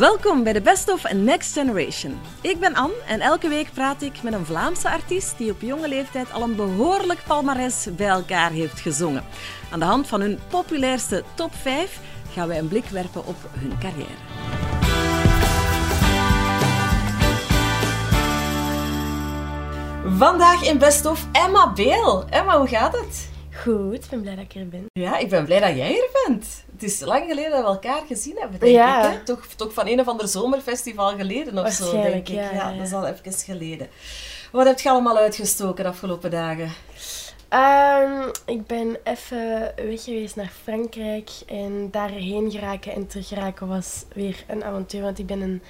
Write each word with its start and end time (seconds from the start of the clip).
Welkom 0.00 0.42
bij 0.42 0.52
de 0.52 0.60
Best 0.60 0.92
of 0.92 1.12
Next 1.12 1.52
Generation. 1.52 2.18
Ik 2.40 2.60
ben 2.60 2.74
Anne 2.74 2.94
en 3.06 3.20
elke 3.20 3.48
week 3.48 3.72
praat 3.74 4.02
ik 4.02 4.22
met 4.22 4.32
een 4.32 4.44
Vlaamse 4.46 4.90
artiest 4.90 5.38
die 5.38 5.50
op 5.50 5.60
jonge 5.60 5.88
leeftijd 5.88 6.32
al 6.32 6.42
een 6.42 6.56
behoorlijk 6.56 7.22
palmares 7.26 7.88
bij 7.96 8.08
elkaar 8.08 8.50
heeft 8.50 8.80
gezongen. 8.80 9.24
Aan 9.70 9.78
de 9.78 9.84
hand 9.84 10.06
van 10.08 10.20
hun 10.20 10.38
populairste 10.48 11.24
top 11.34 11.54
5 11.54 12.00
gaan 12.32 12.48
wij 12.48 12.58
een 12.58 12.68
blik 12.68 12.84
werpen 12.84 13.26
op 13.26 13.36
hun 13.52 13.78
carrière. 13.78 14.18
Vandaag 20.18 20.64
in 20.64 20.78
Best 20.78 21.06
of 21.06 21.26
Emma 21.32 21.72
Beel. 21.72 22.24
Emma, 22.28 22.58
hoe 22.58 22.68
gaat 22.68 22.92
het? 22.92 23.30
Goed, 23.62 24.04
ik 24.04 24.10
ben 24.10 24.20
blij 24.20 24.34
dat 24.34 24.44
ik 24.44 24.54
er 24.54 24.68
ben. 24.68 24.84
Ja, 24.92 25.18
ik 25.18 25.28
ben 25.28 25.44
blij 25.44 25.60
dat 25.60 25.76
jij 25.76 25.96
er 25.96 26.08
bent. 26.26 26.64
Het 26.80 26.90
is 26.90 27.00
lang 27.00 27.24
geleden 27.28 27.50
dat 27.50 27.60
we 27.60 27.66
elkaar 27.66 28.02
gezien 28.06 28.36
hebben, 28.38 28.60
denk 28.60 28.72
Ja. 28.72 29.04
ik. 29.10 29.18
Hè? 29.18 29.24
Toch, 29.24 29.46
toch 29.56 29.72
van 29.72 29.86
een 29.86 30.00
of 30.00 30.08
ander 30.08 30.28
zomerfestival 30.28 31.16
geleden 31.16 31.58
of 31.58 31.72
zo, 31.72 31.90
denk 32.02 32.14
ik. 32.14 32.28
ja, 32.28 32.50
ja, 32.52 32.72
dat 32.72 32.86
is 32.86 32.92
al 32.92 33.06
even 33.06 33.32
geleden. 33.32 33.88
Wat 34.52 34.66
heb 34.66 34.80
je 34.80 34.90
allemaal 34.90 35.16
uitgestoken 35.16 35.84
de 35.84 35.90
afgelopen 35.90 36.30
dagen? 36.30 36.70
Ehm, 37.48 38.28
ik 38.46 38.66
ben 38.66 38.96
even 39.04 39.72
weg 39.76 40.04
geweest 40.04 40.36
naar 40.36 40.52
Frankrijk 40.62 41.30
en 41.46 41.88
daarheen 41.90 42.50
geraken 42.50 42.92
en 42.92 43.06
terug 43.06 43.28
geraken 43.28 43.68
was 43.68 44.04
weer 44.14 44.44
een 44.48 44.64
avontuur. 44.64 45.02
Want 45.02 45.18
ik 45.18 45.26
ben 45.26 45.40
een 45.40 45.62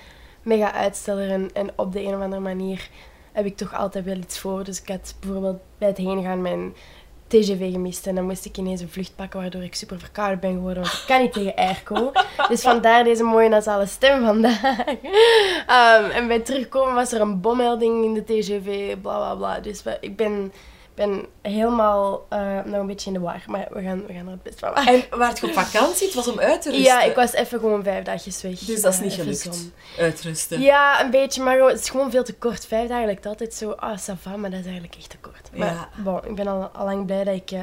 mega 0.42 0.72
uitsteller 0.72 1.30
en, 1.30 1.50
en 1.52 1.70
op 1.76 1.92
de 1.92 2.00
een 2.02 2.14
of 2.14 2.20
andere 2.20 2.42
manier 2.42 2.88
heb 3.32 3.44
ik 3.44 3.56
toch 3.56 3.74
altijd 3.74 4.04
wel 4.04 4.16
iets 4.16 4.38
voor. 4.38 4.64
Dus 4.64 4.80
ik 4.80 4.88
had 4.88 5.14
bijvoorbeeld 5.20 5.58
bij 5.78 5.88
het 5.88 5.96
heen 5.96 6.22
gaan 6.22 6.42
mijn 6.42 6.74
TGV 7.30 7.72
gemist 7.72 8.06
en 8.06 8.14
dan 8.14 8.24
moest 8.24 8.44
ik 8.44 8.56
ineens 8.56 8.80
een 8.80 8.88
vlucht 8.90 9.16
pakken 9.16 9.40
waardoor 9.40 9.62
ik 9.62 9.74
super 9.74 9.98
verkouden 9.98 10.40
ben 10.40 10.52
geworden, 10.52 10.82
want 10.82 10.94
ik 10.94 11.02
kan 11.06 11.20
niet 11.20 11.32
tegen 11.32 11.54
airco. 11.54 12.12
Dus 12.48 12.60
vandaar 12.62 13.04
deze 13.04 13.22
mooie 13.22 13.48
nasale 13.48 13.86
stem 13.86 14.24
vandaag. 14.24 14.60
Ehm, 15.66 16.10
en 16.10 16.28
bij 16.28 16.40
terugkomen 16.40 16.94
was 16.94 17.12
er 17.12 17.20
een 17.20 17.40
bommelding 17.40 18.04
in 18.04 18.14
de 18.14 18.24
TGV, 18.24 18.96
bla 19.02 19.16
bla 19.16 19.34
bla. 19.34 19.60
Dus 19.60 19.82
we- 19.82 19.96
ik 20.00 20.16
ben, 20.16 20.52
ben 20.94 21.26
helemaal 21.42 22.26
eh, 22.28 22.58
nog 22.64 22.80
een 22.80 22.86
beetje 22.86 23.06
in 23.06 23.12
de 23.12 23.20
war, 23.20 23.42
maar 23.46 23.66
we 23.70 23.82
gaan, 23.82 24.06
we 24.06 24.12
gaan 24.12 24.24
er 24.26 24.32
het 24.32 24.42
best 24.42 24.58
van 24.58 24.72
maken. 24.72 24.92
En 25.10 25.18
waar 25.18 25.32
je 25.40 25.46
op 25.46 25.52
vakantie? 25.52 26.06
Het 26.06 26.14
was 26.14 26.28
om 26.28 26.40
uit 26.40 26.62
te 26.62 26.68
rusten. 26.70 26.86
Ja, 26.86 27.02
ik 27.02 27.14
was 27.14 27.32
even 27.32 27.58
gewoon 27.60 27.82
vijf 27.82 28.04
dagjes 28.04 28.42
weg. 28.42 28.58
Dus 28.58 28.80
dat 28.82 28.92
is 28.92 29.00
niet 29.00 29.12
even 29.12 29.22
gelukt. 29.24 29.40
zon. 29.42 29.72
Uitrusten. 29.98 30.60
Ja, 30.60 31.04
een 31.04 31.10
beetje, 31.10 31.42
maar 31.42 31.58
het 31.58 31.80
is 31.80 31.90
gewoon 31.90 32.10
veel 32.10 32.24
te 32.24 32.34
kort. 32.34 32.66
Vijf 32.66 32.88
dagen 32.88 33.06
lijkt 33.06 33.26
altijd 33.26 33.54
zo, 33.54 33.70
ah, 33.70 33.98
ça 33.98 34.12
va, 34.22 34.36
maar 34.36 34.50
dat 34.50 34.58
is 34.60 34.64
eigenlijk 34.66 34.94
echt 34.98 35.10
te. 35.10 35.16
Maar 35.56 35.88
bon, 36.04 36.24
ik 36.24 36.34
ben 36.34 36.46
al, 36.46 36.62
al 36.62 36.84
lang 36.84 37.06
blij 37.06 37.24
dat 37.24 37.34
ik 37.34 37.50
eh, 37.50 37.62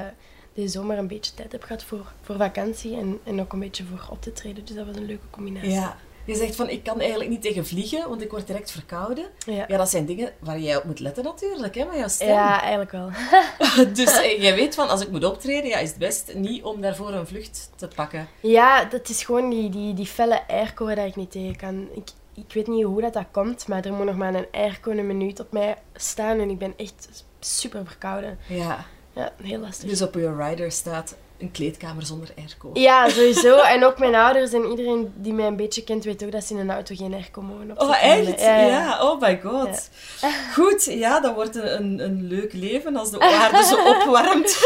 deze 0.54 0.68
zomer 0.68 0.98
een 0.98 1.08
beetje 1.08 1.34
tijd 1.34 1.52
heb 1.52 1.64
gehad 1.64 1.84
voor, 1.84 2.12
voor 2.22 2.36
vakantie 2.38 2.98
en, 2.98 3.20
en 3.24 3.42
ook 3.42 3.54
een 3.54 3.60
beetje 3.60 3.84
voor 3.84 4.08
op 4.10 4.22
te 4.22 4.34
treden. 4.34 4.66
Dus 4.66 4.76
dat 4.76 4.86
was 4.86 4.96
een 4.96 5.06
leuke 5.06 5.30
combinatie. 5.30 5.72
Ja. 5.72 5.98
Je 6.28 6.36
zegt 6.36 6.56
van, 6.56 6.70
ik 6.70 6.84
kan 6.84 7.00
eigenlijk 7.00 7.30
niet 7.30 7.42
tegen 7.42 7.66
vliegen, 7.66 8.10
want 8.10 8.22
ik 8.22 8.32
word 8.32 8.48
direct 8.48 8.72
verkouden. 8.72 9.26
Ja. 9.46 9.66
Ja, 9.68 9.78
dat 9.78 9.90
zijn 9.90 10.06
dingen 10.06 10.34
waar 10.40 10.60
jij 10.60 10.78
op 10.78 10.84
moet 10.84 11.00
letten 11.00 11.24
natuurlijk, 11.24 11.76
hè, 11.76 11.86
met 11.86 11.98
jouw 11.98 12.08
stem. 12.08 12.28
Ja, 12.28 12.62
eigenlijk 12.62 12.92
wel. 12.92 13.10
Dus 13.94 14.22
eh, 14.22 14.42
jij 14.42 14.56
weet 14.56 14.76
van, 14.76 14.90
als 14.90 15.02
ik 15.02 15.12
moet 15.12 15.24
optreden, 15.24 15.70
ja, 15.70 15.78
is 15.78 15.90
het 15.90 15.98
best 15.98 16.34
niet 16.34 16.64
om 16.64 16.82
daarvoor 16.82 17.14
een 17.14 17.28
vlucht 17.28 17.70
te 17.76 17.88
pakken. 17.88 18.28
Ja, 18.40 18.84
dat 18.84 19.10
is 19.10 19.24
gewoon 19.24 19.50
die, 19.50 19.70
die, 19.70 19.94
die 19.94 20.06
felle 20.06 20.48
airco 20.48 20.86
waar 20.86 21.06
ik 21.06 21.16
niet 21.16 21.32
tegen 21.32 21.56
kan. 21.56 21.88
Ik, 21.94 22.10
ik 22.34 22.54
weet 22.54 22.68
niet 22.68 22.84
hoe 22.84 23.02
dat, 23.02 23.14
dat 23.14 23.26
komt, 23.32 23.68
maar 23.68 23.86
er 23.86 23.94
moet 23.94 24.06
nog 24.06 24.16
maar 24.16 24.36
een 24.36 24.48
airco 24.52 24.92
een 24.92 25.08
minuut 25.08 25.40
op 25.40 25.52
mij 25.52 25.78
staan 25.94 26.40
en 26.40 26.50
ik 26.50 26.58
ben 26.58 26.74
echt 26.78 27.26
super 27.56 27.86
verkouden. 27.86 28.38
Ja. 28.48 28.86
Ja, 29.14 29.32
heel 29.44 29.60
lastig. 29.60 29.90
Dus 29.90 30.02
op 30.02 30.14
je 30.14 30.36
rider 30.36 30.72
staat 30.72 31.16
een 31.38 31.52
kleedkamer 31.52 32.06
zonder 32.06 32.30
airco. 32.38 32.70
Ja, 32.74 33.10
sowieso. 33.10 33.58
En 33.58 33.84
ook 33.86 33.98
mijn 34.00 34.16
ouders 34.16 34.54
en 34.54 34.70
iedereen 34.70 35.14
die 35.16 35.34
mij 35.34 35.46
een 35.48 35.56
beetje 35.56 35.84
kent, 35.84 36.04
weet 36.04 36.24
ook 36.24 36.32
dat 36.32 36.44
ze 36.44 36.54
in 36.54 36.60
een 36.60 36.72
auto 36.72 36.96
geen 36.96 37.14
airco 37.14 37.42
mogen 37.42 37.72
opzetten. 37.72 37.88
Oh, 37.88 38.04
echt? 38.04 38.40
Ja, 38.40 38.60
Ja, 38.60 38.68
ja. 38.68 39.02
oh 39.02 39.22
my 39.22 39.40
god. 39.44 39.90
Goed, 40.56 40.84
ja, 40.86 41.20
dat 41.20 41.34
wordt 41.36 41.56
een, 41.56 42.00
een, 42.00 42.28
leuk 42.28 42.54
leven 42.54 42.96
als 42.96 43.12
de 43.12 43.20
aarde 43.42 43.64
zo 43.64 43.76
opwarmt. 43.90 44.58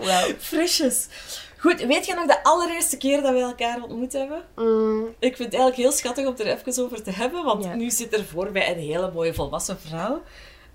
Wauw. 0.00 0.28
Frisjes. 0.38 1.06
Goed, 1.58 1.80
weet 1.80 2.06
je 2.06 2.14
nog 2.14 2.26
de 2.26 2.42
allereerste 2.44 2.96
keer 2.96 3.22
dat 3.22 3.32
we 3.32 3.40
elkaar 3.40 3.82
ontmoet 3.82 4.12
hebben? 4.12 4.42
Mm, 4.56 5.04
Ik 5.18 5.36
vind 5.36 5.52
het 5.52 5.60
eigenlijk 5.60 5.76
heel 5.76 5.92
schattig 5.92 6.24
om 6.26 6.30
het 6.30 6.40
er 6.40 6.46
even 6.46 6.84
over 6.84 7.02
te 7.02 7.10
hebben, 7.10 7.44
want 7.44 7.64
Ja. 7.64 7.74
nu 7.74 7.90
zit 7.90 8.14
er 8.14 8.24
voor 8.24 8.52
mij 8.52 8.70
een 8.72 8.78
hele 8.78 9.10
mooie 9.14 9.34
volwassen 9.34 9.78
vrouw. 9.88 10.22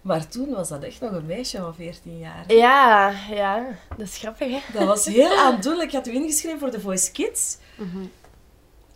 Maar 0.08 0.28
toen 0.28 0.54
was 0.54 0.70
dat 0.70 0.84
echt 0.84 1.02
nog 1.02 1.12
een 1.12 1.26
meisje 1.26 1.58
van 1.58 1.76
14 1.76 2.18
jaar. 2.18 2.54
ja, 2.54 3.14
ja, 3.30 3.66
dat 3.98 4.08
is 4.08 4.18
grappig, 4.18 4.52
hè? 4.52 4.60
Dat 4.80 4.88
was 4.88 5.06
heel 5.06 5.38
aandoenlijk. 5.38 5.92
Je 5.92 5.98
had 5.98 6.08
u 6.08 6.14
ingeschreven 6.14 6.60
voor 6.60 6.72
de 6.72 6.80
Voice 6.80 7.12
Kids. 7.12 7.58
Mhm. 7.76 8.06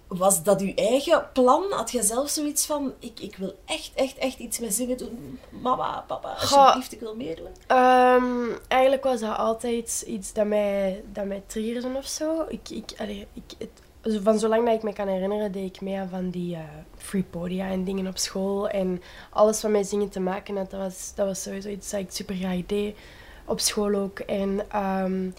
Was 0.07 0.43
dat 0.43 0.61
uw 0.61 0.73
eigen 0.75 1.29
plan? 1.33 1.63
Had 1.69 1.91
je 1.91 2.03
zelf 2.03 2.29
zoiets 2.29 2.65
van, 2.65 2.93
ik, 2.99 3.19
ik 3.19 3.35
wil 3.35 3.55
echt, 3.65 3.91
echt, 3.95 4.17
echt 4.17 4.39
iets 4.39 4.59
met 4.59 4.73
zingen 4.73 4.97
doen? 4.97 5.39
Mama, 5.49 6.03
papa, 6.07 6.29
alsjeblieft, 6.29 6.91
ik 6.91 6.99
wil 6.99 7.15
meedoen. 7.15 7.49
Ehm, 7.67 8.49
eigenlijk 8.67 9.03
was 9.03 9.19
dat 9.19 9.37
altijd 9.37 10.03
iets, 10.07 10.33
dat, 10.33 10.45
mij, 10.45 11.03
dat 11.13 11.25
mij 11.25 11.43
triggerde 11.45 11.97
of 11.97 12.07
zo. 12.07 12.45
Ik, 12.47 12.69
ik, 12.69 12.91
allee, 12.97 13.27
ik, 13.33 13.43
het, 13.57 13.69
van 14.03 14.39
zolang 14.39 14.65
dat 14.65 14.75
ik 14.75 14.83
me 14.83 14.93
kan 14.93 15.07
herinneren, 15.07 15.51
deed 15.51 15.75
ik 15.75 15.81
mee 15.81 15.97
aan 15.97 16.09
van 16.09 16.29
die 16.29 16.55
eh, 16.55 16.61
free 16.97 17.23
podia 17.23 17.69
en 17.69 17.83
dingen 17.83 18.07
op 18.07 18.17
school. 18.17 18.69
En 18.69 19.01
alles 19.29 19.61
wat 19.61 19.71
met 19.71 19.87
zingen 19.87 20.09
te 20.09 20.19
maken 20.19 20.57
had, 20.57 20.71
dat 20.71 20.79
was, 20.79 21.11
dat 21.15 21.27
was 21.27 21.41
sowieso 21.41 21.69
iets 21.69 21.89
dat 21.89 21.99
ik 21.99 22.11
super 22.11 22.35
graag 22.35 22.65
deed. 22.65 22.97
Op 23.45 23.59
school 23.59 23.95
ook. 23.95 24.19
En 24.19 24.69
ehm, 24.69 25.29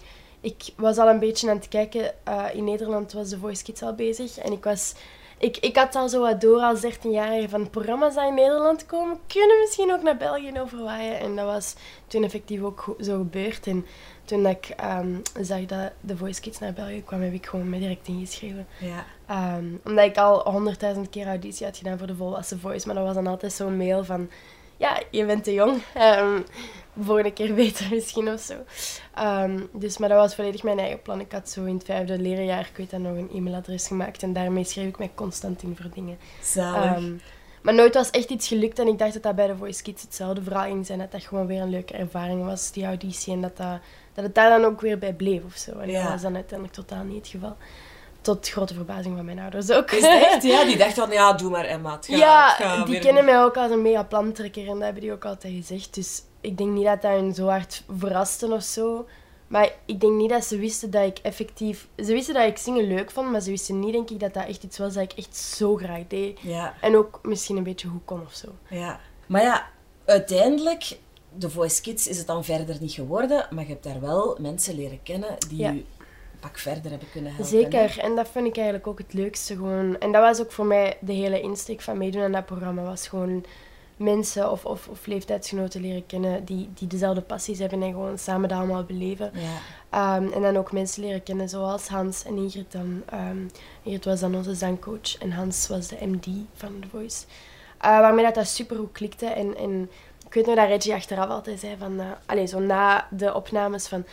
ik 0.41 0.63
was 0.75 0.97
al 0.97 1.09
een 1.09 1.19
beetje 1.19 1.49
aan 1.49 1.55
het 1.55 1.67
kijken. 1.67 2.13
eh, 2.23 2.45
in 2.53 2.63
Nederland 2.63 3.13
was 3.13 3.29
de 3.29 3.37
Voice 3.37 3.63
Kids 3.63 3.83
al 3.83 3.93
bezig. 3.93 4.37
En 4.37 4.51
ik 4.51 4.63
was... 4.63 4.93
Ik, 5.37 5.57
ik 5.57 5.75
had 5.75 5.95
al 5.95 6.09
zo 6.09 6.21
wat 6.21 6.41
door 6.41 6.59
als 6.59 6.85
13-jarige 6.85 7.49
van 7.49 7.69
programma's 7.69 8.13
die 8.13 8.27
in 8.27 8.33
Nederland 8.33 8.85
komen. 8.85 9.19
Kunnen 9.27 9.59
misschien 9.59 9.93
ook 9.93 10.01
naar 10.01 10.17
België 10.17 10.59
overwaaien. 10.59 11.19
En 11.19 11.35
dat 11.35 11.45
was 11.45 11.75
toen 12.07 12.23
effectief 12.23 12.61
ook 12.61 12.95
zo 12.99 13.17
gebeurd. 13.17 13.67
En 13.67 13.85
toen 14.25 14.45
ik 14.45 14.65
ehm, 14.65 15.15
zag 15.41 15.65
dat 15.65 15.91
de 16.01 16.17
Voice 16.17 16.41
Kids 16.41 16.59
naar 16.59 16.73
België 16.73 17.03
kwam, 17.03 17.21
heb 17.21 17.33
ik 17.33 17.45
gewoon 17.45 17.69
me 17.69 17.79
direct 17.79 18.07
ingeschreven. 18.07 18.67
Ja. 18.79 19.05
Ehm, 19.27 19.65
omdat 19.85 20.05
ik 20.05 20.17
al 20.17 20.51
honderdduizend 20.51 21.09
keer 21.09 21.27
auditie 21.27 21.65
had 21.65 21.77
gedaan 21.77 21.97
voor 21.97 22.07
de 22.07 22.15
volwassen 22.15 22.59
Voice. 22.59 22.85
Maar 22.87 22.95
dat 22.95 23.05
was 23.05 23.15
dan 23.15 23.27
altijd 23.27 23.53
zo'n 23.53 23.77
mail 23.77 24.03
van... 24.03 24.29
Ja, 24.77 25.01
je 25.11 25.25
bent 25.25 25.43
te 25.43 25.53
jong. 25.53 25.81
Ehm 25.93 26.39
volgende 26.99 27.33
keer 27.33 27.53
beter 27.63 27.87
misschien 27.89 28.27
of 28.27 28.39
zo. 28.39 28.55
Dus, 29.71 29.97
maar 29.97 30.09
dat 30.09 30.17
was 30.17 30.35
volledig 30.35 30.63
mijn 30.63 30.79
eigen 30.79 31.01
plan. 31.01 31.19
Ik 31.19 31.31
had 31.31 31.49
zo 31.49 31.63
in 31.63 31.75
het 31.75 31.85
vijfde 31.85 32.19
leerjaar, 32.19 32.67
ik 32.69 32.77
weet 32.77 32.89
dat 32.89 32.99
nog, 32.99 33.17
een 33.17 33.29
e-mailadres 33.33 33.87
gemaakt. 33.87 34.23
En 34.23 34.33
daarmee 34.33 34.63
schreef 34.63 34.87
ik 34.87 34.97
mij 34.97 35.11
constant 35.15 35.63
in 35.63 35.75
voor 35.81 35.91
dingen. 35.93 36.17
Zalig. 36.41 37.21
Maar 37.61 37.73
nooit 37.73 37.93
was 37.93 38.09
echt 38.09 38.29
iets 38.29 38.47
gelukt. 38.47 38.79
En 38.79 38.87
ik 38.87 38.97
dacht 38.97 39.13
dat 39.13 39.23
dat 39.23 39.35
bij 39.35 39.47
de 39.47 39.57
Voice 39.57 39.81
Kids 39.81 40.01
hetzelfde 40.01 40.43
verhaal 40.43 40.63
ging 40.63 40.85
zijn. 40.85 40.99
Dat 40.99 41.11
dat 41.11 41.23
gewoon 41.23 41.47
weer 41.47 41.61
een 41.61 41.69
leuke 41.69 41.93
ervaring 41.93 42.45
was, 42.45 42.71
die 42.71 42.85
auditie. 42.85 43.33
En 43.33 43.41
dat, 43.41 43.57
dat, 43.57 43.79
dat 44.13 44.23
het 44.23 44.35
daar 44.35 44.49
dan 44.59 44.71
ook 44.71 44.81
weer 44.81 44.97
bij 44.99 45.13
bleef 45.13 45.43
of 45.45 45.55
zo. 45.55 45.71
En 45.79 45.89
Ja. 45.89 46.01
dat 46.01 46.11
was 46.11 46.21
dan 46.21 46.35
uiteindelijk 46.35 46.77
totaal 46.77 47.03
niet 47.03 47.17
het 47.17 47.27
geval. 47.27 47.57
Tot 48.21 48.49
grote 48.49 48.73
verbazing 48.73 49.15
van 49.15 49.25
mijn 49.25 49.39
ouders 49.39 49.71
ook. 49.71 49.91
Is 49.91 50.03
echt? 50.03 50.43
Ja, 50.43 50.65
die 50.65 50.77
dacht 50.83 50.93
van, 50.93 51.11
ja, 51.11 51.33
doe 51.33 51.49
maar 51.49 51.65
Emma. 51.65 51.91
Het 51.95 52.05
gaat, 52.05 52.17
ja, 52.19 52.47
het 52.47 52.65
gaat 52.67 52.87
die 52.87 52.99
kennen 52.99 53.25
mij 53.25 53.43
ook 53.43 53.57
als 53.57 53.71
een 53.71 53.81
mega 53.81 54.03
plantrekker. 54.03 54.67
En 54.67 54.73
dat 54.73 54.81
hebben 54.83 55.01
die 55.01 55.11
ook 55.11 55.25
altijd 55.25 55.53
gezegd. 55.53 55.93
Dus 55.93 56.21
ik 56.41 56.57
denk 56.57 56.69
niet 56.69 56.85
dat 56.85 57.01
dat 57.01 57.11
hen 57.11 57.33
zo 57.33 57.47
hard 57.47 57.83
verraste 57.97 58.47
of 58.51 58.63
zo. 58.63 59.07
Maar 59.47 59.71
ik 59.85 59.99
denk 60.01 60.13
niet 60.13 60.29
dat 60.29 60.45
ze 60.45 60.57
wisten 60.57 60.91
dat 60.91 61.03
ik 61.03 61.17
effectief... 61.21 61.87
Ze 61.97 62.13
wisten 62.13 62.33
dat 62.33 62.43
ik 62.47 62.57
zingen 62.57 62.87
leuk 62.87 63.11
vond, 63.11 63.31
maar 63.31 63.41
ze 63.41 63.49
wisten 63.49 63.79
niet, 63.79 63.93
denk 63.93 64.09
ik, 64.09 64.19
dat 64.19 64.33
dat 64.33 64.45
echt 64.47 64.63
iets 64.63 64.77
was 64.77 64.93
dat 64.93 65.03
ik 65.03 65.13
echt 65.13 65.35
zo 65.35 65.75
graag 65.75 66.01
deed. 66.07 66.39
Ja, 66.41 66.73
En 66.81 66.97
ook 66.97 67.19
misschien 67.23 67.57
een 67.57 67.63
beetje 67.63 67.87
goed 67.87 68.01
kon 68.05 68.21
of 68.25 68.33
zo. 68.33 68.47
ja. 68.69 68.99
Maar 69.25 69.41
ja, 69.41 69.67
uiteindelijk, 70.05 70.97
de 71.37 71.49
Voice 71.49 71.81
Kids 71.81 72.07
is 72.07 72.17
het 72.17 72.27
dan 72.27 72.43
verder 72.43 72.75
niet 72.79 72.91
geworden, 72.91 73.47
maar 73.49 73.63
je 73.63 73.69
hebt 73.69 73.83
daar 73.83 74.01
wel 74.01 74.37
mensen 74.39 74.75
leren 74.75 74.99
kennen 75.03 75.35
die 75.49 75.57
Ja. 75.57 75.69
je 75.71 75.77
een 75.77 75.85
pak 76.39 76.57
verder 76.57 76.89
hebben 76.91 77.09
kunnen 77.11 77.33
helpen. 77.33 77.49
Zeker, 77.49 77.99
en 77.99 78.15
dat 78.15 78.29
vind 78.29 78.47
ik 78.47 78.55
eigenlijk 78.55 78.87
ook 78.87 78.97
het 78.97 79.13
leukste 79.13 79.55
gewoon. 79.55 79.99
En 79.99 80.11
dat 80.11 80.21
was 80.21 80.41
ook 80.41 80.51
voor 80.51 80.65
mij 80.65 80.97
de 81.01 81.13
hele 81.13 81.41
insteek 81.41 81.81
van 81.81 81.97
meedoen 81.97 82.21
aan 82.21 82.31
dat 82.31 82.45
programma. 82.45 82.83
Was 82.83 83.07
gewoon 83.07 83.45
mensen 83.97 84.51
of, 84.51 84.65
of, 84.65 84.87
of 84.87 85.05
leeftijdsgenoten 85.05 85.81
leren 85.81 86.05
kennen 86.05 86.45
die, 86.45 86.69
die 86.73 86.87
dezelfde 86.87 87.21
passies 87.21 87.59
hebben 87.59 87.81
en 87.81 87.91
gewoon 87.91 88.17
samen 88.17 88.49
dat 88.49 88.57
allemaal 88.57 88.83
beleven. 88.83 89.31
Ja. 89.33 89.57
Ehm, 89.89 90.31
en 90.31 90.41
dan 90.41 90.57
ook 90.57 90.71
mensen 90.71 91.03
leren 91.03 91.23
kennen 91.23 91.49
zoals 91.49 91.87
Hans 91.87 92.23
en 92.23 92.35
Ingrid 92.37 92.71
dan. 92.71 93.01
Ehm, 93.09 93.37
Ingrid 93.83 94.05
was 94.05 94.19
dan 94.19 94.35
onze 94.35 94.55
zangcoach 94.55 95.17
en 95.19 95.31
Hans 95.31 95.67
was 95.67 95.87
de 95.87 95.97
MD 96.05 96.25
van 96.53 96.79
The 96.81 96.87
Voice. 96.87 97.25
Eh, 97.79 97.99
waarmee 97.99 98.25
dat, 98.25 98.35
dat 98.35 98.47
super 98.47 98.77
goed 98.77 98.91
klikte. 98.91 99.25
En, 99.25 99.57
en 99.57 99.89
ik 100.33 100.45
weet 100.45 100.55
nog 100.55 100.65
dat 100.65 100.73
Reggie 100.73 100.93
achteraf 100.93 101.29
altijd 101.29 101.59
zei 101.59 101.75
van... 101.79 102.01
allez, 102.25 102.51
zo 102.51 102.59
na 102.59 103.07
de 103.09 103.33
opnames 103.33 103.87
van... 103.87 104.05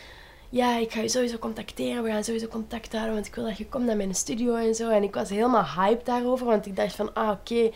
Ja, 0.49 0.77
ik 0.77 0.91
ga 0.91 1.01
je 1.01 1.09
sowieso 1.09 1.37
contacteren. 1.37 2.03
We 2.03 2.09
gaan 2.09 2.23
sowieso 2.23 2.47
contact 2.47 2.91
houden, 2.91 3.13
want 3.13 3.25
ik 3.25 3.35
wil 3.35 3.43
dat 3.43 3.57
je 3.57 3.67
komt 3.67 3.85
naar 3.85 3.95
mijn 3.95 4.15
studio 4.15 4.55
en 4.55 4.75
zo. 4.75 4.89
En 4.89 5.03
ik 5.03 5.15
was 5.15 5.29
helemaal 5.29 5.65
hyped 5.65 6.05
daarover, 6.05 6.45
want 6.45 6.65
ik 6.65 6.75
dacht 6.75 6.95
van... 6.95 7.13
Ah, 7.13 7.29
oké, 7.29 7.71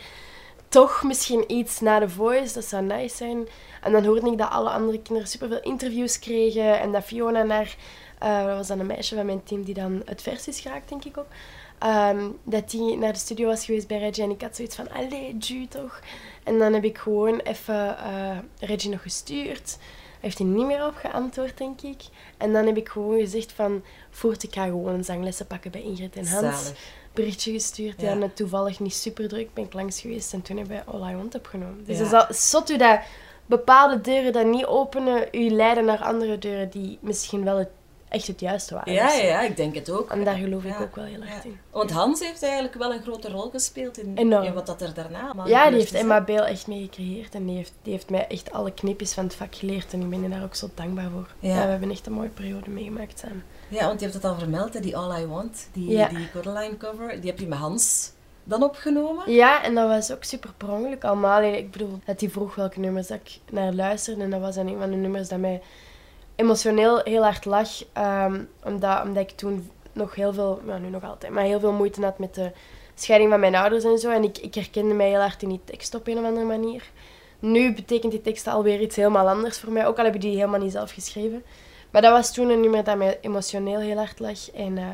toch 0.68 1.02
misschien 1.02 1.44
iets 1.52 1.80
na 1.80 2.00
The 2.00 2.08
Voice, 2.08 2.54
dat 2.54 2.64
zou 2.64 2.82
nice 2.82 3.16
zijn. 3.16 3.48
En 3.82 3.92
dan 3.92 4.04
hoorde 4.04 4.30
ik 4.30 4.38
dat 4.38 4.50
alle 4.50 4.70
andere 4.70 5.02
kinderen 5.02 5.28
superveel 5.28 5.62
interviews 5.62 6.18
kregen 6.18 6.80
en 6.80 6.92
dat 6.92 7.04
Fiona 7.04 7.42
naar 7.42 7.76
uh, 8.22 8.44
dat 8.46 8.56
was 8.56 8.66
dan 8.66 8.80
een 8.80 8.86
meisje 8.86 9.14
van 9.14 9.26
mijn 9.26 9.42
team 9.44 9.62
die 9.62 9.74
dan 9.74 10.02
het 10.04 10.22
vers 10.22 10.48
is 10.48 10.60
geraakt, 10.60 10.88
denk 10.88 11.04
ik 11.04 11.18
ook. 11.18 11.28
Ehm, 11.78 12.28
dat 12.42 12.70
die 12.70 12.96
naar 12.96 13.12
de 13.12 13.18
studio 13.18 13.46
was 13.46 13.64
geweest 13.64 13.86
bij 13.86 13.98
Reggie 13.98 14.24
en 14.24 14.30
ik 14.30 14.40
had 14.42 14.56
zoiets 14.56 14.76
van, 14.76 14.90
allee, 14.90 15.36
Ju 15.38 15.66
toch? 15.68 16.00
En 16.44 16.58
dan 16.58 16.72
heb 16.72 16.84
ik 16.84 16.98
gewoon 16.98 17.38
even 17.38 17.96
uh, 18.06 18.38
Reggie 18.60 18.90
nog 18.90 19.02
gestuurd. 19.02 19.76
Hij 19.78 20.18
heeft 20.20 20.38
hij 20.38 20.46
niet 20.46 20.66
meer 20.66 20.86
op 20.86 20.94
geantwoord, 20.94 21.58
denk 21.58 21.80
ik. 21.80 22.02
En 22.36 22.52
dan 22.52 22.66
heb 22.66 22.76
ik 22.76 22.88
gewoon 22.88 23.18
gezegd 23.18 23.52
van, 23.52 23.82
voert 24.10 24.42
ik 24.42 24.54
ga 24.54 24.64
gewoon 24.64 25.04
zanglessen 25.04 25.46
pakken 25.46 25.70
bij 25.70 25.82
Ingrid 25.82 26.16
en 26.16 26.26
Hans. 26.26 26.62
Zalig. 26.64 26.94
Berichtje 27.12 27.52
gestuurd. 27.52 28.00
Ja. 28.00 28.10
En 28.10 28.34
toevallig 28.34 28.80
niet 28.80 28.94
super 28.94 29.28
druk 29.28 29.54
ben 29.54 29.64
ik 29.64 29.72
langs 29.72 30.00
geweest. 30.00 30.32
En 30.32 30.42
toen 30.42 30.56
hebben 30.56 30.76
we 30.76 30.92
All 30.92 31.12
I 31.12 31.16
Want 31.16 31.34
opgenomen. 31.34 31.84
Dus 31.84 31.98
Ja. 31.98 32.08
dat 32.08 32.30
is 32.30 32.50
zot 32.50 32.70
u 32.70 32.76
dat 32.76 33.00
bepaalde 33.46 34.00
deuren 34.00 34.32
dat 34.32 34.46
niet 34.46 34.66
openen, 34.66 35.28
u 35.32 35.48
leiden 35.50 35.84
naar 35.84 36.02
andere 36.02 36.38
deuren 36.38 36.70
die 36.70 36.98
misschien 37.00 37.44
wel 37.44 37.58
het, 37.58 37.68
echt 38.08 38.26
het 38.26 38.40
juiste 38.40 38.74
waren. 38.74 38.92
Ja, 38.92 39.12
ja, 39.12 39.22
ja, 39.22 39.40
ik 39.40 39.56
denk 39.56 39.74
het 39.74 39.90
ook. 39.90 40.10
En 40.10 40.24
daar 40.24 40.36
geloof 40.36 40.64
ik 40.64 40.80
ook 40.80 40.96
wel 40.96 41.04
heel 41.04 41.20
erg 41.20 41.44
in. 41.44 41.58
Want 41.70 41.90
Hans 41.90 42.20
heeft 42.20 42.42
eigenlijk 42.42 42.74
wel 42.74 42.92
een 42.92 43.02
grote 43.02 43.30
rol 43.30 43.50
gespeeld 43.50 43.98
in, 43.98 44.16
in 44.16 44.52
wat 44.54 44.66
dat 44.66 44.82
er 44.82 44.94
daarna 44.94 45.24
allemaal 45.24 45.48
Ja, 45.48 45.68
die 45.70 45.78
heeft? 45.78 45.94
Emma 45.94 46.20
Beel 46.20 46.44
echt 46.44 46.66
mee 46.66 46.82
gecreëerd. 46.82 47.34
En 47.34 47.46
die 47.46 47.56
heeft, 47.56 47.72
die 47.82 47.92
heeft 47.92 48.10
mij 48.10 48.26
echt 48.26 48.52
alle 48.52 48.72
knipjes 48.72 49.12
van 49.12 49.24
het 49.24 49.34
vak 49.34 49.54
geleerd. 49.54 49.92
En 49.92 50.00
ik 50.00 50.10
ben 50.10 50.22
je 50.22 50.28
daar 50.28 50.42
ook 50.42 50.54
zo 50.54 50.68
dankbaar 50.74 51.10
voor. 51.10 51.34
Ja. 51.38 51.64
We 51.64 51.70
hebben 51.70 51.90
echt 51.90 52.06
een 52.06 52.12
mooie 52.12 52.28
periode 52.28 52.70
meegemaakt 52.70 53.18
samen. 53.18 53.44
Ja, 53.68 53.86
want 53.86 54.00
je 54.00 54.06
hebt 54.06 54.22
het 54.22 54.32
al 54.32 54.38
vermeld, 54.38 54.74
hè, 54.74 54.80
die 54.80 54.96
All 54.96 55.22
I 55.22 55.26
Want, 55.26 55.68
die, 55.72 56.08
die 56.08 56.30
Coraline 56.32 56.76
cover, 56.76 57.20
die 57.20 57.30
heb 57.30 57.38
je 57.38 57.46
met 57.46 57.58
Hans 57.58 58.10
dan 58.44 58.62
opgenomen. 58.62 59.32
Ja, 59.32 59.62
en 59.62 59.74
dat 59.74 59.88
was 59.88 60.12
ook 60.12 60.24
super 60.24 60.52
per 60.56 60.70
ongeluk 60.70 61.04
allemaal. 61.04 61.42
Ik 61.42 61.70
bedoel, 61.70 62.00
dat 62.04 62.20
hij 62.20 62.30
vroeg 62.30 62.54
welke 62.54 62.80
nummers 62.80 63.06
dat 63.06 63.18
ik 63.24 63.40
naar 63.50 63.72
luisterde. 63.72 64.22
En 64.22 64.30
dat 64.30 64.40
was 64.40 64.54
dan 64.54 64.66
een 64.66 64.78
van 64.78 64.90
de 64.90 64.96
nummers 64.96 65.28
dat 65.28 65.38
mij 65.38 65.62
emotioneel 66.36 67.00
heel 67.04 67.22
hard 67.22 67.44
lag. 67.44 67.68
ehm, 67.92 68.40
omdat, 68.64 69.02
omdat 69.04 69.22
ik 69.22 69.30
toen 69.30 69.70
nog 69.92 70.14
heel 70.14 70.32
veel, 70.32 70.60
ja, 70.66 70.78
nu 70.78 70.88
nog 70.88 71.04
altijd, 71.04 71.32
maar 71.32 71.44
heel 71.44 71.60
veel 71.60 71.72
moeite 71.72 72.02
had 72.02 72.18
met 72.18 72.34
de 72.34 72.50
scheiding 72.94 73.30
van 73.30 73.40
mijn 73.40 73.54
ouders 73.54 73.84
en 73.84 73.98
zo. 73.98 74.10
En 74.10 74.22
ik, 74.22 74.38
ik 74.38 74.54
herkende 74.54 74.94
mij 74.94 75.08
heel 75.08 75.20
hard 75.20 75.42
in 75.42 75.48
die 75.48 75.60
tekst 75.64 75.94
op 75.94 76.06
een 76.06 76.18
of 76.18 76.24
andere 76.24 76.46
manier. 76.46 76.90
Nu 77.38 77.74
betekent 77.74 78.12
die 78.12 78.20
tekst 78.20 78.46
alweer 78.46 78.80
iets 78.80 78.96
helemaal 78.96 79.28
anders 79.28 79.58
voor 79.58 79.72
mij. 79.72 79.86
Ook 79.86 79.98
al 79.98 80.04
heb 80.04 80.14
ik 80.14 80.20
die 80.20 80.34
helemaal 80.36 80.60
niet 80.60 80.72
zelf 80.72 80.90
geschreven. 80.90 81.44
Maar 81.90 82.02
dat 82.02 82.12
was 82.12 82.32
toen 82.32 82.48
een 82.48 82.60
nummer 82.60 82.84
dat 82.84 82.96
mij 82.96 83.18
emotioneel 83.20 83.80
heel 83.80 83.96
hard 83.96 84.18
lag. 84.18 84.50
En 84.50 84.78
eh, 84.78 84.84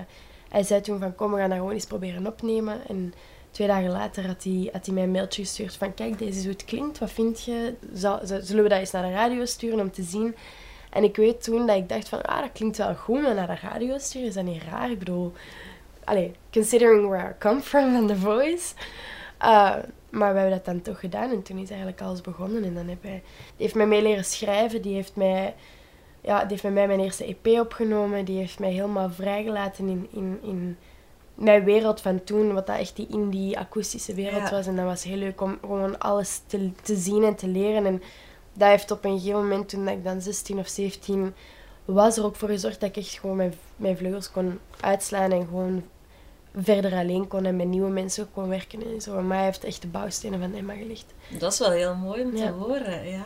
hij 0.48 0.62
zei 0.62 0.80
toen 0.80 0.98
van, 0.98 1.14
kom, 1.14 1.32
we 1.32 1.38
gaan 1.38 1.48
dat 1.48 1.58
gewoon 1.58 1.72
eens 1.72 1.86
proberen 1.86 2.26
opnemen. 2.26 2.80
En 2.88 3.14
twee 3.50 3.66
dagen 3.66 3.90
later 3.90 4.26
had 4.26 4.44
hij, 4.44 4.68
had 4.72 4.86
hij 4.86 4.94
mij 4.94 5.02
een 5.02 5.10
mailtje 5.10 5.42
gestuurd 5.42 5.76
van, 5.76 5.94
kijk, 5.94 6.18
deze 6.18 6.38
is 6.38 6.42
hoe 6.42 6.52
het 6.52 6.64
klinkt. 6.64 6.98
Wat 6.98 7.10
vind 7.10 7.44
je? 7.44 7.74
Zullen 8.42 8.62
we 8.62 8.68
dat 8.68 8.78
eens 8.78 8.90
naar 8.90 9.02
de 9.02 9.12
radio 9.12 9.44
sturen 9.44 9.80
om 9.80 9.90
te 9.90 10.02
zien? 10.02 10.34
En 10.92 11.04
ik 11.04 11.16
weet 11.16 11.42
toen 11.42 11.66
dat 11.66 11.76
ik 11.76 11.88
dacht 11.88 12.08
van, 12.08 12.22
ah, 12.22 12.40
dat 12.40 12.52
klinkt 12.52 12.76
wel 12.76 12.94
goed, 12.94 13.22
maar 13.22 13.34
naar 13.34 13.46
de 13.46 13.66
radio 13.68 13.98
sturen 13.98 14.28
is 14.28 14.34
dat 14.34 14.44
niet 14.44 14.62
raar? 14.70 14.90
Ik 14.90 14.98
bedoel, 14.98 15.32
allee, 16.04 16.32
considering 16.52 17.08
where 17.08 17.28
I 17.28 17.32
come 17.38 17.60
from 17.60 17.94
and 17.96 18.08
The 18.08 18.16
Voice. 18.16 18.74
Uh, 19.42 19.74
maar 20.10 20.32
we 20.32 20.38
hebben 20.38 20.50
dat 20.50 20.64
dan 20.64 20.82
toch 20.82 21.00
gedaan 21.00 21.30
en 21.30 21.42
toen 21.42 21.58
is 21.58 21.68
eigenlijk 21.68 22.00
alles 22.00 22.20
begonnen. 22.20 22.64
En 22.64 22.74
dan 22.74 22.88
heb 22.88 23.02
hij, 23.02 23.22
die 23.56 23.56
heeft 23.56 23.74
mij 23.74 23.86
mee 23.86 24.02
leren 24.02 24.24
schrijven, 24.24 24.82
die 24.82 24.94
heeft 24.94 25.16
mij, 25.16 25.54
ja, 26.20 26.38
die 26.40 26.48
heeft 26.48 26.62
met 26.62 26.72
mij 26.72 26.86
mijn 26.86 27.00
eerste 27.00 27.24
EP 27.24 27.60
opgenomen, 27.60 28.24
die 28.24 28.38
heeft 28.38 28.58
mij 28.58 28.72
helemaal 28.72 29.10
vrijgelaten 29.10 29.88
in, 29.88 30.08
in, 30.12 30.38
in 30.42 30.76
mijn 31.34 31.64
wereld 31.64 32.00
van 32.00 32.24
toen, 32.24 32.54
wat 32.54 32.66
dat 32.66 32.78
echt 32.78 32.96
die 32.96 33.06
indie 33.10 33.58
akoestische 33.58 34.14
wereld 34.14 34.42
Ja. 34.42 34.50
was. 34.50 34.66
En 34.66 34.76
dat 34.76 34.84
was 34.84 35.04
heel 35.04 35.16
leuk 35.16 35.40
om 35.40 35.58
gewoon 35.60 35.98
alles 35.98 36.40
te, 36.46 36.70
te 36.82 36.94
zien 36.94 37.24
en 37.24 37.34
te 37.36 37.46
leren. 37.48 37.86
En 37.86 38.02
dat 38.52 38.69
heeft 38.69 38.90
op 38.90 39.04
een 39.04 39.19
gegeven 39.19 39.40
moment, 39.40 39.69
toen 39.69 39.88
ik 39.88 40.04
dan 40.04 40.20
16 40.20 40.58
of 40.58 40.69
17 40.69 41.34
was, 41.84 42.16
er 42.16 42.25
ook 42.25 42.37
voor 42.37 42.49
gezorgd 42.49 42.81
dat 42.81 42.88
ik 42.88 42.96
echt 42.96 43.19
gewoon 43.19 43.37
mijn, 43.37 43.54
mijn 43.76 43.96
vleugels 43.96 44.31
kon 44.31 44.58
uitslaan 44.81 45.32
en 45.32 45.46
gewoon 45.46 45.82
verder 46.56 46.93
alleen 46.94 47.28
kon 47.28 47.44
en 47.44 47.56
met 47.56 47.66
nieuwe 47.66 47.90
mensen 47.90 48.28
kon 48.32 48.49
werken 48.49 48.82
en 48.82 49.00
zo. 49.00 49.20
Maar 49.22 49.37
hij 49.37 49.46
heeft 49.46 49.64
echt 49.64 49.82
de 49.82 49.88
bouwstenen 49.88 50.40
van 50.40 50.54
Emma 50.54 50.75
gelegd. 50.75 51.04
Dat 51.38 51.52
is 51.52 51.58
wel 51.58 51.70
heel 51.70 51.94
mooi 51.94 52.22
om 52.22 52.31
te 52.31 52.43
Ja. 52.43 52.50
horen, 52.52 53.08
ja. 53.08 53.25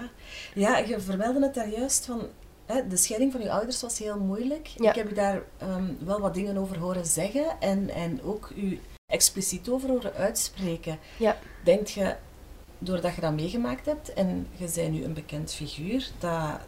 Ja, 0.55 0.79
je 0.79 1.01
vermeldde 1.01 1.43
het 1.43 1.55
daar 1.55 1.69
juist 1.69 2.05
van... 2.05 2.21
Hè, 2.67 2.87
de 2.87 2.97
scheiding 2.97 3.33
van 3.33 3.41
je 3.41 3.51
ouders 3.51 3.81
was 3.81 3.99
heel 3.99 4.19
moeilijk. 4.19 4.67
Ja. 4.67 4.91
Ik 4.91 4.97
heb 4.97 5.09
je 5.09 5.15
daar 5.15 5.43
ehm, 5.59 5.85
wel 6.05 6.21
wat 6.21 6.35
dingen 6.35 6.57
over 6.57 6.79
horen 6.79 7.07
zeggen 7.07 7.61
en, 7.61 7.91
en 7.91 8.23
ook 8.23 8.51
u 8.57 8.81
expliciet 9.07 9.69
over 9.69 9.89
horen 9.89 10.15
uitspreken. 10.15 10.99
Ja. 11.17 11.37
Denkt 11.65 11.91
je, 11.91 12.15
doordat 12.79 13.15
je 13.15 13.21
dat 13.21 13.33
meegemaakt 13.33 13.87
hebt 13.87 14.13
en 14.13 14.47
je 14.57 14.71
bent 14.75 14.93
nu 14.93 15.05
een 15.05 15.15
bekend 15.15 15.53
figuur, 15.55 16.09
dat, 16.19 16.59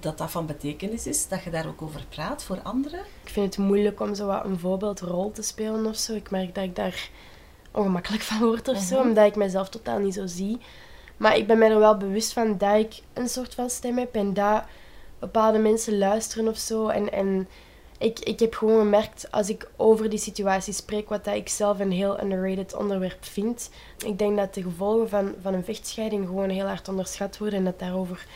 dat 0.00 0.18
dat 0.18 0.30
van 0.30 0.46
betekenis 0.46 1.06
is, 1.06 1.28
dat 1.28 1.42
je 1.42 1.50
daar 1.50 1.66
ook 1.66 1.82
over 1.82 2.04
praat 2.08 2.42
voor 2.42 2.60
anderen? 2.62 3.00
Ik 3.24 3.30
vind 3.30 3.56
het 3.56 3.64
moeilijk 3.64 4.00
om 4.00 4.14
zo 4.14 4.26
wat 4.26 4.44
een 4.44 4.58
voorbeeldrol 4.58 5.30
te 5.32 5.42
spelen 5.42 5.86
of 5.86 5.96
zo. 5.96 6.14
Ik 6.14 6.30
merk 6.30 6.54
dat 6.54 6.64
ik 6.64 6.76
daar 6.76 7.10
ongemakkelijk 7.72 8.22
van 8.22 8.38
word 8.38 8.68
of 8.68 8.78
zo, 8.78 8.98
Mhm. 8.98 9.08
omdat 9.08 9.26
ik 9.26 9.36
mezelf 9.36 9.68
totaal 9.68 9.98
niet 9.98 10.14
zo 10.14 10.26
zie. 10.26 10.58
Maar 11.16 11.36
ik 11.36 11.46
ben 11.46 11.58
me 11.58 11.64
er 11.64 11.78
wel 11.78 11.96
bewust 11.96 12.32
van 12.32 12.58
dat 12.58 12.76
ik 12.76 13.00
een 13.12 13.28
soort 13.28 13.54
van 13.54 13.70
stem 13.70 13.98
heb 13.98 14.14
en 14.14 14.34
dat 14.34 14.62
bepaalde 15.18 15.58
mensen 15.58 15.98
luisteren 15.98 16.48
of 16.48 16.56
zo. 16.58 16.88
En, 16.88 17.12
en 17.12 17.48
ik, 17.98 18.18
ik 18.18 18.40
heb 18.40 18.54
gewoon 18.54 18.78
gemerkt, 18.78 19.26
als 19.30 19.48
ik 19.50 19.70
over 19.76 20.08
die 20.10 20.18
situatie 20.18 20.72
spreek, 20.72 21.08
wat 21.08 21.24
dat 21.24 21.34
ik 21.34 21.48
zelf 21.48 21.78
een 21.78 21.90
heel 21.92 22.20
underrated 22.22 22.74
onderwerp 22.76 23.24
vind. 23.24 23.70
Ik 24.06 24.18
denk 24.18 24.36
dat 24.36 24.54
de 24.54 24.62
gevolgen 24.62 25.08
van, 25.08 25.34
van 25.42 25.54
een 25.54 25.64
vechtscheiding 25.64 26.26
gewoon 26.26 26.48
heel 26.48 26.66
hard 26.66 26.88
onderschat 26.88 27.38
worden 27.38 27.58
en 27.58 27.64
dat 27.64 27.78
daarover 27.78 28.26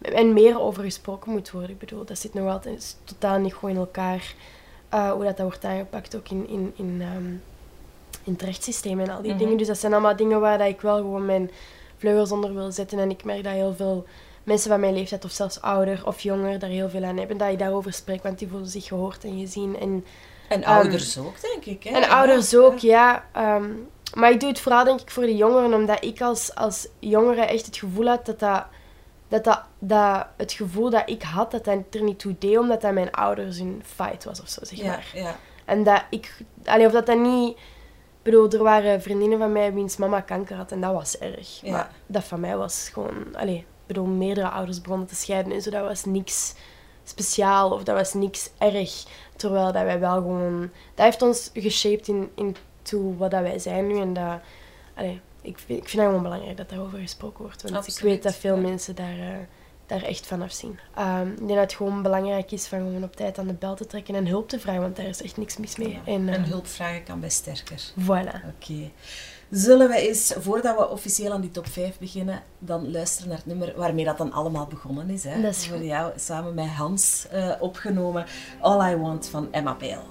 en 0.00 0.32
meer 0.32 0.60
over 0.60 0.82
gesproken 0.82 1.32
moet 1.32 1.50
worden. 1.50 1.70
Ik 1.70 1.78
bedoel, 1.78 2.04
dat 2.04 2.18
zit 2.18 2.34
nog 2.34 2.50
altijd 2.50 2.96
totaal 3.04 3.38
niet 3.38 3.54
gewoon 3.54 3.70
in 3.70 3.76
elkaar. 3.80 4.34
eh, 4.88 5.10
hoe 5.12 5.24
dat, 5.24 5.36
dat 5.36 5.46
wordt 5.46 5.64
aangepakt, 5.64 6.16
ook 6.16 6.28
in, 6.28 6.48
in, 6.48 6.72
in, 6.76 6.98
ehm, 7.00 7.26
in 8.24 8.32
het 8.32 8.42
rechtssysteem 8.42 9.00
en 9.00 9.10
al 9.10 9.22
die 9.22 9.30
Mhm. 9.30 9.40
dingen. 9.40 9.56
Dus 9.56 9.66
dat 9.66 9.78
zijn 9.78 9.92
allemaal 9.92 10.16
dingen 10.16 10.40
waar 10.40 10.58
dat 10.58 10.68
ik 10.68 10.80
wel 10.80 10.96
gewoon 10.96 11.26
mijn 11.26 11.50
vleugels 11.96 12.32
onder 12.32 12.54
wil 12.54 12.72
zetten. 12.72 12.98
En 12.98 13.10
ik 13.10 13.24
merk 13.24 13.44
dat 13.44 13.52
heel 13.52 13.74
veel 13.74 14.06
mensen 14.44 14.70
van 14.70 14.80
mijn 14.80 14.94
leeftijd, 14.94 15.24
of 15.24 15.30
zelfs 15.30 15.60
ouder 15.60 16.06
of 16.06 16.20
jonger, 16.20 16.58
daar 16.58 16.70
heel 16.70 16.88
veel 16.88 17.04
aan 17.04 17.16
hebben. 17.18 17.36
Dat 17.38 17.48
ik 17.52 17.58
daarover 17.58 17.92
spreek, 17.92 18.22
want 18.22 18.38
die 18.38 18.48
voelen 18.48 18.68
zich 18.68 18.84
gehoord 18.86 19.24
en 19.24 19.38
gezien. 19.38 19.78
En, 19.80 20.04
En 20.48 20.62
Ehm, 20.62 20.72
ouders 20.72 21.18
ook, 21.18 21.40
denk 21.40 21.64
ik. 21.64 21.82
Hè? 21.82 21.90
en 22.00 22.08
ouders 22.08 22.56
ook, 22.56 22.78
ja. 22.78 23.24
Ehm, 23.32 23.68
maar 24.14 24.30
ik 24.30 24.40
doe 24.40 24.48
het 24.48 24.60
vooral 24.60 24.84
denk 24.84 25.00
ik 25.00 25.10
voor 25.10 25.22
de 25.22 25.36
jongeren, 25.36 25.74
omdat 25.74 26.04
ik 26.04 26.20
als, 26.20 26.54
als 26.54 26.88
jongere 26.98 27.40
echt 27.42 27.66
het 27.66 27.76
gevoel 27.76 28.06
had 28.06 28.26
dat 28.26 28.38
dat, 28.38 28.64
dat, 29.28 29.44
dat, 29.44 29.62
dat 29.78 30.26
het 30.36 30.52
gevoel 30.52 30.90
dat 30.90 31.02
ik 31.10 31.22
had, 31.22 31.50
dat 31.50 31.64
dat 31.64 31.78
er 31.90 32.02
niet 32.02 32.18
toe 32.18 32.34
deed, 32.38 32.58
omdat 32.58 32.80
dat 32.80 32.92
mijn 32.92 33.10
ouders 33.10 33.58
een 33.58 33.82
fight 33.86 34.24
was 34.24 34.40
of 34.40 34.48
zo, 34.48 34.60
zeg 34.64 34.78
Ja, 34.78 34.86
maar. 34.86 35.10
ja. 35.14 35.36
En 35.64 35.82
dat 35.84 36.02
ik, 36.10 36.36
allee, 36.64 36.86
of 36.86 36.92
dat 36.92 37.06
dat 37.06 37.18
niet, 37.18 37.56
ik 37.56 37.62
bedoel, 38.22 38.50
er 38.50 38.62
waren 38.62 39.02
vriendinnen 39.02 39.38
van 39.38 39.52
mij 39.52 39.72
wiens 39.74 39.96
mama 39.96 40.20
kanker 40.20 40.56
had 40.56 40.72
en 40.72 40.80
dat 40.80 40.92
was 40.92 41.18
erg. 41.18 41.60
Ja. 41.62 41.70
Maar 41.72 41.90
dat 42.06 42.24
van 42.24 42.40
mij 42.40 42.56
was 42.56 42.90
gewoon, 42.92 43.36
allee, 43.36 43.66
bedoel, 43.94 44.06
meerdere 44.06 44.48
ouders 44.48 44.80
begonnen 44.80 45.06
te 45.06 45.14
scheiden 45.14 45.52
en 45.52 45.62
zo, 45.62 45.70
dat 45.70 45.86
was 45.86 46.04
niks 46.04 46.54
speciaal 47.04 47.70
of 47.70 47.82
dat 47.82 47.96
was 47.96 48.14
niks 48.14 48.50
erg. 48.58 49.04
Terwijl 49.36 49.72
dat 49.72 49.82
wij 49.82 50.00
wel 50.00 50.14
gewoon, 50.14 50.70
dat 50.94 51.04
heeft 51.04 51.22
ons 51.22 51.50
geshaped 51.54 52.08
in, 52.08 52.30
in 52.34 52.56
to 52.82 53.16
wat 53.16 53.30
dat 53.30 53.42
wij 53.42 53.58
zijn 53.58 53.86
nu 53.86 54.00
en 54.00 54.12
dat, 54.12 54.40
allee, 54.94 55.20
ik 55.42 55.58
vind, 55.58 55.78
ik 55.82 55.88
vind 55.88 56.02
dat 56.02 56.06
gewoon 56.06 56.22
belangrijk 56.22 56.56
dat 56.56 56.68
daarover 56.68 56.98
gesproken 56.98 57.44
wordt. 57.44 57.70
Want 57.70 57.96
ik 57.96 58.02
weet 58.02 58.22
dat 58.22 58.34
veel 58.34 58.56
ja. 58.56 58.60
mensen 58.60 58.94
daar, 58.94 59.18
eh, 59.18 59.38
daar 59.86 60.02
echt 60.02 60.26
van 60.26 60.42
afzien. 60.42 60.78
Ehm, 60.94 61.28
ik 61.28 61.36
denk 61.36 61.48
dat 61.48 61.58
het 61.58 61.72
gewoon 61.72 62.02
belangrijk 62.02 62.50
is 62.50 62.66
van 62.66 62.78
gewoon 62.78 63.02
op 63.02 63.16
tijd 63.16 63.38
aan 63.38 63.46
de 63.46 63.52
bel 63.52 63.74
te 63.74 63.86
trekken 63.86 64.14
en 64.14 64.26
hulp 64.26 64.48
te 64.48 64.60
vragen, 64.60 64.80
want 64.80 64.96
daar 64.96 65.06
is 65.06 65.22
echt 65.22 65.36
niks 65.36 65.56
mis 65.56 65.76
mee. 65.76 66.00
En, 66.04 66.28
eh, 66.28 66.34
En 66.34 66.44
hulp 66.44 66.66
vragen 66.66 67.02
kan 67.02 67.20
best 67.20 67.36
sterker. 67.36 67.92
Voilà. 68.00 68.34
Oké. 68.56 68.90
Zullen 69.50 69.88
we 69.88 69.96
eens, 69.96 70.34
voordat 70.38 70.76
we 70.76 70.88
officieel 70.88 71.32
aan 71.32 71.40
die 71.40 71.50
top 71.50 71.66
5 71.66 71.98
beginnen, 71.98 72.42
dan 72.58 72.90
luisteren 72.90 73.28
naar 73.28 73.38
het 73.38 73.46
nummer 73.46 73.72
waarmee 73.76 74.04
dat 74.04 74.18
dan 74.18 74.32
allemaal 74.32 74.66
begonnen 74.66 75.10
is. 75.10 75.24
Hè? 75.24 75.42
Dat 75.42 75.54
is 75.54 75.66
Voor 75.66 75.82
jou 75.82 76.12
samen 76.16 76.54
met 76.54 76.66
Hans 76.66 77.26
eh, 77.30 77.50
opgenomen. 77.60 78.24
All 78.60 78.92
I 78.92 78.96
Want 78.96 79.28
van 79.28 79.48
Emma 79.52 79.76
Bale. 79.76 80.02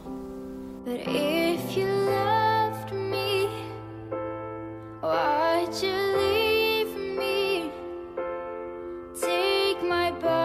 But 0.83 0.97
if 0.97 1.73
you 1.73 1.87
loved 1.87 2.91
me, 2.91 3.47
why'd 5.01 5.81
you 5.81 6.17
leave 6.17 6.97
me? 7.17 7.69
Take 9.19 9.77
my 9.81 10.13
body, 10.21 10.38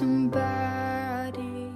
somebody. 0.00 1.68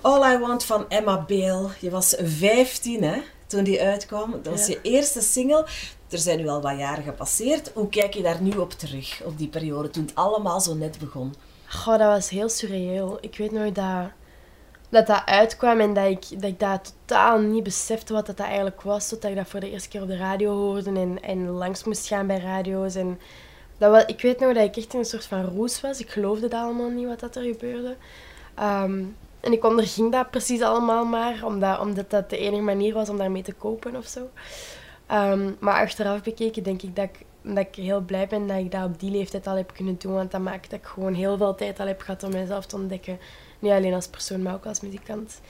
All 0.00 0.34
I 0.34 0.38
Want 0.38 0.64
van 0.64 0.84
Emma 0.88 1.24
Bale. 1.28 1.68
Je 1.80 1.90
was 1.90 2.14
15 2.18 3.02
hè, 3.02 3.20
toen 3.46 3.64
die 3.64 3.80
uitkwam. 3.82 4.30
Dat 4.42 4.52
was 4.52 4.66
Ja. 4.66 4.72
je 4.74 4.90
eerste 4.90 5.20
single. 5.20 5.66
Er 6.10 6.18
zijn 6.18 6.38
nu 6.38 6.48
al 6.48 6.60
wat 6.60 6.78
jaren 6.78 7.04
gepasseerd. 7.04 7.70
Hoe 7.74 7.88
kijk 7.88 8.14
je 8.14 8.22
daar 8.22 8.40
nu 8.42 8.50
op 8.56 8.72
terug, 8.72 9.20
op 9.24 9.38
die 9.38 9.48
periode, 9.48 9.90
toen 9.90 10.02
het 10.04 10.14
allemaal 10.14 10.60
zo 10.60 10.74
net 10.74 10.98
begon? 10.98 11.34
Goh, 11.68 11.98
dat 11.98 12.08
was 12.08 12.28
heel 12.28 12.48
surreëel. 12.48 13.18
Ik 13.20 13.36
weet 13.36 13.52
nog 13.52 13.72
dat 13.72 14.10
dat, 14.88 15.06
dat 15.06 15.22
uitkwam 15.26 15.80
en 15.80 15.94
dat 15.94 16.06
ik, 16.06 16.40
dat 16.40 16.50
ik 16.50 16.60
dat 16.60 16.94
totaal 17.04 17.38
niet 17.38 17.62
besefte 17.62 18.12
wat 18.12 18.26
dat, 18.26 18.36
dat 18.36 18.46
eigenlijk 18.46 18.82
was. 18.82 19.08
Totdat 19.08 19.30
ik 19.30 19.36
dat 19.36 19.48
voor 19.48 19.60
de 19.60 19.70
eerste 19.70 19.88
keer 19.88 20.02
op 20.02 20.08
de 20.08 20.16
radio 20.16 20.54
hoorde 20.56 20.90
en, 21.00 21.22
en 21.22 21.48
langs 21.48 21.84
moest 21.84 22.06
gaan 22.06 22.26
bij 22.26 22.38
radio's. 22.38 22.94
En 22.94 23.20
dat 23.82 23.90
was, 23.90 24.04
ik 24.04 24.20
weet 24.20 24.40
nog 24.40 24.54
dat 24.54 24.64
ik 24.64 24.76
echt 24.76 24.92
in 24.92 24.98
een 24.98 25.04
soort 25.04 25.26
van 25.26 25.44
roes 25.44 25.80
was. 25.80 26.00
Ik 26.00 26.10
geloofde 26.10 26.48
dat 26.48 26.60
allemaal 26.60 26.90
niet 26.90 27.06
wat 27.06 27.20
dat 27.20 27.36
er 27.36 27.42
gebeurde. 27.42 27.96
Ehm, 28.54 29.04
en 29.40 29.52
ik 29.52 29.64
onderging 29.64 30.12
dat 30.12 30.30
precies 30.30 30.60
allemaal 30.62 31.04
maar, 31.04 31.44
omdat, 31.44 31.80
omdat 31.80 32.10
dat 32.10 32.30
de 32.30 32.38
enige 32.38 32.62
manier 32.62 32.94
was 32.94 33.08
om 33.08 33.16
daarmee 33.16 33.42
te 33.42 33.52
kopen 33.52 33.96
of 33.96 34.06
zo. 34.06 34.30
Ehm, 35.06 35.50
maar 35.58 35.80
achteraf 35.80 36.22
bekeken 36.22 36.62
denk 36.62 36.82
ik 36.82 36.96
dat, 36.96 37.04
ik 37.04 37.24
dat 37.42 37.66
ik 37.66 37.74
heel 37.74 38.00
blij 38.00 38.26
ben 38.26 38.46
dat 38.46 38.58
ik 38.58 38.70
dat 38.70 38.84
op 38.84 39.00
die 39.00 39.10
leeftijd 39.10 39.46
al 39.46 39.56
heb 39.56 39.72
kunnen 39.74 39.96
doen. 39.98 40.12
Want 40.12 40.30
dat 40.30 40.40
maakt 40.40 40.70
dat 40.70 40.78
ik 40.78 40.86
gewoon 40.86 41.14
heel 41.14 41.36
veel 41.36 41.54
tijd 41.54 41.80
al 41.80 41.86
heb 41.86 42.00
gehad 42.00 42.22
om 42.22 42.32
mezelf 42.32 42.66
te 42.66 42.76
ontdekken. 42.76 43.18
Niet 43.58 43.72
alleen 43.72 43.94
als 43.94 44.08
persoon, 44.08 44.42
maar 44.42 44.54
ook 44.54 44.66
als 44.66 44.80
muzikant. 44.80 45.40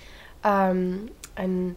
Ehm, 0.40 0.92
en 1.34 1.76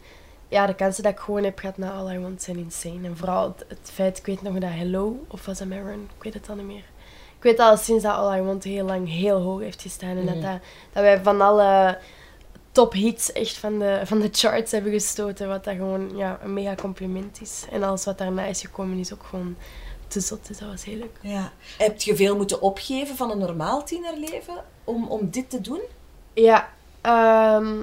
ja, 0.55 0.65
de 0.65 0.75
kansen 0.75 1.03
dat 1.03 1.11
ik 1.11 1.19
gewoon 1.19 1.43
heb 1.43 1.59
gehad 1.59 1.77
na 1.77 1.91
All 1.91 2.15
I 2.15 2.19
Want 2.19 2.41
zijn 2.41 2.57
insane. 2.57 3.07
En 3.07 3.17
vooral 3.17 3.43
het, 3.43 3.65
het 3.67 3.91
feit, 3.93 4.17
ik 4.17 4.25
weet 4.25 4.41
nog 4.41 4.53
dat 4.53 4.69
Hello, 4.69 5.25
of 5.27 5.45
was 5.45 5.57
dat 5.57 5.67
Maron? 5.67 6.09
Ik 6.17 6.23
weet 6.23 6.33
het 6.33 6.49
al 6.49 6.55
niet 6.55 6.65
meer. 6.65 6.83
Ik 7.37 7.43
weet 7.43 7.59
al 7.59 7.77
sinds 7.77 8.03
dat 8.03 8.15
All 8.15 8.37
I 8.37 8.41
Want 8.41 8.63
heel 8.63 8.85
lang 8.85 9.09
heel 9.09 9.41
hoog 9.41 9.59
heeft 9.59 9.81
gestaan. 9.81 10.17
En 10.17 10.25
dat, 10.25 10.41
dat, 10.41 10.59
dat 10.93 11.03
wij 11.03 11.23
van 11.23 11.41
alle 11.41 11.97
tophits 12.71 13.31
echt 13.31 13.57
van 13.57 13.79
de, 13.79 14.01
van 14.03 14.19
de 14.19 14.29
charts 14.31 14.71
hebben 14.71 14.91
gestoten. 14.91 15.47
Wat 15.47 15.63
dat 15.63 15.75
gewoon 15.75 16.17
ja, 16.17 16.39
een 16.43 16.53
mega 16.53 16.75
compliment 16.75 17.41
is. 17.41 17.65
En 17.71 17.83
alles 17.83 18.05
wat 18.05 18.17
daarna 18.17 18.45
is 18.45 18.61
gekomen 18.61 18.97
is 18.97 19.13
ook 19.13 19.23
gewoon 19.23 19.55
te 20.07 20.19
zot. 20.19 20.47
Dus 20.47 20.57
dat 20.57 20.69
was 20.69 20.83
heel 20.83 20.97
leuk. 20.97 21.17
Ja. 21.21 21.51
Heb 21.77 22.01
je 22.01 22.15
veel 22.15 22.35
moeten 22.35 22.61
opgeven 22.61 23.15
van 23.15 23.31
een 23.31 23.37
normaal 23.37 23.83
tienerleven 23.83 24.63
om, 24.83 25.07
om 25.07 25.29
dit 25.29 25.49
te 25.49 25.61
doen? 25.61 25.81
Ja, 26.33 26.69
ehm, 27.01 27.81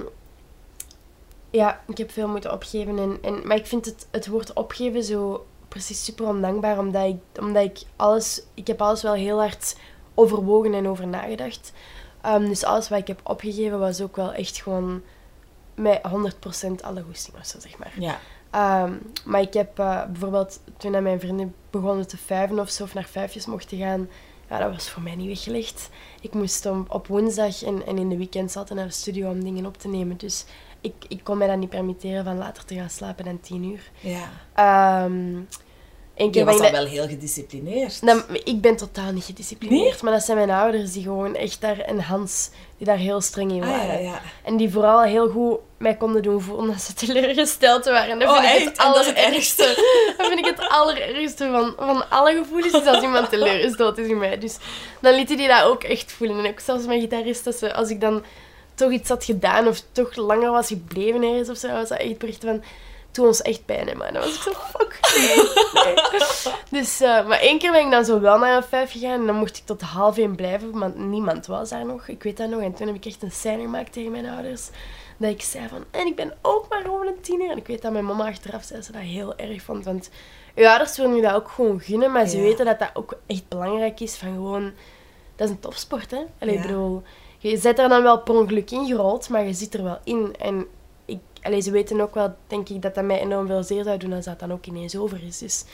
ja, 1.53 1.81
ik 1.87 1.97
heb 1.97 2.11
veel 2.11 2.27
moeten 2.27 2.51
opgeven. 2.51 2.97
En, 2.99 3.17
en, 3.21 3.47
maar 3.47 3.57
ik 3.57 3.65
vind 3.65 3.85
het, 3.85 4.07
het 4.11 4.27
woord 4.27 4.53
opgeven 4.53 5.03
zo 5.03 5.45
precies 5.67 6.03
super 6.03 6.27
ondankbaar. 6.27 6.79
Omdat 6.79 7.05
ik, 7.05 7.41
omdat 7.41 7.63
ik 7.63 7.79
alles... 7.95 8.43
Ik 8.53 8.67
heb 8.67 8.81
alles 8.81 9.01
wel 9.01 9.13
heel 9.13 9.39
hard 9.39 9.75
overwogen 10.13 10.73
en 10.73 10.87
over 10.87 11.07
nagedacht. 11.07 11.73
Ehm, 12.21 12.47
dus 12.47 12.63
alles 12.63 12.89
wat 12.89 12.99
ik 12.99 13.07
heb 13.07 13.19
opgegeven 13.23 13.79
was 13.79 14.01
ook 14.01 14.15
wel 14.15 14.33
echt 14.33 14.61
gewoon 14.61 15.01
met 15.75 16.01
100% 16.07 16.81
alle 16.81 17.01
goesting 17.01 17.37
of 17.37 17.45
zo, 17.45 17.59
zeg 17.59 17.77
maar. 17.77 17.93
Ja. 17.99 18.19
Ehm, 18.49 18.93
maar 19.25 19.41
ik 19.41 19.53
heb 19.53 19.79
eh, 19.79 20.05
bijvoorbeeld, 20.05 20.59
toen 20.77 21.03
mijn 21.03 21.19
vrienden 21.19 21.55
begonnen 21.69 22.07
te 22.07 22.17
vijven 22.17 22.59
of 22.59 22.69
zo, 22.69 22.83
of 22.83 22.93
naar 22.93 23.07
vijfjes 23.07 23.45
mochten 23.45 23.77
gaan, 23.77 24.09
ja, 24.49 24.59
dat 24.59 24.71
was 24.71 24.89
voor 24.89 25.01
mij 25.01 25.15
niet 25.15 25.27
weggelegd. 25.27 25.89
Ik 26.21 26.33
moest 26.33 26.65
om, 26.65 26.85
op 26.87 27.07
woensdag 27.07 27.63
en, 27.63 27.85
en 27.85 27.97
in 27.97 28.09
de 28.09 28.17
weekends 28.17 28.55
altijd 28.55 28.79
naar 28.79 28.87
de 28.87 28.93
studio 28.93 29.29
om 29.29 29.43
dingen 29.43 29.65
op 29.65 29.77
te 29.77 29.87
nemen. 29.87 30.17
Dus 30.17 30.45
ik, 30.83 30.93
ik 31.07 31.19
kon 31.23 31.37
mij 31.37 31.47
dat 31.47 31.57
niet 31.57 31.69
permitteren 31.69 32.23
van 32.23 32.37
later 32.37 32.65
te 32.65 32.75
gaan 32.75 32.89
slapen 32.89 33.25
dan 33.25 33.39
tien 33.39 33.63
uur. 33.63 33.91
ja. 33.99 34.29
Ehm 34.55 35.31
één 36.15 36.27
Je 36.27 36.33
keer 36.33 36.45
was 36.45 36.55
ik 36.55 36.61
dan 36.61 36.71
dat- 36.71 36.81
wel 36.81 36.89
heel 36.91 37.07
gedisciplineerd. 37.07 38.01
Nou, 38.01 38.21
ik 38.43 38.61
ben 38.61 38.75
totaal 38.75 39.11
niet 39.11 39.23
gedisciplineerd, 39.23 39.91
Nee? 39.93 40.03
maar 40.03 40.11
dat 40.13 40.23
zijn 40.23 40.37
mijn 40.37 40.49
ouders 40.49 40.91
die 40.91 41.03
gewoon 41.03 41.35
echt 41.35 41.61
daar, 41.61 41.79
en 41.79 41.99
Hans, 41.99 42.49
die 42.77 42.85
daar 42.87 42.97
heel 42.97 43.21
streng 43.21 43.51
in 43.51 43.63
Ah, 43.63 43.69
waren. 43.69 43.93
ja, 43.93 44.09
ja. 44.09 44.21
En 44.43 44.57
die 44.57 44.69
vooral 44.71 45.01
heel 45.01 45.29
goed 45.29 45.57
mij 45.77 45.95
konden 45.95 46.21
doen 46.23 46.41
voelen 46.41 46.67
dat 46.67 46.81
ze 46.81 46.93
teleurgesteld 47.05 47.85
waren. 47.85 48.19
Dat 48.19 48.27
Oh, 48.29 48.33
vind 48.39 48.45
ik 48.47 48.55
echt? 48.55 48.65
het 48.65 48.77
En 48.77 48.91
dat 48.93 49.01
is 49.01 49.07
het 49.07 49.17
allerergste. 49.17 49.63
Dat 50.17 50.27
vind 50.27 50.39
ik 50.39 50.45
het 50.45 50.67
allerergste 50.69 51.49
van, 51.51 51.73
van 51.87 52.09
alle 52.09 52.35
gevoelens, 52.35 52.73
is 52.73 52.85
als 52.85 53.03
iemand 53.03 53.29
teleurgesteld 53.29 53.97
is 53.97 54.07
in 54.07 54.17
mij. 54.17 54.37
Dus 54.37 54.57
dan 55.01 55.13
lieten 55.15 55.37
die 55.37 55.47
dat 55.47 55.63
ook 55.63 55.83
echt 55.83 56.11
voelen. 56.11 56.39
En 56.45 56.51
ook 56.51 56.59
zelfs 56.59 56.85
mijn 56.85 56.99
gitarist, 57.01 57.43
dat 57.43 57.55
ze, 57.55 57.73
als 57.73 57.89
ik 57.89 58.01
dan 58.01 58.23
toch 58.75 58.91
iets 58.91 59.09
had 59.09 59.23
gedaan 59.23 59.67
of 59.67 59.81
toch 59.91 60.15
langer 60.15 60.51
was 60.51 60.67
gebleven 60.67 61.23
ergens 61.23 61.49
of 61.49 61.57
zo, 61.57 61.71
was 61.71 61.89
dat 61.89 61.97
echt 61.99 62.17
bericht 62.17 62.43
van... 62.43 62.63
Doe 63.11 63.27
ons 63.27 63.41
echt 63.41 63.65
pijn, 63.65 63.87
hè, 63.87 63.95
man. 63.95 64.13
Dan 64.13 64.21
was 64.21 64.35
ik 64.35 64.41
zo, 64.41 64.51
fuck, 64.51 64.99
nee. 65.17 65.83
nee. 65.83 65.95
Dus, 66.69 67.01
eh, 67.01 67.27
maar 67.27 67.39
één 67.39 67.59
keer 67.59 67.71
ben 67.71 67.85
ik 67.85 67.91
dan 67.91 68.05
zo 68.05 68.19
wel 68.19 68.37
naar 68.37 68.57
een 68.57 68.63
vijf 68.63 68.91
gegaan 68.91 69.19
en 69.19 69.25
dan 69.25 69.35
mocht 69.35 69.57
ik 69.57 69.65
tot 69.65 69.81
half 69.81 70.17
één 70.17 70.35
blijven, 70.35 70.79
want 70.79 70.97
niemand 70.97 71.45
was 71.45 71.69
daar 71.69 71.85
nog. 71.85 72.07
Ik 72.07 72.23
weet 72.23 72.37
dat 72.37 72.49
nog. 72.49 72.61
En 72.61 72.73
toen 72.73 72.87
heb 72.87 72.95
ik 72.95 73.05
echt 73.05 73.21
een 73.23 73.31
scène 73.31 73.61
gemaakt 73.61 73.93
tegen 73.93 74.11
mijn 74.11 74.29
ouders. 74.29 74.69
Dat 75.17 75.29
ik 75.29 75.41
zei 75.41 75.67
van, 75.67 75.83
en 75.91 76.07
ik 76.07 76.15
ben 76.15 76.33
ook 76.41 76.65
maar 76.69 76.81
gewoon 76.81 77.07
een 77.07 77.21
tiener. 77.21 77.49
En 77.51 77.57
ik 77.57 77.67
weet 77.67 77.81
dat 77.81 77.91
mijn 77.91 78.05
mama 78.05 78.27
achteraf 78.27 78.63
zei 78.63 78.77
dat 78.77 78.85
ze 78.85 78.91
dat 78.91 79.01
heel 79.01 79.35
erg 79.35 79.61
vond. 79.61 79.85
Want 79.85 80.09
je 80.55 80.69
ouders 80.69 80.97
willen 80.97 81.15
je 81.15 81.21
dat 81.21 81.33
ook 81.33 81.49
gewoon 81.49 81.79
gunnen, 81.79 82.11
maar 82.11 82.27
ze 82.27 82.37
Ja. 82.37 82.43
weten 82.43 82.65
dat 82.65 82.79
dat 82.79 82.89
ook 82.93 83.13
echt 83.27 83.47
belangrijk 83.47 83.99
is. 83.99 84.15
Van 84.15 84.33
gewoon, 84.33 84.71
dat 85.35 85.47
is 85.47 85.53
een 85.53 85.59
topsport, 85.59 86.11
hè. 86.11 86.21
Allee, 86.39 86.53
Ja. 86.55 86.61
ik 86.61 86.67
bedoel, 86.67 87.03
je 87.49 87.57
zit 87.57 87.79
er 87.79 87.89
dan 87.89 88.03
wel 88.03 88.21
per 88.21 88.35
ongeluk 88.35 88.71
ingerold, 88.71 89.29
maar 89.29 89.45
je 89.45 89.53
zit 89.53 89.73
er 89.73 89.83
wel 89.83 89.99
in. 90.03 90.35
En 90.39 90.65
ik, 91.05 91.19
allee, 91.41 91.61
ze 91.61 91.71
weten 91.71 92.01
ook 92.01 92.13
wel, 92.13 92.35
denk 92.47 92.69
ik, 92.69 92.81
dat 92.81 92.95
dat 92.95 93.03
mij 93.03 93.19
enorm 93.19 93.47
veel 93.47 93.63
zeer 93.63 93.83
zou 93.83 93.97
doen 93.97 94.13
als 94.13 94.25
dat 94.25 94.39
dan 94.39 94.51
ook 94.51 94.65
ineens 94.65 94.95
over 94.95 95.23
is. 95.23 95.37
Dus 95.37 95.65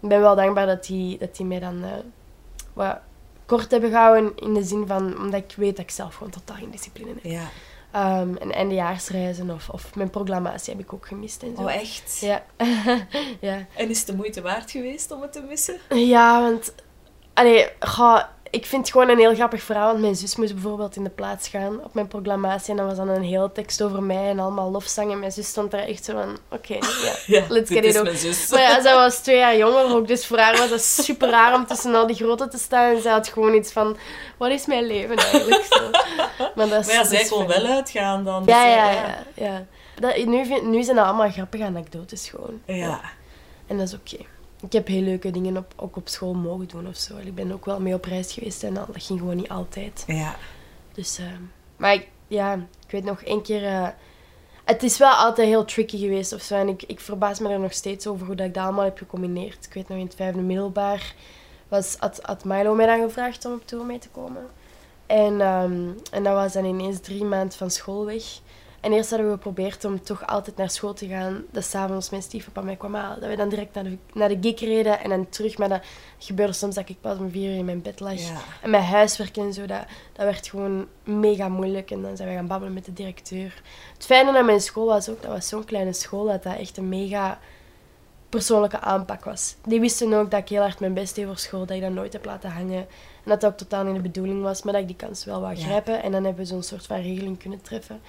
ik 0.00 0.08
ben 0.08 0.20
wel 0.20 0.36
dankbaar 0.36 0.66
dat 0.66 0.86
die, 0.86 1.18
dat 1.18 1.36
die 1.36 1.46
mij 1.46 1.60
dan 1.60 1.84
eh, 1.84 1.90
wat 2.72 2.98
kort 3.46 3.70
hebben 3.70 3.90
gehouden. 3.90 4.32
In 4.36 4.54
de 4.54 4.62
zin 4.62 4.86
van, 4.86 5.18
omdat 5.18 5.42
ik 5.42 5.54
weet 5.56 5.76
dat 5.76 5.84
ik 5.84 5.90
zelf 5.90 6.14
gewoon 6.14 6.32
totaal 6.32 6.56
geen 6.56 6.70
discipline 6.70 7.08
heb. 7.08 7.24
Ja. 7.24 7.48
Ehm, 7.90 8.36
en 8.36 8.52
eindejaarsreizen 8.52 9.50
of, 9.50 9.68
of 9.68 9.94
mijn 9.94 10.10
proclamatie 10.10 10.72
heb 10.72 10.82
ik 10.82 10.92
ook 10.92 11.06
gemist 11.06 11.42
en 11.42 11.56
zo. 11.56 11.62
Oh, 11.62 11.74
echt? 11.74 12.18
Ja. 12.20 12.44
ja. 13.48 13.66
En 13.76 13.90
is 13.90 13.98
het 13.98 14.06
de 14.06 14.16
moeite 14.16 14.40
waard 14.40 14.70
geweest 14.70 15.10
om 15.10 15.22
het 15.22 15.32
te 15.32 15.42
missen? 15.42 15.78
Ja, 15.88 16.42
want... 16.42 16.74
Allee, 17.34 17.68
ga, 17.78 18.32
ik 18.50 18.66
vind 18.66 18.82
het 18.82 18.90
gewoon 18.90 19.08
een 19.08 19.18
heel 19.18 19.34
grappig 19.34 19.62
verhaal. 19.62 19.86
Want 19.86 20.00
mijn 20.00 20.14
zus 20.16 20.36
moest 20.36 20.52
bijvoorbeeld 20.54 20.96
in 20.96 21.04
de 21.04 21.10
plaats 21.10 21.48
gaan 21.48 21.84
op 21.84 21.94
mijn 21.94 22.08
proclamatie. 22.08 22.70
En 22.70 22.76
dat 22.76 22.86
was 22.86 22.96
dan 22.96 23.08
een 23.08 23.22
hele 23.22 23.52
tekst 23.52 23.82
over 23.82 24.02
mij 24.02 24.28
en 24.28 24.38
allemaal 24.38 24.70
lofzang. 24.70 25.12
En 25.12 25.18
mijn 25.18 25.32
zus 25.32 25.46
stond 25.48 25.70
daar 25.70 25.80
echt 25.86 26.04
zo 26.04 26.12
van... 26.12 26.38
Oké, 26.48 26.74
ja, 27.04 27.14
Ja, 27.26 27.44
let's 27.48 27.70
get 27.70 27.84
it 27.84 27.98
ook. 27.98 28.04
Maar 28.50 28.60
ja, 28.60 28.80
zij 28.82 28.94
was 28.94 29.18
twee 29.18 29.36
jaar 29.36 29.56
jonger 29.56 29.94
ook. 29.96 30.06
Dus 30.08 30.26
voor 30.26 30.38
haar 30.38 30.56
was 30.56 30.68
dat 30.68 30.82
super 30.82 31.28
raar 31.30 31.54
om 31.54 31.66
tussen 31.66 31.94
al 31.94 32.06
die 32.06 32.16
grote 32.16 32.48
te 32.48 32.58
staan. 32.58 32.94
En 32.94 33.02
zij 33.02 33.12
had 33.12 33.28
gewoon 33.28 33.54
iets 33.54 33.72
van... 33.72 33.96
Wat 34.36 34.50
is 34.50 34.66
mijn 34.66 34.86
leven 34.86 35.16
eigenlijk? 35.16 35.64
Zo. 35.70 35.90
Maar, 36.54 36.68
dat 36.68 36.80
is, 36.80 36.86
Maar 36.86 36.94
ja, 36.94 37.04
zij 37.04 37.24
kon 37.24 37.46
wel 37.46 37.64
uitgaan 37.66 38.24
dan. 38.24 38.42
Ja, 38.46 38.64
Dus, 38.64 38.72
ja, 38.74 38.90
ja. 38.90 39.18
ja. 39.34 39.64
Dat, 40.00 40.24
nu, 40.26 40.46
vind- 40.46 40.62
nu 40.66 40.82
zijn 40.82 40.96
dat 40.96 41.04
allemaal 41.06 41.30
grappige 41.30 41.64
anekdotes 41.64 42.28
gewoon. 42.28 42.60
Ja. 42.64 43.00
En 43.66 43.78
dat 43.78 43.86
is 43.86 43.94
oké. 43.94 44.24
Ik 44.62 44.72
heb 44.72 44.86
heel 44.86 45.02
leuke 45.02 45.30
dingen 45.30 45.56
op, 45.56 45.72
ook 45.76 45.96
op 45.96 46.08
school 46.08 46.34
mogen 46.34 46.68
doen 46.68 46.88
of 46.88 46.96
zo. 46.96 47.16
Ik 47.16 47.34
ben 47.34 47.52
ook 47.52 47.64
wel 47.64 47.80
mee 47.80 47.94
op 47.94 48.04
reis 48.04 48.32
geweest 48.32 48.62
en 48.62 48.74
dat 48.74 48.88
ging 48.92 49.18
gewoon 49.18 49.36
niet 49.36 49.48
altijd. 49.48 50.04
Ja. 50.06 50.36
Dus, 50.92 51.18
eh, 51.18 51.26
maar 51.76 51.94
ik, 51.94 52.08
ja, 52.28 52.54
ik 52.54 52.90
weet 52.90 53.04
nog 53.04 53.22
één 53.22 53.42
keer... 53.42 53.64
eh, 53.64 53.88
het 54.64 54.82
is 54.82 54.98
wel 54.98 55.12
altijd 55.12 55.48
heel 55.48 55.64
tricky 55.64 55.98
geweest 55.98 56.32
of 56.32 56.42
zo. 56.42 56.54
En 56.54 56.68
ik, 56.68 56.82
ik 56.82 57.00
verbaas 57.00 57.38
me 57.38 57.48
er 57.48 57.60
nog 57.60 57.72
steeds 57.72 58.06
over 58.06 58.26
hoe 58.26 58.34
dat 58.34 58.46
ik 58.46 58.54
dat 58.54 58.64
allemaal 58.64 58.84
heb 58.84 58.98
gecombineerd. 58.98 59.66
Ik 59.66 59.72
weet 59.74 59.88
nog 59.88 59.98
in 59.98 60.04
het 60.04 60.14
vijfde 60.14 60.40
middelbaar 60.40 61.14
was, 61.68 61.96
had, 61.98 62.18
had 62.22 62.44
Milo 62.44 62.74
mij 62.74 62.86
dan 62.86 63.00
gevraagd 63.00 63.44
om 63.44 63.52
op 63.52 63.66
tour 63.66 63.84
mee 63.84 63.98
te 63.98 64.08
komen. 64.08 64.46
En, 65.06 65.40
ehm, 65.40 65.88
en 66.10 66.22
dat 66.22 66.34
was 66.34 66.52
dan 66.52 66.64
ineens 66.64 67.00
drie 67.00 67.24
maanden 67.24 67.58
van 67.58 67.70
school 67.70 68.04
weg. 68.04 68.22
En 68.80 68.92
eerst 68.92 69.10
hadden 69.10 69.28
we 69.28 69.34
geprobeerd 69.34 69.84
om 69.84 70.02
toch 70.02 70.26
altijd 70.26 70.56
naar 70.56 70.70
school 70.70 70.92
te 70.92 71.06
gaan. 71.06 71.42
Dat 71.50 71.64
s'avonds 71.64 72.10
mijn 72.10 72.22
stiefpapa 72.22 72.60
mij 72.60 72.76
kwam 72.76 72.94
halen. 72.94 73.20
Dat 73.20 73.28
we 73.28 73.36
dan 73.36 73.48
direct 73.48 73.74
naar 73.74 73.84
de, 73.84 73.98
naar 74.12 74.28
de 74.28 74.38
gig 74.40 74.60
reden 74.60 75.00
en 75.00 75.08
dan 75.10 75.28
terug. 75.28 75.58
Maar 75.58 75.68
dat 75.68 75.82
gebeurde 76.18 76.52
soms 76.52 76.74
dat 76.74 76.88
ik 76.88 77.00
pas 77.00 77.18
om 77.18 77.30
vier 77.30 77.50
uur 77.50 77.56
in 77.58 77.64
mijn 77.64 77.82
bed 77.82 78.00
lag. 78.00 78.12
Ja. 78.20 78.36
En 78.62 78.70
mijn 78.70 78.82
huiswerk 78.82 79.36
en 79.36 79.52
zo, 79.52 79.66
dat, 79.66 79.82
dat 80.12 80.24
werd 80.24 80.48
gewoon 80.48 80.86
mega 81.04 81.48
moeilijk. 81.48 81.90
En 81.90 82.02
dan 82.02 82.16
zijn 82.16 82.28
we 82.28 82.34
gaan 82.34 82.46
babbelen 82.46 82.74
met 82.74 82.84
de 82.84 82.92
directeur. 82.92 83.62
Het 83.94 84.04
fijne 84.04 84.38
aan 84.38 84.44
mijn 84.44 84.60
school 84.60 84.86
was 84.86 85.08
ook, 85.08 85.22
dat 85.22 85.30
was 85.30 85.48
zo'n 85.48 85.64
kleine 85.64 85.92
school, 85.92 86.24
dat 86.26 86.42
dat 86.42 86.56
echt 86.56 86.76
een 86.76 86.88
mega 86.88 87.38
persoonlijke 88.28 88.80
aanpak 88.80 89.24
was. 89.24 89.54
Die 89.66 89.80
wisten 89.80 90.12
ook 90.12 90.30
dat 90.30 90.40
ik 90.40 90.48
heel 90.48 90.60
hard 90.62 90.80
mijn 90.80 90.94
best 90.94 91.14
deed 91.14 91.26
voor 91.26 91.38
school, 91.38 91.66
dat 91.66 91.76
ik 91.76 91.82
dat 91.82 91.90
nooit 91.92 92.12
heb 92.12 92.24
laten 92.24 92.50
hangen. 92.50 92.86
En 93.24 93.30
dat 93.30 93.40
dat 93.40 93.50
ook 93.50 93.58
totaal 93.58 93.84
niet 93.84 93.94
de 93.94 94.00
bedoeling 94.00 94.42
was, 94.42 94.62
maar 94.62 94.72
dat 94.72 94.82
ik 94.82 94.88
die 94.88 94.96
kans 94.96 95.24
wel 95.24 95.40
wou 95.40 95.56
Ja. 95.56 95.64
grijpen. 95.64 96.02
En 96.02 96.12
dan 96.12 96.24
hebben 96.24 96.42
we 96.42 96.48
zo'n 96.50 96.62
soort 96.62 96.86
van 96.86 97.00
regeling 97.00 97.38
kunnen 97.38 97.62
treffen. 97.62 98.00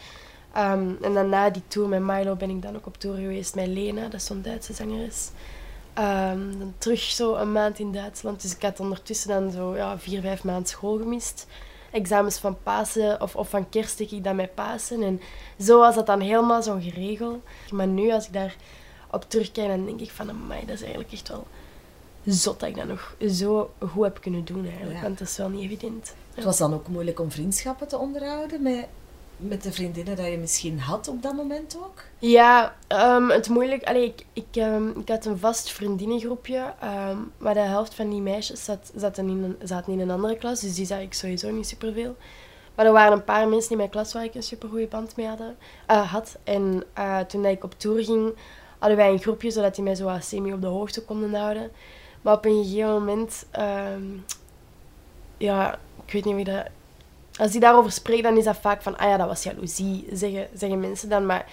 Ehm, 0.54 0.94
en 1.02 1.14
dan 1.14 1.30
na 1.30 1.50
die 1.50 1.64
tour 1.68 1.88
met 1.90 2.02
Milo 2.02 2.36
ben 2.36 2.50
ik 2.50 2.62
dan 2.62 2.76
ook 2.76 2.86
op 2.86 2.98
tour 2.98 3.16
geweest 3.16 3.56
met 3.56 3.68
Lena, 3.68 4.02
dat 4.02 4.14
is 4.14 4.26
zo'n 4.26 4.42
Duitse 4.42 4.74
zangeres. 4.74 5.30
Ehm, 5.94 6.58
dan 6.60 6.74
terug 6.78 7.02
zo 7.02 7.36
een 7.36 7.52
maand 7.52 7.80
in 7.80 7.92
Duitsland. 7.92 8.42
Dus 8.42 8.56
ik 8.56 8.62
had 8.62 8.80
ondertussen 8.80 9.30
dan 9.30 9.52
zo 9.52 9.76
ja, 9.76 10.00
vier, 10.00 10.22
vijf 10.22 10.44
maanden 10.44 10.66
school 10.66 10.98
gemist. 10.98 11.48
Examens 11.92 12.38
van 12.38 12.58
Pasen 12.64 13.22
of, 13.22 13.36
of 13.36 13.50
van 13.50 13.70
kerst 13.70 13.98
deed 13.98 14.12
ik 14.12 14.24
dan 14.24 14.36
met 14.36 14.56
Pasen. 14.56 15.02
En 15.02 15.22
zo 15.60 15.80
was 15.80 15.96
dat 15.96 16.06
dan 16.06 16.20
helemaal 16.20 16.64
zo 16.64 16.78
geregeld. 16.80 17.44
Maar 17.72 17.88
nu, 17.88 18.12
als 18.12 18.26
ik 18.26 18.34
daar 18.34 18.56
op 19.12 19.30
terugkijk, 19.30 19.68
dan 19.68 19.86
denk 19.86 20.00
ik 20.00 20.12
van... 20.12 20.30
Amai, 20.30 20.66
dat 20.66 20.76
is 20.76 20.82
eigenlijk 20.82 21.12
echt 21.12 21.28
wel 21.28 21.48
zot 22.26 22.60
dat 22.60 22.70
ik 22.70 22.76
dat 22.76 22.88
nog 22.88 23.16
zo 23.30 23.72
goed 23.92 24.04
heb 24.04 24.22
kunnen 24.22 24.46
doen 24.46 24.66
eigenlijk. 24.66 24.96
Ja. 24.96 25.02
Want 25.02 25.18
dat 25.18 25.28
is 25.28 25.38
wel 25.38 25.50
niet 25.50 25.64
evident. 25.64 26.16
Het 26.34 26.44
was 26.44 26.58
dan 26.58 26.74
ook 26.74 26.88
moeilijk 26.88 27.20
om 27.20 27.32
vriendschappen 27.32 27.88
te 27.88 27.98
onderhouden 27.98 28.62
met, 28.62 28.88
met 29.42 29.64
de 29.64 29.72
vriendinnen 29.72 30.16
dat 30.16 30.26
je 30.26 30.38
misschien 30.38 30.80
had 30.80 31.08
op 31.08 31.22
dat 31.22 31.34
moment 31.34 31.78
ook? 31.84 32.04
Ja, 32.20 32.76
ehm, 32.88 33.30
het 33.30 33.50
moeilijk... 33.50 33.84
Allee, 33.84 34.06
ik, 34.06 34.26
ik, 34.34 34.56
ehm, 34.56 34.90
ik 35.00 35.08
had 35.08 35.26
een 35.26 35.38
vast 35.38 35.72
vriendinnengroepje, 35.72 36.74
ehm, 36.80 37.18
maar 37.38 37.54
de 37.54 37.60
helft 37.60 37.94
van 37.94 38.10
die 38.10 38.22
meisjes 38.22 38.64
zat, 38.64 38.92
zaten, 38.96 39.30
in 39.30 39.44
een, 39.44 39.68
zaten 39.68 39.94
in 39.94 40.00
een 40.00 40.12
andere 40.12 40.38
klas, 40.38 40.60
dus 40.60 40.76
die 40.76 40.86
zag 40.86 41.00
ik 41.00 41.14
sowieso 41.14 41.52
niet 41.52 41.68
superveel. 41.68 42.16
Maar 42.76 42.86
er 42.86 42.92
waren 42.92 43.14
een 43.14 43.24
paar 43.24 43.48
mensen 43.48 43.72
in 43.72 43.78
mijn 43.78 43.90
klas 43.90 44.14
waar 44.14 44.24
ik 44.24 44.36
een 44.36 44.44
supergoeie 44.44 44.88
band 44.88 45.16
mee 45.16 45.28
hadden, 45.28 45.58
eh, 45.88 46.12
had. 46.12 46.38
En 46.44 46.84
eh, 46.94 47.20
toen 47.20 47.42
dat 47.42 47.52
ik 47.52 47.64
op 47.64 47.74
tour 47.78 48.04
ging, 48.04 48.34
hadden 48.80 48.98
wij 48.98 49.10
een 49.10 49.20
groepje, 49.20 49.52
zodat 49.52 49.76
die 49.76 49.84
mij 49.84 49.96
zo 49.96 50.06
wat 50.06 50.24
semi 50.24 50.54
op 50.54 50.62
de 50.62 50.68
hoogte 50.68 51.04
konden 51.04 51.34
houden. 51.34 51.72
Maar 52.22 52.34
op 52.34 52.46
een 52.46 52.64
gegeven 52.64 52.94
moment... 52.94 53.46
ehm, 53.52 54.04
ja, 55.38 55.80
ik 56.06 56.14
weet 56.14 56.26
niet 56.26 56.36
wie 56.36 56.44
dat... 56.44 56.66
Als 57.42 57.52
die 57.52 57.60
daarover 57.60 57.92
spreekt, 57.92 58.24
dan 58.24 58.38
is 58.38 58.44
dat 58.44 58.58
vaak 58.62 58.82
van... 58.82 58.98
Ah 58.98 59.10
ja, 59.10 59.18
dat 59.18 59.28
was 59.28 59.44
jaloezie, 59.44 60.08
zeggen, 60.12 60.48
zeggen 60.54 60.80
mensen 60.80 61.10
dan. 61.10 61.26
Maar 61.26 61.46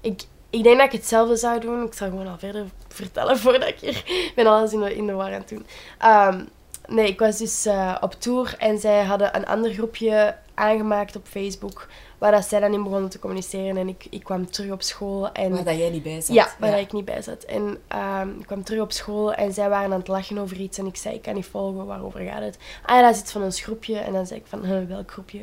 ik, 0.00 0.22
ik 0.50 0.62
denk 0.62 0.76
dat 0.76 0.86
ik 0.86 0.92
hetzelfde 0.92 1.36
zou 1.36 1.60
doen. 1.60 1.86
Ik 1.86 1.94
zal 1.94 2.08
gewoon 2.08 2.26
al 2.26 2.38
verder 2.38 2.66
vertellen 2.88 3.38
voordat 3.38 3.68
ik 3.68 3.78
hier... 3.78 3.96
Ik 4.28 4.32
ben 4.34 4.46
alles 4.46 4.72
in 4.72 4.80
de, 4.80 4.94
in 4.94 5.06
de 5.06 5.12
war 5.12 5.26
aan 5.26 5.32
het 5.32 5.48
doen. 5.48 5.66
Ehm, 5.98 6.44
nee, 6.88 7.08
ik 7.08 7.18
was 7.18 7.38
dus 7.38 7.66
eh, 7.66 7.96
op 8.00 8.12
tour 8.12 8.54
en 8.58 8.78
zij 8.78 9.04
hadden 9.04 9.36
een 9.36 9.46
ander 9.46 9.72
groepje 9.72 10.36
aangemaakt 10.54 11.16
op 11.16 11.26
Facebook. 11.26 11.88
Waar 12.24 12.32
dat 12.32 12.44
zij 12.44 12.60
dan 12.60 12.72
in 12.72 12.82
begonnen 12.82 13.10
te 13.10 13.18
communiceren. 13.18 13.76
En 13.76 13.88
ik, 13.88 14.06
ik 14.10 14.24
kwam 14.24 14.50
terug 14.50 14.72
op 14.72 14.82
school. 14.82 15.32
En 15.32 15.50
Waar 15.50 15.64
dat 15.64 15.76
jij 15.76 15.90
niet 15.90 16.02
bij 16.02 16.20
zat. 16.20 16.34
ja, 16.34 16.48
waar 16.58 16.80
ik 16.80 16.92
niet 16.92 17.04
bij 17.04 17.22
zat. 17.22 17.42
En 17.42 17.78
ehm, 17.88 18.28
ik 18.28 18.46
kwam 18.46 18.64
terug 18.64 18.80
op 18.80 18.92
school 18.92 19.34
en 19.34 19.52
zij 19.52 19.68
waren 19.68 19.92
aan 19.92 19.98
het 19.98 20.08
lachen 20.08 20.38
over 20.38 20.56
iets. 20.60 20.78
En 20.78 20.86
ik 20.86 20.96
zei, 20.96 21.14
ik 21.14 21.22
kan 21.22 21.34
niet 21.34 21.46
volgen, 21.46 21.86
waarover 21.86 22.20
gaat 22.20 22.40
het? 22.40 22.58
Ah 22.82 22.96
ja, 22.96 23.02
dat 23.02 23.14
is 23.14 23.20
iets 23.20 23.32
van 23.32 23.42
ons 23.42 23.60
groepje. 23.60 23.98
En 23.98 24.12
dan 24.12 24.26
zei 24.26 24.40
ik 24.40 24.46
van, 24.46 24.64
huh, 24.64 24.88
welk 24.88 25.10
groepje? 25.10 25.40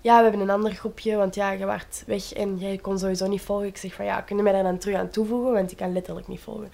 Ja, 0.00 0.16
we 0.16 0.22
hebben 0.22 0.40
een 0.40 0.50
ander 0.50 0.72
groepje, 0.72 1.16
want 1.16 1.34
ja, 1.34 1.50
je 1.50 1.66
werd 1.66 2.02
weg 2.06 2.32
en 2.32 2.58
jij 2.58 2.76
kon 2.76 2.98
sowieso 2.98 3.26
niet 3.26 3.42
volgen. 3.42 3.66
Ik 3.66 3.76
zeg 3.76 3.94
van, 3.94 4.04
ja, 4.04 4.20
kun 4.20 4.36
je 4.36 4.42
mij 4.42 4.52
daar 4.52 4.62
dan 4.62 4.78
terug 4.78 4.96
aan 4.96 5.10
toevoegen? 5.10 5.52
Want 5.52 5.70
ik 5.70 5.76
kan 5.76 5.92
letterlijk 5.92 6.28
niet 6.28 6.40
volgen. 6.40 6.72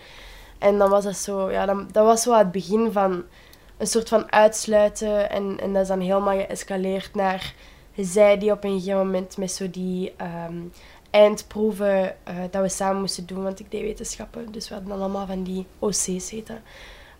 En 0.59 0.79
dan 0.79 0.91
was 0.91 1.05
dat 1.05 1.17
zo, 1.17 1.51
ja, 1.51 1.67
dan, 1.67 1.89
dat 1.93 2.05
was 2.05 2.23
zo 2.23 2.35
het 2.35 2.53
begin 2.53 2.93
van 2.93 3.23
een 3.77 3.87
soort 3.87 4.09
van 4.09 4.33
uitsluiten. 4.33 5.31
En, 5.31 5.59
en 5.61 5.73
dat 5.73 5.83
is 5.83 5.89
dan 5.89 6.01
helemaal 6.01 6.37
geëscaleerd 6.37 7.15
naar 7.15 7.55
zij 7.97 8.39
die 8.39 8.53
op 8.53 8.65
een 8.65 8.81
gegeven 8.81 8.99
moment 8.99 9.37
met 9.37 9.51
zo 9.53 9.71
die 9.71 10.13
ehm, 10.17 10.57
eindproeven 11.11 12.25
eh, 12.25 12.35
dat 12.51 12.63
we 12.63 12.69
samen 12.69 13.01
moesten 13.01 13.27
doen, 13.27 13.43
want 13.43 13.61
ik 13.61 13.71
deed 13.71 13.83
wetenschappen. 13.83 14.53
Dus 14.53 14.69
we 14.69 14.75
hadden 14.75 14.93
dan 14.93 15.01
allemaal 15.01 15.27
van 15.27 15.43
die 15.43 15.67
OC's 15.79 16.31
heten. 16.31 16.63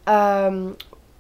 Ehm, 0.05 0.63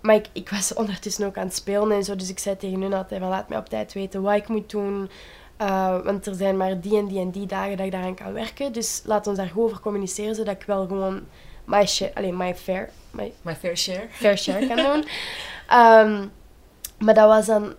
maar 0.00 0.14
ik, 0.14 0.28
ik 0.32 0.48
was 0.48 0.74
ondertussen 0.82 1.26
ook 1.26 1.36
aan 1.36 1.46
het 1.46 1.54
spelen 1.54 1.90
en 1.90 2.04
zo, 2.04 2.16
dus 2.16 2.30
ik 2.30 2.38
zei 2.38 2.56
tegen 2.56 2.80
hun 2.80 2.94
altijd 2.94 3.20
van 3.20 3.30
laat 3.30 3.48
mij 3.48 3.58
op 3.58 3.68
tijd 3.68 3.92
weten 3.92 4.22
wat 4.22 4.34
ik 4.34 4.48
moet 4.48 4.70
doen. 4.70 5.10
Eh, 5.56 6.02
want 6.04 6.26
er 6.26 6.34
zijn 6.34 6.56
maar 6.56 6.80
die 6.80 6.96
en 6.96 7.06
die 7.06 7.20
en 7.20 7.30
die 7.30 7.46
dagen 7.46 7.76
dat 7.76 7.86
ik 7.86 7.92
daaraan 7.92 8.14
kan 8.14 8.32
werken. 8.32 8.72
Dus 8.72 9.02
laat 9.04 9.26
ons 9.26 9.36
daar 9.36 9.48
goed 9.48 9.64
over 9.64 9.80
communiceren, 9.80 10.34
zodat 10.34 10.54
ik 10.54 10.66
wel 10.66 10.86
gewoon 10.86 11.20
my, 11.64 11.86
share, 11.86 12.14
alleen 12.14 12.36
my 12.36 12.54
fair, 12.54 12.90
my 13.10 13.32
My 13.42 13.54
fair 13.54 13.76
share. 13.76 14.06
fair 14.10 14.38
share 14.38 14.66
kan 14.66 14.76
doen. 14.92 15.04
Ehm, 15.68 16.26
maar 16.98 17.14
dat 17.14 17.28
was 17.28 17.46
dan 17.46 17.74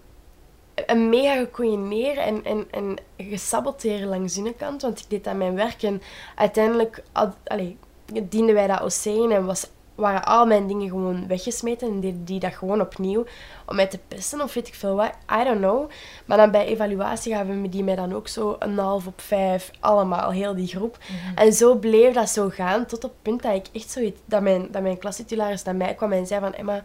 een 0.76 1.10
mega 1.10 1.36
gecoördineerd 1.36 2.18
en, 2.18 2.46
en, 2.46 2.68
en 2.72 2.98
gesaboteren 3.18 4.08
langs 4.08 4.36
hun 4.36 4.56
kant. 4.56 4.82
Want 4.82 5.00
ik 5.00 5.10
deed 5.10 5.28
aan 5.28 5.38
mijn 5.38 5.56
werk 5.56 5.84
en 5.84 6.02
uiteindelijk 6.36 7.04
allee, 7.44 7.78
dienden 8.24 8.56
wij 8.56 8.68
dat 8.68 8.82
OC 8.82 9.14
in 9.14 9.32
en 9.32 9.46
was, 9.46 9.68
waren 9.96 10.26
al 10.26 10.46
mijn 10.46 10.68
dingen 10.68 10.90
gewoon 10.90 11.28
weggesmeten. 11.28 11.88
En 11.88 12.00
deden 12.00 12.26
die 12.26 12.40
dat 12.40 12.54
gewoon 12.54 12.82
opnieuw 12.82 13.26
om 13.66 13.76
mij 13.76 13.88
te 13.88 14.00
pesten 14.08 14.42
of 14.42 14.54
weet 14.54 14.68
ik 14.68 14.74
veel 14.74 14.96
wat. 14.96 15.12
I 15.42 15.44
don't 15.44 15.58
know. 15.58 15.90
Maar 16.26 16.38
dan 16.38 16.52
bij 16.52 16.66
evaluatie 16.66 17.34
gaven 17.34 17.62
we 17.62 17.70
die 17.70 17.84
mij 17.84 17.96
dan 17.96 18.14
ook 18.14 18.28
zo 18.28 18.56
een 18.60 18.78
half 18.78 19.08
op 19.08 19.22
vijf. 19.22 19.72
Allemaal, 19.80 20.32
heel 20.32 20.56
die 20.56 20.68
groep. 20.68 20.98
En 21.36 21.54
zo 21.54 21.76
bleef 21.76 22.14
dat 22.14 22.30
zo 22.30 22.50
gaan 22.50 22.86
tot 22.86 23.04
op 23.04 23.12
het 23.12 23.22
punt 23.22 23.42
dat 23.42 23.54
ik 23.54 23.68
echt 23.74 23.90
zoiets... 23.90 24.20
Dat 24.26 24.42
mijn, 24.42 24.68
dat 24.72 24.82
mijn 24.82 24.98
klastitularis 24.98 25.64
naar 25.64 25.76
mij 25.76 25.94
kwam 25.94 26.12
en 26.12 26.28
zei 26.28 26.40
van... 26.40 26.54
Emma, 26.54 26.82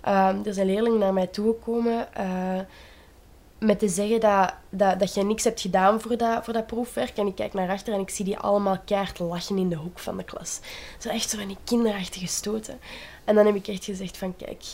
ehm, 0.00 0.38
er 0.40 0.46
is 0.46 0.56
een 0.56 0.66
leerling 0.66 0.98
naar 0.98 1.12
mij 1.12 1.26
toegekomen... 1.26 2.14
eh, 2.14 2.60
met 3.62 3.78
te 3.78 3.88
zeggen 3.88 4.20
dat, 4.20 4.54
dat, 4.70 4.98
dat 4.98 5.14
je 5.14 5.24
niks 5.24 5.44
hebt 5.44 5.60
gedaan 5.60 6.00
voor 6.00 6.16
dat, 6.16 6.44
voor 6.44 6.52
dat 6.52 6.66
proefwerk. 6.66 7.16
En 7.16 7.26
ik 7.26 7.34
kijk 7.34 7.52
naar 7.52 7.70
achter 7.70 7.94
en 7.94 8.00
ik 8.00 8.10
zie 8.10 8.24
die 8.24 8.38
allemaal 8.38 8.78
keihard 8.84 9.18
lachen 9.18 9.58
in 9.58 9.68
de 9.68 9.76
hoek 9.76 9.98
van 9.98 10.16
de 10.16 10.24
klas. 10.24 10.60
Zo 10.98 11.08
echt 11.08 11.30
zo 11.30 11.38
van 11.38 11.46
die 11.46 11.56
kinderachtige 11.64 12.26
stoten. 12.26 12.80
En 13.24 13.34
dan 13.34 13.46
heb 13.46 13.54
ik 13.54 13.68
echt 13.68 13.84
gezegd 13.84 14.16
van, 14.16 14.36
kijk, 14.36 14.64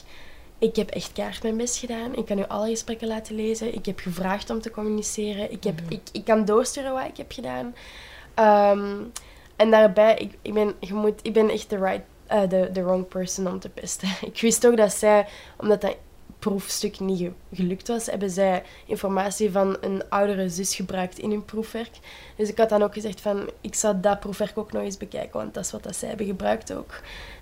ik 0.58 0.76
heb 0.76 0.90
echt 0.90 1.12
keihard 1.12 1.42
mijn 1.42 1.56
best 1.56 1.76
gedaan. 1.76 2.16
Ik 2.16 2.26
kan 2.26 2.38
u 2.38 2.44
alle 2.48 2.68
gesprekken 2.68 3.08
laten 3.08 3.34
lezen. 3.34 3.74
Ik 3.74 3.86
heb 3.86 3.98
gevraagd 3.98 4.50
om 4.50 4.60
te 4.60 4.70
communiceren. 4.70 5.52
Ik, 5.52 5.64
heb, 5.64 5.80
ik, 5.88 6.00
ik 6.12 6.24
kan 6.24 6.44
doorsturen 6.44 6.92
wat 6.92 7.04
ik 7.04 7.16
heb 7.16 7.32
gedaan. 7.32 7.74
Ehm, 8.34 8.96
en 9.56 9.70
daarbij, 9.70 10.16
ik, 10.16 10.32
ik, 10.42 10.54
ben, 10.54 10.74
je 10.80 10.94
moet, 10.94 11.20
ik 11.22 11.32
ben 11.32 11.50
echt 11.50 11.70
de 11.70 11.78
right, 11.78 12.02
eh, 12.26 12.48
de 12.48 12.70
the 12.72 12.84
wrong 12.84 13.08
person 13.08 13.46
om 13.46 13.58
te 13.58 13.68
pesten. 13.68 14.08
Ik 14.30 14.40
wist 14.40 14.66
ook 14.66 14.76
dat 14.76 14.92
zij, 14.92 15.26
omdat 15.56 15.80
dat 15.80 15.96
proefstuk 16.38 17.00
niet 17.00 17.18
ge- 17.18 17.32
gelukt 17.52 17.88
was, 17.88 18.06
hebben 18.06 18.30
zij 18.30 18.62
informatie 18.86 19.50
van 19.50 19.76
een 19.80 20.02
oudere 20.08 20.48
zus 20.48 20.74
gebruikt 20.74 21.18
in 21.18 21.30
hun 21.30 21.44
proefwerk. 21.44 21.90
Dus 22.36 22.48
ik 22.48 22.58
had 22.58 22.68
dan 22.68 22.82
ook 22.82 22.92
gezegd 22.92 23.20
van, 23.20 23.50
ik 23.60 23.74
zou 23.74 24.00
dat 24.00 24.20
proefwerk 24.20 24.58
ook 24.58 24.72
nog 24.72 24.82
eens 24.82 24.96
bekijken, 24.96 25.38
want 25.40 25.54
dat 25.54 25.64
is 25.64 25.70
wat 25.70 25.82
dat 25.82 25.96
zij 25.96 26.08
hebben 26.08 26.26
gebruikt 26.26 26.72
ook. 26.72 26.90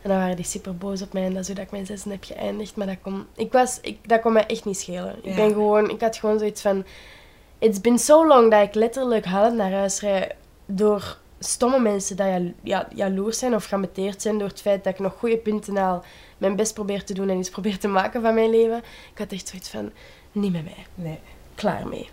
En 0.03 0.09
dan 0.09 0.19
waren 0.19 0.37
die 0.37 0.45
super 0.45 0.77
boos 0.77 1.03
op 1.03 1.13
mij 1.13 1.25
en 1.25 1.33
dat 1.33 1.41
is 1.41 1.47
hoe 1.47 1.57
dat 1.57 1.65
ik 1.65 1.71
mijn 1.71 1.87
zessen 1.87 2.11
heb 2.11 2.25
geëindigd. 2.25 2.77
Maar 2.77 2.87
dat 2.87 2.97
kon, 3.03 3.27
ik 3.37 3.53
was, 3.53 3.79
ik, 3.83 4.09
dat 4.09 4.21
kon 4.21 4.33
mij 4.33 4.47
echt 4.47 4.65
niet 4.65 4.79
schelen. 4.79 5.17
Ja. 5.23 5.31
Ik 5.31 5.37
ben 5.37 5.53
gewoon, 5.53 5.91
ik 5.91 6.01
had 6.01 6.17
gewoon 6.17 6.39
zoiets 6.39 6.61
van, 6.61 6.85
it's 7.59 7.81
been 7.81 7.99
so 7.99 8.27
long 8.27 8.51
dat 8.51 8.63
ik 8.63 8.75
letterlijk 8.75 9.25
huilend 9.25 9.57
naar 9.57 9.73
huis 9.73 10.01
rijd 10.01 10.35
door 10.67 11.19
stomme 11.47 11.79
mensen 11.79 12.17
die 12.17 12.27
jal, 12.27 12.53
ja, 12.63 12.89
jaloers 12.95 13.39
zijn 13.39 13.55
of 13.55 13.65
geambeteerd 13.65 14.23
zijn 14.23 14.39
door 14.39 14.49
het 14.49 14.61
feit 14.61 14.85
dat 14.85 14.93
ik 14.93 14.99
nog 14.99 15.15
goede 15.19 15.37
punten 15.37 15.77
haal, 15.77 16.05
mijn 16.39 16.57
best 16.57 16.75
probeer 16.75 17.05
te 17.05 17.15
doen 17.15 17.29
en 17.29 17.39
iets 17.39 17.51
probeer 17.51 17.79
te 17.79 17.89
maken 17.89 18.23
van 18.23 18.35
mijn 18.35 18.51
leven. 18.51 18.79
Ik 19.13 19.19
had 19.19 19.33
echt 19.33 19.49
zoiets 19.49 19.69
van, 19.69 19.93
niet 20.33 20.53
met 20.53 20.65
mij, 20.65 20.87
Nee. 20.95 21.19
klaar 21.55 21.87
mee. 21.89 22.09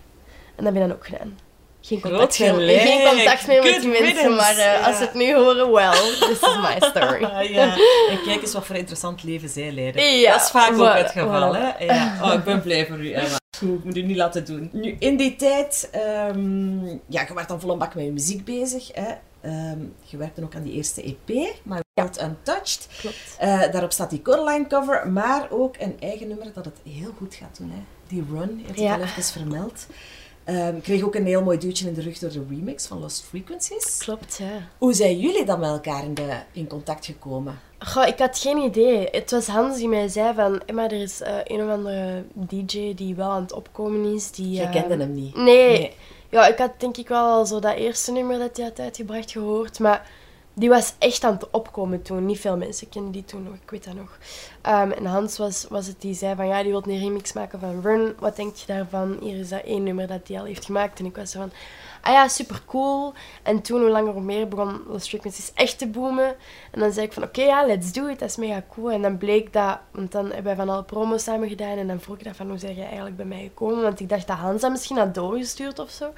En 0.54 0.64
dat 0.64 0.64
heb 0.64 0.74
ik 0.74 0.80
dan 0.88 0.92
ook 0.92 1.06
gedaan. 1.06 1.38
Geen 1.86 2.00
contact, 2.00 2.38
meer, 2.38 2.80
geen 2.80 3.08
contact 3.08 3.46
meer 3.46 3.62
met 3.62 3.80
die 3.80 3.90
mensen, 4.00 4.34
maar 4.34 4.50
eh, 4.50 4.56
ja. 4.56 4.80
als 4.80 4.96
ze 4.96 5.02
het 5.02 5.14
nu 5.14 5.34
horen, 5.34 5.72
well, 5.72 5.90
this 5.90 6.30
is 6.30 6.40
my 6.40 6.76
story. 6.78 7.24
Ah, 7.34 7.50
ja. 7.50 7.76
En 8.10 8.22
kijk 8.24 8.40
eens 8.42 8.52
wat 8.52 8.66
voor 8.66 8.76
interessant 8.76 9.22
leven 9.22 9.48
zij 9.48 9.72
leiden. 9.72 10.02
Ja, 10.20 10.32
dat 10.32 10.42
is 10.42 10.50
vaak 10.50 10.78
ook 10.78 10.94
het 10.94 11.10
geval, 11.10 11.54
voilà. 11.54 11.58
hè? 11.58 11.84
Ja. 11.84 12.18
Oh, 12.22 12.32
ik 12.32 12.44
ben 12.44 12.62
blij 12.62 12.86
voor 12.86 12.98
u, 12.98 13.12
Emma. 13.12 13.36
Goed, 13.58 13.78
ik 13.78 13.84
moet 13.84 13.96
u 13.96 14.02
niet 14.02 14.16
laten 14.16 14.44
doen. 14.44 14.68
Nu, 14.72 14.96
in 14.98 15.16
die 15.16 15.36
tijd, 15.36 15.88
ehm, 15.92 16.86
ja, 16.86 17.24
je 17.28 17.34
werd 17.34 17.48
dan 17.48 17.60
vol 17.60 17.70
een 17.70 17.78
bak 17.78 17.94
met 17.94 18.04
je 18.04 18.10
muziek 18.12 18.44
bezig, 18.44 18.90
hè? 18.92 19.12
Ehm, 19.40 19.78
je 20.04 20.16
werkte 20.16 20.42
ook 20.42 20.54
aan 20.54 20.62
die 20.62 20.72
eerste 20.72 21.02
EP, 21.02 21.28
My 21.62 21.80
World 21.94 22.22
Untouched. 22.22 22.88
Klopt. 23.00 23.16
Eh, 23.38 23.60
daarop 23.72 23.92
staat 23.92 24.10
die 24.10 24.22
Coraline 24.22 24.66
cover, 24.66 25.08
maar 25.08 25.46
ook 25.50 25.74
een 25.78 25.96
eigen 26.00 26.28
nummer 26.28 26.46
dat 26.54 26.64
het 26.64 26.78
heel 26.94 27.14
goed 27.16 27.34
gaat 27.34 27.56
doen. 27.58 27.70
Hè? 27.70 27.82
Die 28.08 28.24
Run, 28.32 28.48
je 28.58 28.64
hebt 28.66 28.68
het 28.68 28.78
Ja. 28.78 28.94
al 28.94 29.00
even 29.02 29.22
vermeld. 29.22 29.86
Ehm 30.44 30.80
kreeg 30.80 31.02
ook 31.02 31.14
een 31.14 31.26
heel 31.26 31.42
mooi 31.42 31.58
duwtje 31.58 31.88
in 31.88 31.94
de 31.94 32.00
rug 32.00 32.18
door 32.18 32.30
de 32.30 32.44
remix 32.48 32.86
van 32.86 33.00
Lost 33.00 33.24
Frequencies. 33.24 33.98
Klopt, 33.98 34.36
ja. 34.38 34.68
Hoe 34.78 34.92
zijn 34.92 35.18
jullie 35.18 35.44
dan 35.44 35.60
met 35.60 35.70
elkaar 35.70 36.04
in, 36.04 36.14
de, 36.14 36.36
in 36.52 36.66
contact 36.66 37.06
gekomen? 37.06 37.58
Goh, 37.78 38.06
ik 38.06 38.18
had 38.18 38.38
geen 38.38 38.58
idee. 38.58 39.08
Het 39.10 39.30
was 39.30 39.46
Hans 39.46 39.76
die 39.76 39.88
mij 39.88 40.08
zei 40.08 40.34
van... 40.34 40.62
Emma, 40.66 40.84
er 40.84 41.02
is 41.02 41.20
eh, 41.20 41.36
een 41.44 41.62
of 41.62 41.70
andere 41.70 42.24
DJ 42.32 42.94
die 42.94 43.14
wel 43.14 43.30
aan 43.30 43.42
het 43.42 43.52
opkomen 43.52 44.14
is. 44.14 44.30
Die, 44.30 44.50
Jij 44.50 44.64
eh, 44.64 44.72
kende 44.72 44.96
hem 44.96 45.14
niet. 45.14 45.36
Nee. 45.36 45.94
Ja, 46.30 46.46
ik 46.46 46.58
had 46.58 46.70
denk 46.76 46.96
ik 46.96 47.08
wel 47.08 47.30
al 47.30 47.46
zo 47.46 47.58
dat 47.60 47.74
eerste 47.74 48.12
nummer 48.12 48.38
dat 48.38 48.56
hij 48.56 48.66
had 48.66 48.78
uitgebracht 48.78 49.30
gehoord. 49.30 49.78
Maar 49.78 50.06
die 50.54 50.68
was 50.68 50.94
echt 50.98 51.24
aan 51.24 51.32
het 51.32 51.50
opkomen 51.50 52.02
toen. 52.02 52.26
Niet 52.26 52.40
veel 52.40 52.56
mensen 52.56 52.88
kenden 52.88 53.12
die 53.12 53.24
toen 53.24 53.42
nog. 53.42 53.54
Ik 53.54 53.70
weet 53.70 53.84
dat 53.84 53.94
nog. 53.94 54.18
Ehm, 54.60 54.90
en 54.90 55.06
Hans 55.06 55.38
was, 55.38 55.66
was 55.68 55.86
het 55.86 56.00
die 56.00 56.14
zei 56.14 56.34
van... 56.34 56.46
Ja, 56.46 56.62
die 56.62 56.70
wil 56.70 56.82
een 56.86 56.98
remix 56.98 57.32
maken 57.32 57.60
van 57.60 57.80
Run. 57.82 58.14
Wat 58.18 58.36
denk 58.36 58.56
je 58.56 58.66
daarvan? 58.66 59.16
Hier 59.20 59.38
is 59.38 59.48
dat 59.48 59.62
één 59.62 59.82
nummer 59.82 60.06
dat 60.06 60.28
hij 60.28 60.38
al 60.38 60.44
heeft 60.44 60.64
gemaakt. 60.64 60.98
En 60.98 61.04
ik 61.04 61.16
was 61.16 61.30
zo 61.30 61.38
van... 61.38 61.52
Ah 62.00 62.12
ja, 62.12 62.28
super 62.28 62.62
cool. 62.66 63.12
En 63.42 63.62
toen, 63.62 63.80
hoe 63.80 63.90
langer 63.90 64.12
hoe 64.12 64.22
meer, 64.22 64.48
begon 64.48 64.82
Lost 64.88 65.08
Frequencies 65.08 65.52
echt 65.54 65.78
te 65.78 65.86
boomen. 65.86 66.34
En 66.70 66.80
dan 66.80 66.92
zei 66.92 67.06
ik 67.06 67.12
van, 67.12 67.22
oké, 67.22 67.42
ja, 67.42 67.66
let's 67.66 67.92
do 67.92 68.06
it. 68.06 68.18
Dat 68.18 68.28
is 68.28 68.36
mega 68.36 68.62
cool. 68.68 68.90
En 68.90 69.02
dan 69.02 69.18
bleek 69.18 69.52
dat... 69.52 69.78
Want 69.90 70.12
dan 70.12 70.24
hebben 70.24 70.44
wij 70.44 70.56
van 70.56 70.68
alle 70.68 70.84
promos 70.84 71.22
samen 71.22 71.48
gedaan. 71.48 71.78
En 71.78 71.86
dan 71.86 72.00
vroeg 72.00 72.18
ik 72.18 72.24
dat 72.24 72.36
van, 72.36 72.48
hoe 72.48 72.58
zeg 72.58 72.76
jij 72.76 72.86
eigenlijk 72.86 73.16
bij 73.16 73.26
mij 73.26 73.42
gekomen? 73.42 73.82
Want 73.82 74.00
ik 74.00 74.08
dacht 74.08 74.26
dat 74.26 74.36
Hans 74.36 74.60
dat 74.60 74.70
misschien 74.70 74.96
had 74.96 75.14
doorgestuurd 75.14 75.78
of 75.78 75.90
zo. 75.90 76.12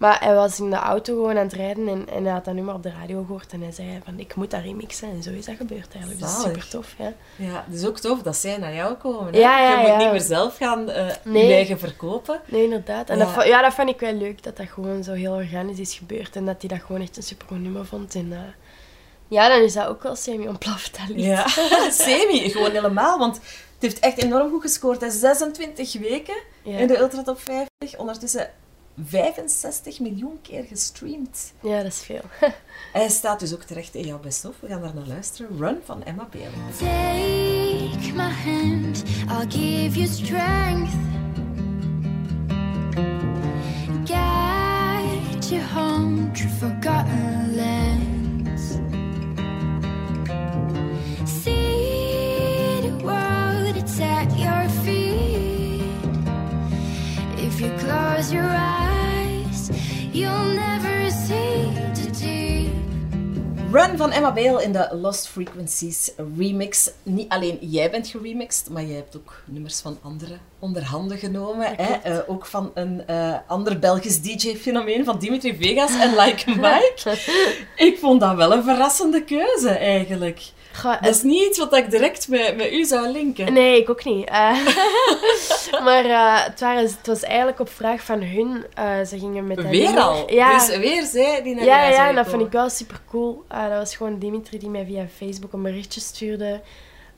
Maar 0.00 0.20
hij 0.24 0.34
was 0.34 0.58
in 0.60 0.70
de 0.70 0.76
auto 0.76 1.14
gewoon 1.14 1.36
aan 1.38 1.44
het 1.44 1.52
rijden. 1.52 1.88
En, 1.88 2.08
en 2.08 2.24
hij 2.24 2.32
had 2.32 2.44
dat 2.44 2.54
nummer 2.54 2.74
op 2.74 2.82
de 2.82 2.92
radio 3.00 3.22
gehoord. 3.26 3.52
En 3.52 3.60
hij 3.62 3.72
zei 3.72 4.00
van, 4.04 4.18
ik 4.18 4.34
moet 4.34 4.50
dat 4.50 4.62
remixen. 4.62 5.10
En 5.10 5.22
zo 5.22 5.30
is 5.30 5.44
dat 5.44 5.56
gebeurd 5.56 5.88
eigenlijk. 5.92 6.20
Dus 6.20 6.40
super 6.40 6.68
tof, 6.68 6.94
ja. 6.98 7.12
Ja, 7.36 7.64
is 7.72 7.86
ook 7.86 7.98
tof 7.98 8.22
dat 8.22 8.36
zij 8.36 8.56
naar 8.56 8.74
jou 8.74 8.94
komen. 8.94 9.32
Ja, 9.32 9.60
ja, 9.60 9.80
je 9.80 9.88
moet 9.88 9.96
niet 9.98 10.10
meer 10.10 10.20
zelf 10.20 10.56
gaan 10.56 10.88
eh 10.90 11.06
Nee. 11.24 11.46
je 11.46 11.52
eigen 11.54 11.78
verkopen. 11.78 12.40
Nee, 12.44 12.62
inderdaad. 12.64 13.08
En 13.10 13.18
Ja. 13.18 13.24
Dat, 13.24 13.32
vo- 13.32 13.42
ja, 13.48 13.62
dat 13.62 13.74
vond 13.74 13.88
ik 13.88 14.00
wel 14.00 14.12
leuk, 14.12 14.42
dat 14.42 14.56
dat 14.56 14.66
gewoon 14.68 15.04
zo 15.04 15.12
heel 15.12 15.32
organisch 15.34 15.78
is 15.78 15.94
gebeurd. 15.94 16.36
En 16.36 16.44
dat 16.46 16.56
hij 16.60 16.68
dat 16.68 16.86
gewoon 16.86 17.00
echt 17.00 17.16
een 17.16 17.22
supergoed 17.22 17.62
nummer 17.62 17.86
vond. 17.86 18.14
En 18.14 18.32
eh, 18.32 18.38
ja, 19.28 19.48
dan 19.48 19.62
is 19.62 19.72
dat 19.72 19.86
ook 19.86 20.02
wel 20.02 20.16
semi-ontploft, 20.16 20.98
dat 20.98 21.08
lied. 21.16 21.24
Ja, 21.24 21.46
semi, 21.90 22.50
gewoon 22.50 22.70
helemaal. 22.70 23.18
Want 23.18 23.34
het 23.36 23.42
heeft 23.78 23.98
echt 23.98 24.22
enorm 24.22 24.50
goed 24.50 24.62
gescoord. 24.62 25.00
hè. 25.00 25.10
26 25.10 25.92
weken 25.98 26.36
in 26.62 26.86
de 26.86 26.98
Ultra 26.98 27.22
Top 27.22 27.40
50. 27.40 27.98
Ondertussen 27.98 28.50
65 29.06 30.00
miljoen 30.00 30.38
keer 30.42 30.64
gestreamd. 30.64 31.52
Ja, 31.62 31.76
dat 31.76 31.92
is 31.92 32.00
veel. 32.02 32.22
Hij 32.92 33.08
staat 33.08 33.40
dus 33.40 33.54
ook 33.54 33.62
terecht 33.62 33.94
in 33.94 34.06
jouw 34.06 34.18
best 34.18 34.44
of. 34.44 34.54
We 34.60 34.68
gaan 34.68 34.80
daar 34.80 34.94
naar 34.94 35.06
luisteren. 35.06 35.58
Run 35.58 35.78
van 35.84 36.04
Emma 36.04 36.28
Bale. 36.30 36.50
Take 36.78 38.12
my 38.14 38.30
hand, 38.30 39.02
I'll 39.28 39.46
give 39.48 39.98
you 39.98 40.06
strength. 40.06 40.94
Guide 44.04 45.50
you 45.50 45.60
home 45.60 46.32
to 46.32 46.48
forgotten 46.48 47.56
lands. 47.56 48.78
See 51.24 52.80
the 52.82 53.04
world, 53.04 53.76
it's 53.76 54.00
at 54.00 54.30
your 54.38 54.68
feet. 54.84 55.82
If 57.36 57.60
you 57.60 57.70
close 57.78 58.32
your 58.32 58.44
eyes, 58.44 58.79
you'll 60.12 60.54
never 60.54 61.10
see 61.10 61.72
the 61.94 62.10
deep. 62.18 62.72
Run 63.72 63.96
van 63.96 64.10
Emma 64.10 64.32
Bale 64.32 64.62
in 64.62 64.72
de 64.72 64.88
Lost 64.92 65.28
Frequencies 65.28 66.10
remix. 66.36 66.90
Niet 67.02 67.28
alleen 67.28 67.58
jij 67.60 67.90
bent 67.90 68.08
geremixed, 68.08 68.70
maar 68.70 68.84
jij 68.84 68.96
hebt 68.96 69.16
ook 69.16 69.42
nummers 69.44 69.80
van 69.80 69.98
anderen 70.02 70.40
onder 70.58 70.84
handen 70.84 71.18
genomen. 71.18 71.74
Hè? 71.76 71.92
Eh, 71.92 72.18
ook 72.26 72.46
van 72.46 72.70
een 72.74 73.06
eh, 73.06 73.34
ander 73.46 73.78
Belgisch 73.78 74.20
DJ-fenomeen, 74.20 75.04
van 75.04 75.18
Dimitri 75.18 75.56
Vegas 75.60 75.98
en 76.00 76.14
Like 76.16 76.50
Mike. 76.60 77.18
Ik 77.76 77.98
vond 77.98 78.20
dat 78.20 78.36
wel 78.36 78.52
een 78.52 78.62
verrassende 78.62 79.24
keuze, 79.24 79.70
eigenlijk. 79.70 80.52
Goh, 80.72 81.02
Dat 81.02 81.14
is 81.14 81.22
niet 81.22 81.46
iets 81.48 81.58
wat 81.58 81.76
ik 81.76 81.90
direct 81.90 82.28
met, 82.28 82.56
met 82.56 82.72
u 82.72 82.84
zou 82.84 83.08
linken. 83.08 83.52
Nee, 83.52 83.80
ik 83.80 83.90
ook 83.90 84.04
niet. 84.04 84.28
Eh, 84.28 84.50
maar 85.86 86.04
eh, 86.04 86.44
het, 86.44 86.60
waren, 86.60 86.82
het 86.82 87.06
was 87.06 87.22
eigenlijk 87.22 87.60
op 87.60 87.68
vraag 87.68 88.02
van 88.02 88.22
hun. 88.22 88.64
eh, 88.74 89.04
ze 89.06 89.18
gingen 89.18 89.46
met 89.46 89.68
Weer 89.68 89.98
al. 89.98 90.32
Ja, 90.32 90.58
Dus 90.58 90.76
weer 90.76 91.02
zij 91.02 91.42
die 91.42 91.54
naar 91.54 91.64
ja, 91.64 91.88
ja, 91.88 92.08
en 92.08 92.14
dat 92.14 92.28
vond 92.28 92.42
ik 92.42 92.52
wel 92.52 92.70
super 92.70 93.00
cool. 93.10 93.44
dat 93.48 93.78
was 93.78 93.96
gewoon 93.96 94.18
Dimitri 94.18 94.58
die 94.58 94.68
mij 94.68 94.84
via 94.84 95.06
Facebook 95.16 95.52
een 95.52 95.62
berichtje 95.62 96.00
stuurde. 96.00 96.60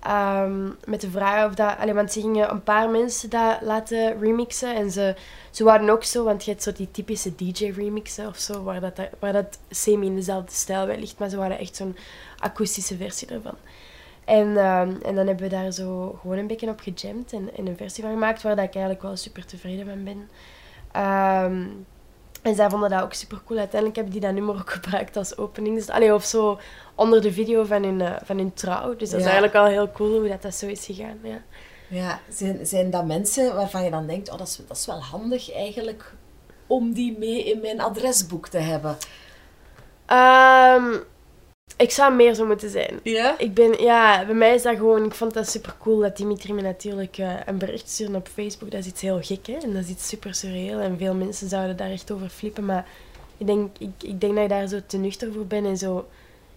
Ehm, 0.02 0.70
met 0.84 1.00
de 1.00 1.10
vraag 1.10 1.46
of 1.46 1.54
dat... 1.54 1.92
Want 1.92 2.12
ze 2.12 2.20
gingen 2.20 2.50
een 2.50 2.62
paar 2.62 2.90
mensen 2.90 3.30
dat 3.30 3.60
laten 3.60 4.20
remixen. 4.20 4.74
En 4.74 4.90
ze, 4.90 5.14
ze 5.50 5.64
waren 5.64 5.90
ook 5.90 6.04
zo, 6.04 6.24
want 6.24 6.44
je 6.44 6.50
hebt 6.50 6.62
zo 6.62 6.72
die 6.72 6.90
typische 6.90 7.34
DJ-remixen 7.34 8.26
of 8.26 8.38
zo, 8.38 8.62
waar 8.62 8.80
dat, 8.80 9.00
waar 9.18 9.32
dat 9.32 9.58
semi 9.70 10.06
in 10.06 10.14
dezelfde 10.14 10.52
stijl 10.52 10.86
wel 10.86 10.96
ligt. 10.96 11.18
Maar 11.18 11.28
ze 11.28 11.36
waren 11.36 11.58
echt 11.58 11.76
zo'n 11.76 11.96
akoestische 12.38 12.96
versie 12.96 13.28
ervan. 13.28 13.56
En, 14.24 14.56
ehm, 14.56 14.94
en 15.02 15.14
dan 15.14 15.26
hebben 15.26 15.48
we 15.48 15.48
daar 15.48 15.72
zo 15.72 16.18
gewoon 16.20 16.38
een 16.38 16.46
beetje 16.46 16.68
op 16.68 16.80
gejamd 16.80 17.32
en, 17.32 17.50
en 17.56 17.66
een 17.66 17.76
versie 17.76 18.02
van 18.02 18.12
gemaakt 18.12 18.42
waar 18.42 18.56
dat 18.56 18.64
ik 18.64 18.74
eigenlijk 18.74 19.02
wel 19.02 19.16
super 19.16 19.46
tevreden 19.46 19.86
van 19.86 20.04
ben. 20.04 20.28
Ehm, 20.92 21.66
en 22.42 22.54
zij 22.54 22.70
vonden 22.70 22.90
dat 22.90 23.02
ook 23.02 23.12
super 23.12 23.40
cool. 23.46 23.58
Uiteindelijk 23.58 23.94
hebben 24.00 24.12
die 24.20 24.28
dat 24.28 24.32
nummer 24.34 24.54
ook 24.54 24.70
gebruikt 24.80 25.16
als 25.16 25.36
openings... 25.36 25.88
Allee, 25.88 26.14
of 26.14 26.24
zo 26.24 26.58
onder 26.94 27.20
de 27.22 27.32
video 27.32 27.64
van 27.64 27.82
hun, 27.82 28.00
eh, 28.00 28.12
van 28.24 28.36
hun 28.38 28.52
trouw. 28.54 28.96
Dus 28.96 29.10
dat 29.10 29.18
is 29.20 29.26
Ja. 29.26 29.32
eigenlijk 29.32 29.54
al 29.54 29.66
heel 29.66 29.90
cool 29.92 30.18
hoe 30.18 30.28
dat, 30.28 30.42
dat 30.42 30.54
zo 30.54 30.66
is 30.66 30.84
gegaan. 30.86 31.18
Ja. 31.22 31.42
Ja, 31.88 32.20
zijn, 32.28 32.66
zijn 32.66 32.90
dat 32.90 33.04
mensen 33.06 33.54
waarvan 33.54 33.84
je 33.84 33.90
dan 33.90 34.06
denkt, 34.06 34.30
oh, 34.30 34.38
dat, 34.38 34.46
is, 34.46 34.60
dat 34.68 34.76
is 34.76 34.86
wel 34.86 35.02
handig 35.02 35.52
eigenlijk 35.52 36.12
om 36.66 36.92
die 36.92 37.18
mee 37.18 37.44
in 37.44 37.60
mijn 37.60 37.80
adresboek 37.80 38.48
te 38.48 38.58
hebben? 38.58 38.96
Ehm, 40.06 40.96
ik 41.76 41.90
zou 41.90 42.14
meer 42.14 42.34
zo 42.34 42.46
moeten 42.46 42.70
zijn. 42.70 43.00
Ja? 43.02 43.38
Ik 43.38 43.54
ben, 43.54 43.82
ja, 43.82 44.24
bij 44.26 44.34
mij 44.34 44.54
is 44.54 44.62
dat 44.62 44.76
gewoon, 44.76 45.04
ik 45.04 45.14
vond 45.14 45.34
dat 45.34 45.48
super 45.50 45.74
cool 45.78 45.98
dat 46.00 46.16
Dimitri 46.16 46.52
me 46.52 46.62
natuurlijk 46.62 47.18
eh, 47.18 47.34
een 47.46 47.58
bericht 47.58 47.88
stuurde 47.90 48.16
op 48.16 48.28
Facebook. 48.28 48.70
Dat 48.70 48.80
is 48.80 48.86
iets 48.86 49.00
heel 49.00 49.18
gek, 49.22 49.46
hè? 49.46 49.52
En 49.56 49.72
dat 49.72 49.82
is 49.82 49.88
iets 49.88 50.08
super 50.08 50.34
surreal. 50.34 50.80
En 50.80 50.98
veel 50.98 51.14
mensen 51.14 51.48
zouden 51.48 51.76
daar 51.76 51.90
echt 51.90 52.10
over 52.10 52.28
flippen. 52.28 52.64
Maar 52.64 52.86
ik 53.36 53.46
denk, 53.46 53.78
ik, 53.78 53.88
ik 54.02 54.20
denk 54.20 54.34
dat 54.34 54.42
ik 54.42 54.48
daar 54.48 54.66
zo 54.68 54.78
te 54.86 54.96
nuchter 54.96 55.32
voor 55.32 55.46
ben 55.46 55.64
en 55.64 55.76
zo. 55.76 56.06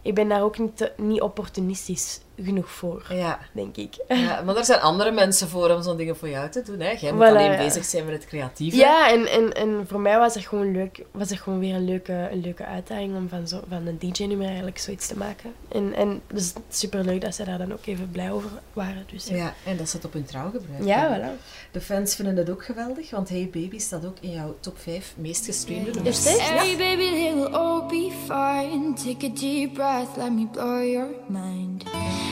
Ik 0.02 0.14
ben 0.14 0.28
daar 0.28 0.44
ook 0.44 0.58
niet, 0.58 0.78
te- 0.78 0.92
niet 0.98 1.22
opportunistisch 1.22 2.20
genoeg 2.44 2.70
voor, 2.72 3.06
Ja. 3.10 3.40
denk 3.52 3.76
ik. 3.78 3.96
ja. 4.08 4.42
Maar 4.46 4.56
er 4.58 4.66
zijn 4.66 4.80
andere 4.80 5.12
mensen 5.12 5.48
voor 5.48 5.70
om 5.70 5.82
zo'n 5.84 5.98
dingen 5.98 6.18
voor 6.18 6.30
jou 6.30 6.50
te 6.50 6.62
doen. 6.62 6.80
Hè? 6.80 6.90
Jij 7.00 7.12
moet 7.14 7.24
Voilà, 7.24 7.28
alleen 7.28 7.52
ja. 7.52 7.58
bezig 7.58 7.86
zijn 7.86 8.06
met 8.06 8.14
het 8.14 8.26
creatieve. 8.26 8.78
Ja, 8.78 9.12
en, 9.12 9.28
en, 9.28 9.54
en 9.54 9.86
voor 9.88 10.00
mij 10.00 10.18
was 10.18 10.34
het 10.36 10.46
gewoon 10.46 10.72
leuk, 10.72 11.04
was 11.12 11.30
het 11.30 11.40
gewoon 11.40 11.60
weer 11.60 11.76
een 11.76 11.86
leuke, 11.86 12.28
een 12.32 12.42
leuke 12.42 12.66
uitdaging 12.66 13.16
om 13.16 13.30
van, 13.30 13.48
zo, 13.48 13.60
van 13.70 13.88
een 13.88 13.98
DJ-nummer 14.00 14.46
eigenlijk 14.48 14.78
zoiets 14.78 15.08
te 15.08 15.18
maken. 15.18 15.54
En, 15.72 15.94
en 15.94 16.22
dus 16.28 16.54
super 16.70 17.04
leuk 17.04 17.22
dat 17.22 17.36
ze 17.36 17.44
daar 17.44 17.58
dan 17.58 17.74
ook 17.74 17.86
even 17.86 18.10
blij 18.12 18.32
over 18.32 18.50
waren. 18.74 19.04
Dus, 19.12 19.28
ja, 19.28 19.36
Ja, 19.36 19.54
en 19.66 19.78
dat 19.78 19.90
ze 19.90 19.96
het 19.96 20.06
op 20.06 20.14
hun 20.14 20.26
trouw 20.26 20.50
gebruiken. 20.52 20.86
ja 20.88 21.20
voilà. 21.20 21.42
De 21.72 21.82
fans 21.82 22.16
vinden 22.16 22.36
het 22.38 22.50
ook 22.50 22.66
geweldig, 22.66 23.10
want 23.10 23.30
Hey 23.30 23.50
Baby 23.52 23.80
staat 23.80 24.06
ook 24.06 24.18
in 24.20 24.32
jouw 24.32 24.56
top 24.60 24.78
5 24.80 25.14
meest 25.18 25.46
gestreamde 25.46 25.92
nummers. 25.92 26.18
Is 26.26 26.32
het 26.32 26.38
echt? 26.40 26.50
Hey 26.50 26.76
baby, 26.78 27.02
it 27.04 27.34
will 27.34 27.54
all 27.56 27.82
be 27.88 28.12
fine. 28.26 28.94
Take 28.94 29.26
a 29.26 29.30
deep 29.40 29.74
breath, 29.74 30.18
let 30.18 30.32
me 30.32 30.46
blow 30.52 30.84
your 30.92 31.08
mind. 31.28 31.84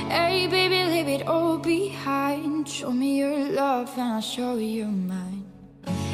Hey 0.10 0.48
baby, 0.48 0.84
leave 0.84 1.08
it 1.08 1.28
all 1.28 1.58
behind. 1.58 2.68
Show 2.68 2.92
me 2.92 3.18
your 3.20 3.38
love 3.52 3.92
and 3.98 4.14
I'll 4.14 4.22
show 4.22 4.58
you 4.58 4.86
mine. 4.86 5.46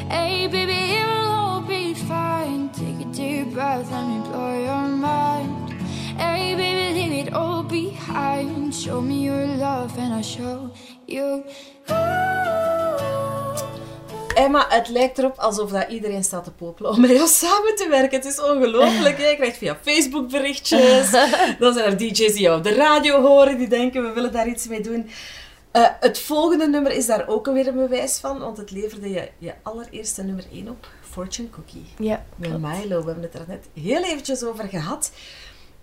Hey 0.08 0.46
baby, 0.48 0.72
it 0.72 1.06
will 1.06 1.30
all 1.30 1.60
be 1.60 1.94
fine. 1.94 2.68
Take 2.70 3.00
a 3.00 3.10
deep 3.12 3.52
breath, 3.52 3.90
let 3.90 4.06
me 4.06 4.20
blow 4.28 4.58
your 4.58 4.88
mind. 4.88 5.72
Hey 6.18 6.54
baby, 6.54 6.94
leave 6.98 7.26
it 7.26 7.32
all 7.32 7.62
behind. 7.62 8.74
Show 8.74 9.00
me 9.00 9.24
your 9.24 9.46
love 9.46 9.96
and 9.98 10.14
I'll 10.14 10.22
show 10.22 10.72
you. 11.06 11.44
Emma, 14.34 14.66
het 14.68 14.88
lijkt 14.88 15.18
erop 15.18 15.38
alsof 15.38 15.70
dat 15.70 15.88
iedereen 15.88 16.24
staat 16.24 16.44
te 16.44 16.50
popelen 16.50 16.90
om 16.90 17.00
met 17.00 17.10
jou 17.10 17.28
samen 17.28 17.76
te 17.76 17.88
werken. 17.88 18.18
Het 18.18 18.24
is 18.26 18.40
ongelooflijk. 18.40 19.18
Je 19.18 19.34
krijgt 19.36 19.56
via 19.56 19.78
Facebook 19.82 20.30
berichtjes. 20.30 21.10
Dan 21.58 21.72
zijn 21.74 21.84
er 21.84 21.96
DJ's 21.96 22.16
die 22.32 22.40
jou 22.40 22.58
op 22.58 22.64
de 22.64 22.74
radio 22.74 23.20
horen, 23.20 23.58
die 23.58 23.68
denken 23.68 24.02
we 24.02 24.12
willen 24.12 24.32
daar 24.32 24.48
iets 24.48 24.66
mee 24.66 24.80
doen. 24.80 25.10
Eh, 25.70 25.86
het 26.00 26.18
volgende 26.18 26.68
nummer 26.68 26.92
is 26.92 27.06
daar 27.06 27.28
ook 27.28 27.46
weer 27.46 27.66
een 27.66 27.74
bewijs 27.76 28.18
van, 28.18 28.38
want 28.38 28.56
het 28.56 28.70
leverde 28.70 29.10
je 29.10 29.28
je 29.38 29.52
allereerste 29.62 30.22
nummer 30.22 30.44
1 30.52 30.68
op, 30.68 30.88
Fortune 31.10 31.50
Cookie. 31.50 31.86
Ja, 31.98 32.24
Met. 32.36 32.58
Milo, 32.60 33.00
we 33.00 33.06
hebben 33.06 33.22
het 33.22 33.34
er 33.34 33.44
net 33.46 33.66
heel 33.74 34.04
eventjes 34.04 34.44
over 34.44 34.68
gehad. 34.68 35.10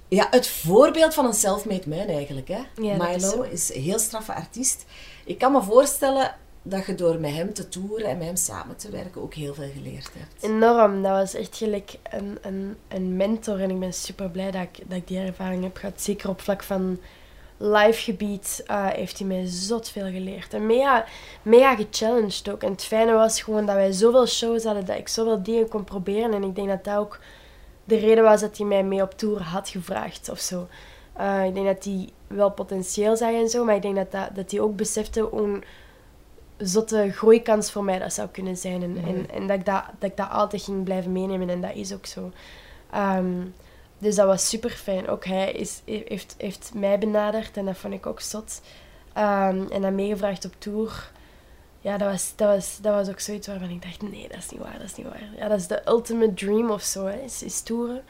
Ja, 0.07 0.27
het 0.31 0.47
voorbeeld 0.47 1.13
van 1.13 1.25
een 1.25 1.33
self-made 1.33 1.89
man 1.89 2.07
eigenlijk. 2.07 2.47
Hè? 2.47 2.61
Ja, 2.81 2.93
is 2.93 3.21
Milo 3.21 3.29
zo. 3.29 3.41
is 3.41 3.75
een 3.75 3.81
heel 3.81 3.99
straffe 3.99 4.33
artiest. 4.33 4.85
Ik 5.25 5.37
kan 5.37 5.51
me 5.51 5.61
voorstellen 5.61 6.35
dat 6.69 6.85
je 6.85 6.95
door 6.95 7.19
met 7.19 7.33
hem 7.33 7.53
te 7.53 7.69
toeren 7.69 8.07
en 8.07 8.17
met 8.17 8.25
hem 8.25 8.35
samen 8.35 8.75
te 8.75 8.89
werken 8.89 9.21
ook 9.21 9.33
heel 9.33 9.53
veel 9.53 9.69
geleerd 9.73 10.09
hebt. 10.17 10.43
Enorm. 10.43 11.01
Dat 11.01 11.11
was 11.11 11.33
echt 11.33 11.57
gelijk 11.57 11.97
een, 12.09 12.37
een, 12.41 12.77
een 12.87 13.15
mentor. 13.15 13.59
En 13.59 13.69
ik 13.69 13.79
ben 13.79 13.93
super 13.93 14.29
blij 14.29 14.51
dat 14.51 14.61
ik, 14.61 14.89
dat 14.89 14.97
ik 14.97 15.07
die 15.07 15.19
ervaring 15.19 15.63
heb 15.63 15.77
gehad. 15.77 16.01
Zeker 16.01 16.29
op 16.29 16.41
vlak 16.41 16.63
van 16.63 16.99
live 17.57 18.01
gebied 18.01 18.63
eh, 18.65 18.87
heeft 18.87 19.17
hij 19.17 19.27
mij 19.27 19.45
zot 19.45 19.89
veel 19.89 20.11
geleerd. 20.11 20.53
En 20.53 20.65
mega, 20.65 21.05
mega 21.41 21.75
gechallenged 21.75 22.49
ook. 22.49 22.63
En 22.63 22.71
het 22.71 22.83
fijne 22.83 23.11
was 23.11 23.41
gewoon 23.41 23.65
dat 23.65 23.75
wij 23.75 23.91
zoveel 23.91 24.27
shows 24.27 24.63
hadden, 24.63 24.85
dat 24.85 24.97
ik 24.97 25.07
zoveel 25.07 25.43
dingen 25.43 25.67
kon 25.67 25.83
proberen. 25.83 26.33
En 26.33 26.43
ik 26.43 26.55
denk 26.55 26.67
dat 26.67 26.83
dat 26.83 26.97
ook 26.97 27.19
de 27.83 27.97
reden 27.97 28.23
was 28.23 28.41
dat 28.41 28.57
hij 28.57 28.65
mij 28.65 28.83
mee 28.83 29.01
op 29.01 29.17
tour 29.17 29.41
had 29.41 29.69
gevraagd 29.69 30.29
of 30.29 30.39
zo. 30.39 30.67
Eh, 31.13 31.45
ik 31.45 31.53
denk 31.53 31.65
dat 31.65 31.83
hij 31.83 32.09
wel 32.27 32.51
potentieel 32.51 33.17
zag 33.17 33.31
en 33.31 33.49
zo, 33.49 33.65
maar 33.65 33.75
ik 33.75 33.81
denk 33.81 33.95
dat, 33.95 34.11
dat, 34.11 34.35
dat 34.35 34.51
hij 34.51 34.59
ook 34.59 34.75
besefte 34.75 35.21
hoe 35.21 35.59
zotte 36.57 37.11
groeikans 37.11 37.71
voor 37.71 37.83
mij 37.83 37.99
dat 37.99 38.13
zou 38.13 38.27
kunnen 38.27 38.57
zijn. 38.57 38.83
En, 38.83 38.97
en, 39.05 39.29
en 39.29 39.47
dat, 39.47 39.57
ik 39.57 39.65
dat, 39.65 39.83
dat 39.99 40.09
ik 40.09 40.17
dat 40.17 40.29
altijd 40.29 40.63
ging 40.63 40.83
blijven 40.83 41.11
meenemen 41.11 41.49
en 41.49 41.61
dat 41.61 41.75
is 41.75 41.93
ook 41.93 42.05
zo. 42.05 42.31
Ehm, 42.91 43.45
dus 43.97 44.15
dat 44.15 44.25
was 44.25 44.49
super 44.49 44.69
fijn. 44.69 45.07
Ook 45.07 45.25
hij 45.25 45.51
is, 45.51 45.81
heeft, 45.85 46.35
heeft 46.37 46.71
mij 46.73 46.99
benaderd 46.99 47.57
en 47.57 47.65
dat 47.65 47.77
vond 47.77 47.93
ik 47.93 48.05
ook 48.05 48.21
zot. 48.21 48.61
Ehm, 49.13 49.63
en 49.71 49.81
dan 49.81 49.95
meegevraagd 49.95 50.45
op 50.45 50.53
tour. 50.57 51.11
Ja, 51.81 51.97
dat 51.97 52.11
was, 52.11 52.33
dat, 52.35 52.47
was, 52.55 52.77
dat 52.81 52.93
was 52.93 53.09
ook 53.09 53.19
zoiets 53.19 53.47
waarvan 53.47 53.69
ik 53.69 53.81
dacht, 53.81 54.01
nee, 54.01 54.27
dat 54.27 54.37
is 54.37 54.49
niet 54.49 54.61
waar, 54.61 54.77
dat 54.77 54.87
is 54.87 54.95
niet 54.95 55.07
waar. 55.07 55.29
Ja, 55.37 55.47
dat 55.47 55.59
is 55.59 55.67
de 55.67 55.81
ultimate 55.87 56.33
dream 56.33 56.71
of 56.71 56.81
zo, 56.81 57.05
hè, 57.05 57.19
is, 57.19 57.43
is 57.43 57.61
toeren. 57.61 58.03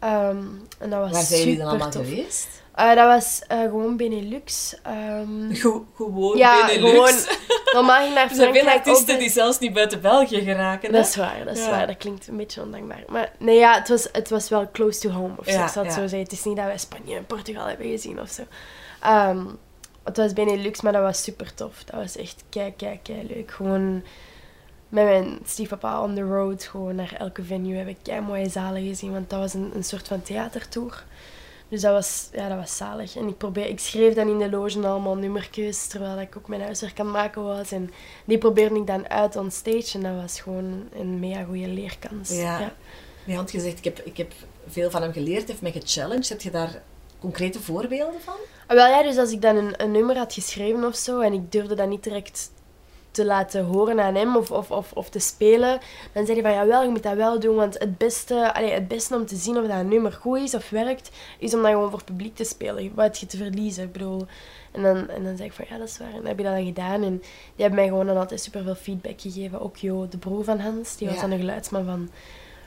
Ehm, 0.00 0.36
en 0.78 0.90
dat 0.90 1.00
was 1.00 1.10
Waar 1.10 1.22
zijn 1.22 1.40
jullie 1.40 1.56
dan 1.58 1.66
allemaal 1.68 1.90
tof. 1.90 2.08
geweest? 2.08 2.48
Eh, 2.74 2.94
dat 2.94 3.06
was 3.06 3.42
eh, 3.48 3.60
gewoon 3.60 3.96
Benelux. 3.96 4.76
Ehm, 4.82 5.54
Go- 5.54 5.86
gewoon 5.96 6.36
ja, 6.36 6.66
Benelux. 6.66 7.24
gewoon. 7.24 7.36
Normaal 7.72 8.00
ging 8.02 8.14
naar 8.14 8.28
Er 8.28 8.34
zijn 8.34 8.52
veel 8.52 8.62
Frankrijk 8.62 8.86
artiesten 8.88 9.18
die 9.18 9.30
zelfs 9.30 9.58
niet 9.58 9.72
buiten 9.72 10.00
België 10.00 10.40
geraken. 10.40 10.90
hè? 10.92 10.96
Dat 10.98 11.06
is 11.08 11.16
waar, 11.16 11.44
dat 11.44 11.56
is 11.56 11.64
Ja. 11.64 11.70
waar. 11.70 11.86
Dat 11.86 11.96
klinkt 11.96 12.28
een 12.28 12.36
beetje 12.36 12.62
ondankbaar. 12.62 13.02
Maar 13.08 13.32
nee, 13.38 13.58
ja, 13.58 13.74
het 13.74 13.88
was, 13.88 14.08
het 14.12 14.30
was 14.30 14.48
wel 14.48 14.70
close 14.72 15.00
to 15.00 15.10
home. 15.10 15.34
Of 15.36 15.44
zo. 15.46 15.52
Ja, 15.52 15.64
ik 15.64 15.70
zal 15.70 15.82
het 15.84 15.92
ja. 15.94 15.98
zo 16.00 16.06
zeggen. 16.06 16.18
Het 16.28 16.32
is 16.32 16.44
niet 16.44 16.56
dat 16.56 16.64
wij 16.64 16.78
Spanje 16.78 17.16
en 17.16 17.26
Portugal 17.26 17.66
hebben 17.66 17.86
gezien 17.88 18.20
of 18.20 18.28
zo. 18.30 18.42
Ehm, 19.00 19.44
het 20.04 20.16
was 20.16 20.32
Benelux, 20.32 20.80
maar 20.80 20.92
dat 20.92 21.02
was 21.02 21.22
super 21.22 21.54
tof. 21.54 21.84
Dat 21.84 22.00
was 22.00 22.16
echt 22.16 22.42
kei, 22.48 22.74
kei, 22.76 22.98
kei 23.02 23.26
leuk. 23.34 23.50
Gewoon 23.50 24.02
met 24.90 25.04
mijn 25.04 25.38
stiefpapa 25.44 26.02
on 26.02 26.14
the 26.14 26.22
road. 26.22 26.64
Gewoon 26.64 26.94
naar 26.94 27.14
elke 27.18 27.42
venue 27.42 27.76
heb 27.76 27.88
ik 27.88 27.96
kei 28.02 28.20
mooie 28.20 28.48
zalen 28.48 28.86
gezien. 28.86 29.12
Want 29.12 29.30
dat 29.30 29.38
was 29.38 29.54
een, 29.54 29.70
een 29.74 29.84
soort 29.84 30.08
van 30.08 30.22
theatertour. 30.22 31.04
Dus 31.68 31.80
dat 31.80 31.92
was, 31.92 32.28
ja, 32.32 32.48
dat 32.48 32.58
was 32.58 32.76
zalig. 32.76 33.16
En 33.16 33.28
ik, 33.28 33.36
probeer, 33.36 33.66
ik 33.66 33.80
schreef 33.80 34.14
dan 34.14 34.28
in 34.28 34.38
de 34.38 34.50
loge 34.50 34.86
allemaal 34.86 35.16
nummertjes, 35.16 35.86
terwijl 35.86 36.20
ik 36.20 36.36
ook 36.36 36.48
mijn 36.48 36.62
huiswerk 36.62 37.00
aan 37.00 37.06
het 37.06 37.14
maken 37.14 37.42
was. 37.42 37.72
En 37.72 37.90
die 38.24 38.38
probeerde 38.38 38.74
ik 38.74 38.86
dan 38.86 39.08
uit 39.08 39.36
on 39.36 39.50
stage. 39.50 39.90
En 39.92 40.02
dat 40.02 40.22
was 40.22 40.40
gewoon 40.40 40.88
een 40.92 41.18
mega 41.18 41.44
goede 41.44 41.68
leerkans. 41.68 42.30
Ja. 42.30 42.58
Ja. 42.60 42.72
Je 43.24 43.34
had 43.34 43.50
gezegd, 43.50 43.78
ik 43.78 43.84
heb, 43.84 44.00
ik 44.04 44.16
heb 44.16 44.32
veel 44.66 44.90
van 44.90 45.02
hem 45.02 45.12
geleerd, 45.12 45.48
heeft 45.48 45.62
mij 45.62 45.72
gechallenged. 45.72 46.28
Heb 46.28 46.40
je 46.40 46.50
daar 46.50 46.82
concrete 47.18 47.60
voorbeelden 47.60 48.20
van? 48.20 48.34
Ah, 48.66 48.76
Wel 48.76 48.86
ja, 48.86 49.02
dus 49.02 49.16
als 49.16 49.32
ik 49.32 49.42
dan 49.42 49.56
een, 49.56 49.82
een 49.82 49.90
nummer 49.90 50.16
had 50.16 50.32
geschreven 50.32 50.84
of 50.84 50.96
zo 50.96 51.20
en 51.20 51.32
ik 51.32 51.52
durfde 51.52 51.74
dat 51.74 51.88
niet 51.88 52.04
direct 52.04 52.50
te 53.10 53.24
laten 53.24 53.64
horen 53.64 54.00
aan 54.00 54.14
hem 54.14 54.36
of, 54.36 54.50
of, 54.50 54.70
of, 54.70 54.92
of 54.92 55.08
te 55.08 55.18
spelen, 55.18 55.78
dan 56.12 56.26
zei 56.26 56.40
hij 56.40 56.50
van 56.52 56.60
ja 56.60 56.66
wel, 56.66 56.82
je 56.82 56.88
moet 56.88 57.02
dat 57.02 57.14
wel 57.16 57.40
doen, 57.40 57.56
want 57.56 57.78
het 57.78 57.98
beste, 57.98 58.54
allee, 58.54 58.70
het 58.72 58.88
beste 58.88 59.14
om 59.14 59.26
te 59.26 59.36
zien 59.36 59.58
of 59.58 59.66
dat 59.66 59.84
nummer 59.84 60.12
goed 60.12 60.38
is 60.38 60.54
of 60.54 60.70
werkt, 60.70 61.10
is 61.38 61.54
om 61.54 61.62
dat 61.62 61.70
gewoon 61.70 61.88
voor 61.90 61.98
het 61.98 62.06
publiek 62.06 62.34
te 62.36 62.44
spelen. 62.44 62.94
Wat 62.94 63.18
je 63.18 63.26
te 63.26 63.36
verliezen? 63.36 63.84
Ik 63.84 63.92
bedoel, 63.92 64.26
en 64.72 64.82
dan, 64.82 65.08
en 65.08 65.24
dan 65.24 65.36
zei 65.36 65.48
ik 65.48 65.54
van 65.54 65.64
ja, 65.68 65.78
dat 65.78 65.88
is 65.88 65.98
waar. 65.98 66.08
En 66.08 66.16
dan 66.16 66.26
heb 66.26 66.38
je 66.38 66.44
dat 66.44 66.54
dan 66.54 66.64
gedaan 66.64 67.02
en 67.02 67.18
die 67.18 67.64
hebben 67.64 67.74
mij 67.78 67.88
gewoon 67.88 68.06
dan 68.06 68.16
altijd 68.16 68.40
super 68.40 68.62
veel 68.62 68.74
feedback 68.74 69.20
gegeven. 69.20 69.60
Ook 69.60 69.76
Jo, 69.76 70.08
de 70.08 70.18
broer 70.18 70.44
van 70.44 70.58
Hans, 70.58 70.96
die 70.96 71.06
was 71.06 71.16
Ja. 71.16 71.22
dan 71.22 71.30
de 71.30 71.36
geluidsman 71.36 71.84
van, 71.84 72.10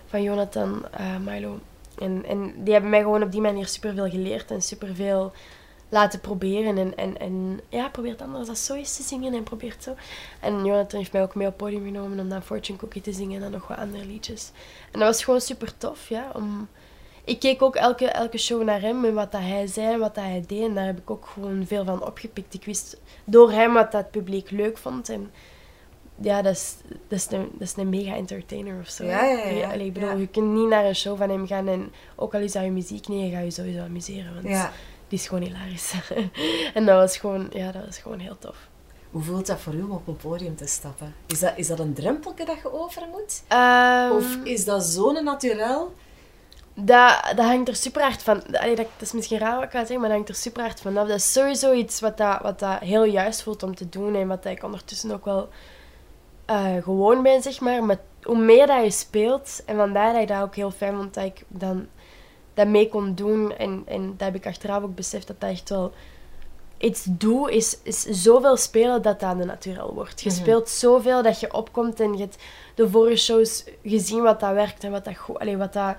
van 0.05 0.21
Jonathan 0.21 0.85
eh, 0.91 1.17
Milo. 1.25 1.59
En, 1.99 2.25
en 2.27 2.53
die 2.63 2.73
hebben 2.73 2.89
mij 2.91 3.01
gewoon 3.01 3.23
op 3.23 3.31
die 3.31 3.41
manier 3.41 3.67
superveel 3.67 4.09
geleerd 4.09 4.51
en 4.51 4.61
superveel 4.61 5.31
laten 5.89 6.19
proberen. 6.19 6.77
En, 6.77 6.97
en, 6.97 7.17
en 7.19 7.59
ja, 7.69 7.89
probeert 7.89 8.21
anders 8.21 8.49
als 8.49 8.65
zo 8.65 8.73
eens 8.73 8.95
te 8.95 9.03
zingen 9.03 9.33
en 9.33 9.43
probeert 9.43 9.83
zo. 9.83 9.95
En 10.39 10.65
Jonathan 10.65 10.99
heeft 10.99 11.13
mij 11.13 11.21
ook 11.21 11.35
mee 11.35 11.47
op 11.47 11.53
het 11.53 11.61
podium 11.61 11.85
genomen 11.85 12.19
om 12.19 12.29
dan 12.29 12.43
Fortune 12.43 12.77
Cookie 12.77 13.01
te 13.01 13.11
zingen 13.13 13.35
en 13.35 13.41
dan 13.41 13.51
nog 13.51 13.67
wat 13.67 13.77
andere 13.77 14.05
liedjes. 14.05 14.51
En 14.91 14.99
dat 14.99 15.07
was 15.07 15.23
gewoon 15.23 15.41
super 15.41 15.77
tof, 15.77 16.09
ja. 16.09 16.31
Om... 16.33 16.67
Ik 17.25 17.39
keek 17.39 17.61
ook 17.61 17.75
elke, 17.75 18.05
elke 18.07 18.37
show 18.37 18.63
naar 18.63 18.81
hem 18.81 19.05
en 19.05 19.13
wat 19.13 19.31
dat 19.31 19.41
hij 19.41 19.67
zei 19.67 19.93
en 19.93 19.99
wat 19.99 20.15
dat 20.15 20.23
hij 20.23 20.43
deed. 20.47 20.61
En 20.63 20.73
daar 20.73 20.85
heb 20.85 20.97
ik 20.97 21.09
ook 21.09 21.25
gewoon 21.33 21.65
veel 21.67 21.85
van 21.85 22.05
opgepikt. 22.05 22.53
Ik 22.53 22.65
wist 22.65 23.01
door 23.23 23.51
hem 23.51 23.73
wat 23.73 23.91
dat 23.91 24.01
het 24.01 24.11
publiek 24.11 24.49
leuk 24.51 24.77
vond. 24.77 25.09
En 25.09 25.31
ja, 26.21 26.41
dat 26.41 26.53
is, 26.53 26.75
dat 27.07 27.19
is, 27.19 27.27
een, 27.31 27.49
dat 27.53 27.67
is 27.67 27.75
een 27.75 27.89
mega 27.89 28.15
entertainer 28.15 28.79
of 28.79 28.89
zo. 28.89 29.05
Ja, 29.05 29.25
ja, 29.25 29.47
ja. 29.47 29.71
Allee, 29.71 29.85
ik 29.85 29.93
bedoel, 29.93 30.09
Ja. 30.09 30.15
je 30.15 30.27
kunt 30.27 30.53
niet 30.53 30.67
naar 30.67 30.85
een 30.85 30.95
show 30.95 31.17
van 31.17 31.29
hem 31.29 31.47
gaan 31.47 31.67
en 31.67 31.91
ook 32.15 32.33
al 32.33 32.39
is 32.39 32.51
dat 32.51 32.63
je 32.63 32.71
muziek 32.71 33.07
niet, 33.07 33.29
je 33.29 33.35
gaat 33.35 33.43
je 33.43 33.51
sowieso 33.51 33.79
amuseren. 33.83 34.33
Want 34.33 34.47
Ja. 34.47 34.71
Die 35.13 35.21
is 35.21 35.27
gewoon 35.27 35.43
hilarisch. 35.43 35.93
en 36.77 36.85
dat 36.85 36.97
was 36.97 37.17
gewoon, 37.17 37.49
ja, 37.51 37.71
dat 37.71 37.85
was 37.85 37.97
gewoon 37.97 38.19
heel 38.19 38.37
tof. 38.39 38.57
Hoe 39.11 39.21
voelt 39.23 39.47
dat 39.47 39.59
voor 39.59 39.73
u 39.73 39.81
om 39.81 39.91
op 39.91 40.07
een 40.07 40.17
podium 40.17 40.55
te 40.55 40.65
stappen? 40.65 41.15
Is 41.25 41.39
dat, 41.39 41.53
is 41.55 41.67
dat 41.67 41.79
een 41.79 41.93
drempelke 41.93 42.45
dat 42.45 42.57
je 42.61 42.73
over 42.73 43.01
moet? 43.11 43.43
Ehm, 43.47 44.11
Of 44.11 44.37
is 44.43 44.65
dat 44.65 44.83
zo'n 44.83 45.23
naturel? 45.23 45.93
dat, 46.73 47.33
dat 47.35 47.45
hangt 47.45 47.67
er 47.67 47.75
super 47.75 48.01
hard 48.01 48.23
van. 48.23 48.43
Allee, 48.51 48.75
dat, 48.75 48.85
dat 48.97 49.07
is 49.07 49.11
misschien 49.11 49.37
raar 49.39 49.55
wat 49.55 49.63
ik 49.63 49.69
ga 49.71 49.77
zeggen, 49.77 49.99
maar 49.99 50.07
dat 50.07 50.17
hangt 50.17 50.29
er 50.29 50.35
super 50.35 50.61
hard 50.61 50.81
vanaf. 50.81 51.07
Dat 51.07 51.17
is 51.17 51.31
sowieso 51.31 51.73
iets 51.73 51.99
wat 51.99 52.17
dat, 52.17 52.41
wat 52.41 52.59
dat 52.59 52.79
heel 52.79 53.03
juist 53.03 53.41
voelt 53.43 53.63
om 53.63 53.75
te 53.75 53.89
doen 53.89 54.15
en 54.15 54.27
wat 54.27 54.45
ik 54.45 54.63
ondertussen 54.63 55.11
ook 55.11 55.25
wel 55.25 55.49
eh, 56.45 56.83
gewoon 56.83 57.23
ben, 57.23 57.41
zeg 57.41 57.59
maar. 57.59 57.83
Maar 57.83 57.99
hoe 58.23 58.37
meer 58.37 58.67
dat 58.67 58.83
je 58.83 58.91
speelt, 58.91 59.61
en 59.65 59.75
vandaar 59.75 60.13
dat 60.13 60.21
ik 60.21 60.27
dat 60.27 60.41
ook 60.41 60.55
heel 60.55 60.71
fijn 60.71 60.95
vond 60.95 61.13
dat 61.13 61.23
ik 61.23 61.43
dan 61.47 61.87
dat 62.53 62.67
mee 62.67 62.89
kon 62.89 63.13
doen. 63.15 63.55
En, 63.57 63.83
en 63.87 64.07
dat 64.17 64.27
heb 64.27 64.35
ik 64.35 64.47
achteraf 64.47 64.83
ook 64.83 64.95
beseft 64.95 65.27
dat 65.27 65.39
dat 65.39 65.49
echt 65.49 65.69
wel 65.69 65.91
iets 66.77 67.05
doe, 67.09 67.51
is, 67.51 67.77
is 67.83 68.01
zoveel 68.03 68.57
spelen 68.57 69.01
dat 69.01 69.19
dat 69.19 69.37
de 69.37 69.45
naturel 69.45 69.93
wordt. 69.93 70.21
Je 70.21 70.29
Mhm. 70.29 70.39
speelt 70.39 70.69
zoveel 70.69 71.21
dat 71.23 71.39
je 71.39 71.53
opkomt 71.53 71.99
en 71.99 72.13
je 72.13 72.19
hebt 72.19 72.37
de 72.75 72.89
vorige 72.89 73.15
shows 73.17 73.63
gezien 73.83 74.21
wat 74.21 74.39
dat 74.39 74.53
werkt 74.53 74.83
en 74.83 74.91
wat 74.91 75.05
dat, 75.05 75.17
goed, 75.17 75.37
wat 75.57 75.73
dat, 75.73 75.95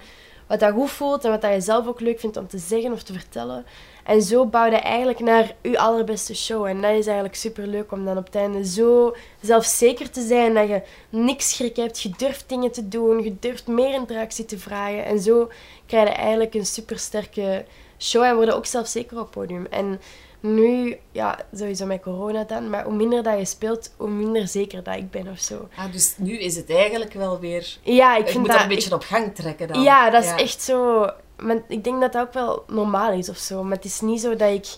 wat 0.47 0.61
dat 0.61 0.73
goed 0.73 0.91
voelt 0.91 1.25
en 1.25 1.31
wat 1.31 1.41
dat 1.41 1.53
je 1.53 1.61
zelf 1.61 1.87
ook 1.87 2.01
leuk 2.01 2.21
vindt 2.21 2.37
om 2.37 2.47
te 2.49 2.59
zeggen 2.59 2.93
of 2.93 3.03
te 3.03 3.13
vertellen. 3.13 3.65
En 4.05 4.23
zo 4.23 4.47
bouw 4.47 4.65
je 4.65 4.77
eigenlijk 4.77 5.21
naar 5.21 5.55
je 5.63 5.79
allerbeste 5.79 6.35
show. 6.35 6.65
En 6.65 6.81
dat 6.81 6.91
is 6.91 7.07
eigenlijk 7.07 7.35
super 7.35 7.67
leuk 7.67 7.93
om 7.93 8.05
dan 8.05 8.17
op 8.17 8.25
het 8.25 8.35
einde 8.35 8.67
zo 8.67 9.15
zelfzeker 9.41 10.11
te 10.11 10.27
zijn 10.27 10.55
dat 10.55 10.69
je 10.69 10.83
niks 11.09 11.51
schrik 11.51 11.77
hebt. 11.77 12.01
Je 12.01 12.11
durft 12.17 12.49
dingen 12.49 12.73
te 12.73 12.89
doen, 12.89 13.23
je 13.23 13.37
durft 13.41 13.67
meer 13.67 13.95
interactie 13.95 14.45
te 14.45 14.59
vragen. 14.59 15.05
En 15.05 15.21
zo 15.21 15.51
krijg 15.87 16.09
je 16.09 16.15
eigenlijk 16.15 16.55
een 16.55 16.67
super 16.67 16.99
sterke 16.99 17.65
show 17.99 18.23
en 18.23 18.35
word 18.35 18.47
je 18.47 18.55
ook 18.55 18.67
zelfzeker 18.67 19.17
op 19.19 19.23
het 19.23 19.31
podium. 19.31 19.67
En 19.71 20.01
nu, 20.41 20.97
ja, 21.13 21.39
sowieso 21.55 21.87
met 21.87 22.03
corona 22.03 22.45
dan, 22.45 22.71
maar 22.71 22.85
hoe 22.85 22.95
minder 22.95 23.23
dat 23.23 23.39
je 23.39 23.45
speelt, 23.45 23.93
hoe 23.97 24.09
minder 24.09 24.49
zeker 24.49 24.83
dat 24.83 24.97
ik 24.97 25.11
ben 25.11 25.29
of 25.29 25.39
zo. 25.39 25.69
Ah, 25.77 25.93
dus 25.93 26.15
nu 26.19 26.39
is 26.39 26.57
het 26.57 26.71
eigenlijk 26.71 27.13
wel 27.13 27.41
weer... 27.41 27.77
Ja, 27.83 28.17
ik 28.17 28.21
Ik 28.21 28.27
vind 28.27 28.39
moet 28.39 28.47
dat... 28.47 28.57
dat 28.57 28.69
een 28.69 28.75
beetje 28.75 28.95
op 28.95 29.03
gang 29.03 29.35
trekken 29.35 29.69
dan. 29.69 29.83
Ja, 29.83 30.11
dat 30.11 30.25
is 30.25 30.31
echt 30.31 30.63
zo. 30.63 31.11
Maar 31.45 31.63
ik 31.69 31.85
denk 31.85 32.01
dat 32.01 32.13
dat 32.13 32.27
ook 32.27 32.33
wel 32.33 32.65
normaal 32.67 33.13
is 33.13 33.29
of 33.29 33.37
zo. 33.37 33.63
Maar 33.63 33.77
het 33.77 33.85
is 33.85 34.01
niet 34.01 34.21
zo 34.21 34.37
dat 34.37 34.51
ik, 34.53 34.77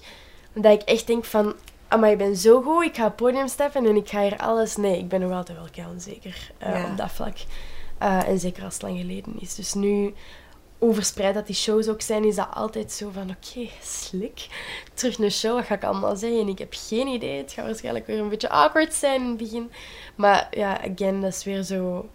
dat 0.53 0.73
ik 0.73 0.83
echt 0.83 1.07
denk 1.07 1.25
van. 1.25 1.55
Maar 2.01 2.11
ik 2.11 2.19
ben 2.19 2.37
zo 2.37 2.63
goed, 2.63 2.85
ik 2.85 2.97
ga 2.97 3.05
het 3.05 3.17
podium 3.17 3.49
stappen 3.49 3.87
en 3.87 3.97
ik 3.97 4.09
ga 4.09 4.21
hier 4.23 4.37
alles. 4.37 4.77
Nee, 4.77 4.99
ik 4.99 5.09
ben 5.09 5.21
nog 5.21 5.33
altijd 5.33 5.59
wel 5.59 5.69
kei 5.73 5.87
onzeker 5.89 6.51
eh, 6.59 6.73
Ja. 6.73 6.91
op 6.91 6.97
dat 6.97 7.11
vlak. 7.11 7.37
Eh, 7.99 8.29
en 8.29 8.39
zeker 8.39 8.65
als 8.65 8.73
het 8.75 8.83
lang 8.83 8.99
geleden 8.99 9.41
is. 9.41 9.55
Dus 9.55 9.75
nu, 9.75 10.15
hoe 10.79 10.95
verspreid 10.95 11.35
dat 11.35 11.47
die 11.47 11.55
shows 11.55 11.89
ook 11.89 12.01
zijn, 12.01 12.25
is 12.25 12.35
dat 12.37 12.49
altijd 12.55 12.93
zo 12.93 13.11
van: 13.13 13.31
oké, 13.31 13.69
slik. 13.83 14.47
Terug 14.95 15.19
een 15.19 15.31
show, 15.31 15.55
wat 15.55 15.65
ga 15.65 15.75
ik 15.75 15.85
allemaal 15.85 16.17
zeggen? 16.17 16.41
En 16.41 16.49
ik 16.49 16.59
heb 16.59 16.75
geen 16.77 17.07
idee. 17.07 17.37
Het 17.39 17.53
gaat 17.53 17.65
waarschijnlijk 17.67 18.07
weer 18.07 18.19
een 18.19 18.29
beetje 18.29 18.49
awkward 18.49 18.95
zijn 18.95 19.21
in 19.21 19.29
het 19.29 19.37
begin. 19.37 19.71
Maar 20.15 20.49
ja, 20.51 20.81
again, 20.93 21.21
dat 21.21 21.33
is 21.33 21.45
weer 21.45 21.63
zo 21.63 22.09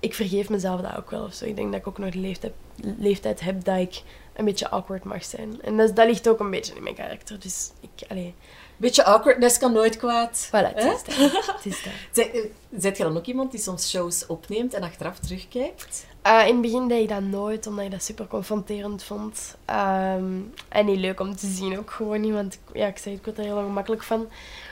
ik 0.00 0.14
vergeef 0.14 0.48
mezelf 0.48 0.80
dat 0.80 0.96
ook 0.96 1.10
wel 1.10 1.24
of 1.24 1.34
zo. 1.34 1.44
Ik 1.44 1.56
denk 1.56 1.70
dat 1.70 1.80
ik 1.80 1.86
ook 1.86 1.98
nog 1.98 2.14
leeftijd, 2.14 2.52
leeftijd 2.98 3.40
heb 3.40 3.64
dat 3.64 3.78
ik 3.78 4.02
een 4.32 4.44
beetje 4.44 4.70
awkward 4.70 5.04
mag 5.04 5.24
zijn. 5.24 5.62
En 5.62 5.76
dat, 5.76 5.96
dat 5.96 6.06
ligt 6.06 6.28
ook 6.28 6.40
een 6.40 6.50
beetje 6.50 6.74
in 6.74 6.82
mijn 6.82 6.94
karakter. 6.94 7.40
Dus 7.40 7.72
ik, 7.80 8.08
allee, 8.08 8.34
Beetje 8.80 9.04
awkwardness 9.04 9.58
kan 9.58 9.72
nooit 9.72 9.96
kwaad. 9.96 10.46
voilà, 10.48 10.74
het 10.74 10.84
is 10.84 11.04
dat. 11.04 11.14
Het 11.56 11.66
is 11.66 11.82
dat. 11.82 11.92
Eh, 12.34 12.40
Zijt 12.78 12.96
je 12.96 13.02
dan 13.02 13.16
ook 13.16 13.26
iemand 13.26 13.50
die 13.50 13.60
soms 13.60 13.88
shows 13.90 14.26
opneemt 14.26 14.74
en 14.74 14.82
achteraf 14.82 15.18
terugkijkt? 15.18 16.06
Eh, 16.22 16.40
in 16.46 16.52
het 16.52 16.60
begin 16.60 16.88
deed 16.88 17.02
ik 17.02 17.08
dat 17.08 17.20
nooit, 17.22 17.66
omdat 17.66 17.84
ik 17.84 17.90
dat 17.90 18.02
super 18.02 18.26
confronterend 18.26 19.02
vond. 19.02 19.56
Ehm, 19.64 20.24
en 20.68 20.86
niet 20.86 20.98
leuk 20.98 21.20
om 21.20 21.36
te 21.36 21.46
zien 21.46 21.78
ook 21.78 21.90
gewoon 21.90 22.20
niet, 22.20 22.32
want 22.32 22.58
ja, 22.72 22.86
ik 22.86 22.98
zei, 22.98 23.14
ik 23.14 23.24
word 23.24 23.38
er 23.38 23.44
heel 23.44 23.56
ongemakkelijk 23.56 24.02
van. 24.02 24.28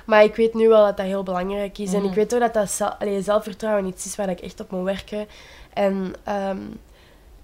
Maar 0.07 0.25
ik 0.25 0.37
weet 0.37 0.55
nu 0.55 0.69
wel 0.69 0.85
dat 0.85 0.97
dat 0.97 1.07
heel 1.07 1.23
belangrijk 1.23 1.79
is. 1.79 1.93
En 1.93 1.99
Mhm. 2.01 2.09
ik 2.09 2.15
weet 2.15 2.35
ook 2.35 2.41
dat 2.41 2.55
dat 2.55 2.71
zel- 2.71 2.95
allee, 2.99 3.23
zelfvertrouwen 3.23 3.87
iets 3.87 4.07
is 4.07 4.17
waar 4.17 4.29
ik 4.29 4.41
echt 4.41 4.61
op 4.61 4.71
moet 4.71 4.85
werken. 4.85 5.27
En 5.73 6.15
ehm, 6.25 6.59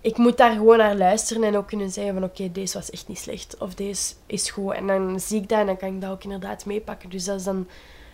ik 0.05 0.17
moet 0.17 0.37
daar 0.37 0.53
gewoon 0.53 0.79
naar 0.79 0.97
luisteren 0.97 1.45
en 1.45 1.57
ook 1.57 1.67
kunnen 1.67 1.91
zeggen 1.91 2.15
van 2.15 2.25
oké, 2.25 2.53
deze 2.53 2.79
was 2.79 2.91
echt 2.91 3.09
niet 3.09 3.19
slecht. 3.19 3.57
Of 3.59 3.75
deze 3.75 4.15
is 4.27 4.51
goed. 4.51 4.73
En 4.73 4.87
dan 4.87 5.21
zie 5.21 5.41
ik 5.41 5.49
dat 5.49 5.59
en 5.59 5.67
dan 5.67 5.77
kan 5.77 5.95
ik 5.95 6.01
dat 6.01 6.11
ook 6.11 6.23
inderdaad 6.23 6.67
meepakken. 6.67 7.11
Dus 7.11 7.25
dat 7.25 7.39
is 7.39 7.45
dan 7.45 7.67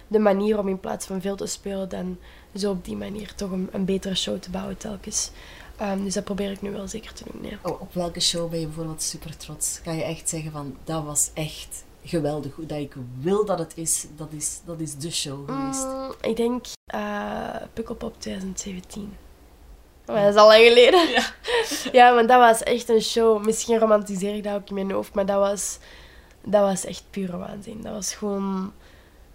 de 0.09 0.18
manier 0.18 0.59
om 0.59 0.68
in 0.68 0.81
plaats 0.81 1.07
van 1.07 1.20
veel 1.20 1.37
te 1.37 1.46
spelen, 1.46 1.88
dan 1.88 2.18
zo 2.55 2.70
op 2.70 2.85
die 2.85 2.96
manier 2.96 3.35
toch 3.35 3.50
een, 3.50 3.68
een 3.72 3.85
betere 3.85 4.14
show 4.14 4.38
te 4.38 4.50
bouwen 4.50 4.76
telkens. 4.76 5.31
Ehm, 5.76 6.05
dus 6.05 6.14
dat 6.14 6.24
probeer 6.24 6.50
ik 6.50 6.62
nu 6.62 6.70
wel 6.70 6.88
zeker 6.88 7.12
te 7.12 7.24
doen. 7.33 7.50
Ja. 7.50 7.59
Oh, 7.62 7.81
op 7.81 7.94
welke 7.94 8.20
show 8.20 8.50
ben 8.50 8.61
je 8.61 8.66
bijvoorbeeld 8.66 9.03
super 9.03 9.37
trots? 9.37 9.81
Kan 9.83 9.96
je 9.96 10.03
echt 10.03 10.29
zeggen 10.29 10.53
van, 10.53 10.76
dat 10.85 11.05
was 11.05 11.31
echt 11.35 11.85
geweldig. 12.05 12.55
Dat 12.59 12.79
ik 12.79 12.94
wil 13.20 13.44
dat 13.44 13.59
het 13.59 13.72
is, 13.74 14.07
dat 14.16 14.33
is, 14.33 14.61
dat 14.64 14.81
is 14.81 14.96
de 14.96 15.11
show 15.11 15.50
geweest. 15.50 15.85
Mm, 15.85 16.12
ik 16.20 16.37
denk 16.37 16.64
uh, 16.94 17.57
Pukkelpop 17.72 18.20
2017. 18.20 19.12
Maar 20.12 20.25
dat 20.25 20.35
is 20.35 20.40
al 20.40 20.46
lang 20.46 20.62
geleden. 20.62 21.09
Ja. 21.09 21.23
ja, 21.99 22.12
maar 22.12 22.27
dat 22.27 22.38
was 22.38 22.62
echt 22.62 22.88
een 22.88 23.03
show. 23.03 23.44
Misschien 23.44 23.79
romantiseer 23.79 24.35
ik 24.35 24.44
dat 24.44 24.55
ook 24.55 24.68
in 24.68 24.75
mijn 24.75 24.90
hoofd, 24.90 25.14
maar 25.14 25.27
dat 25.27 25.38
was, 25.38 25.79
dat 26.42 26.62
was 26.62 26.85
echt 26.85 27.05
pure 27.11 27.37
waanzin. 27.37 27.81
Dat 27.83 27.92
was 27.92 28.14
gewoon... 28.14 28.73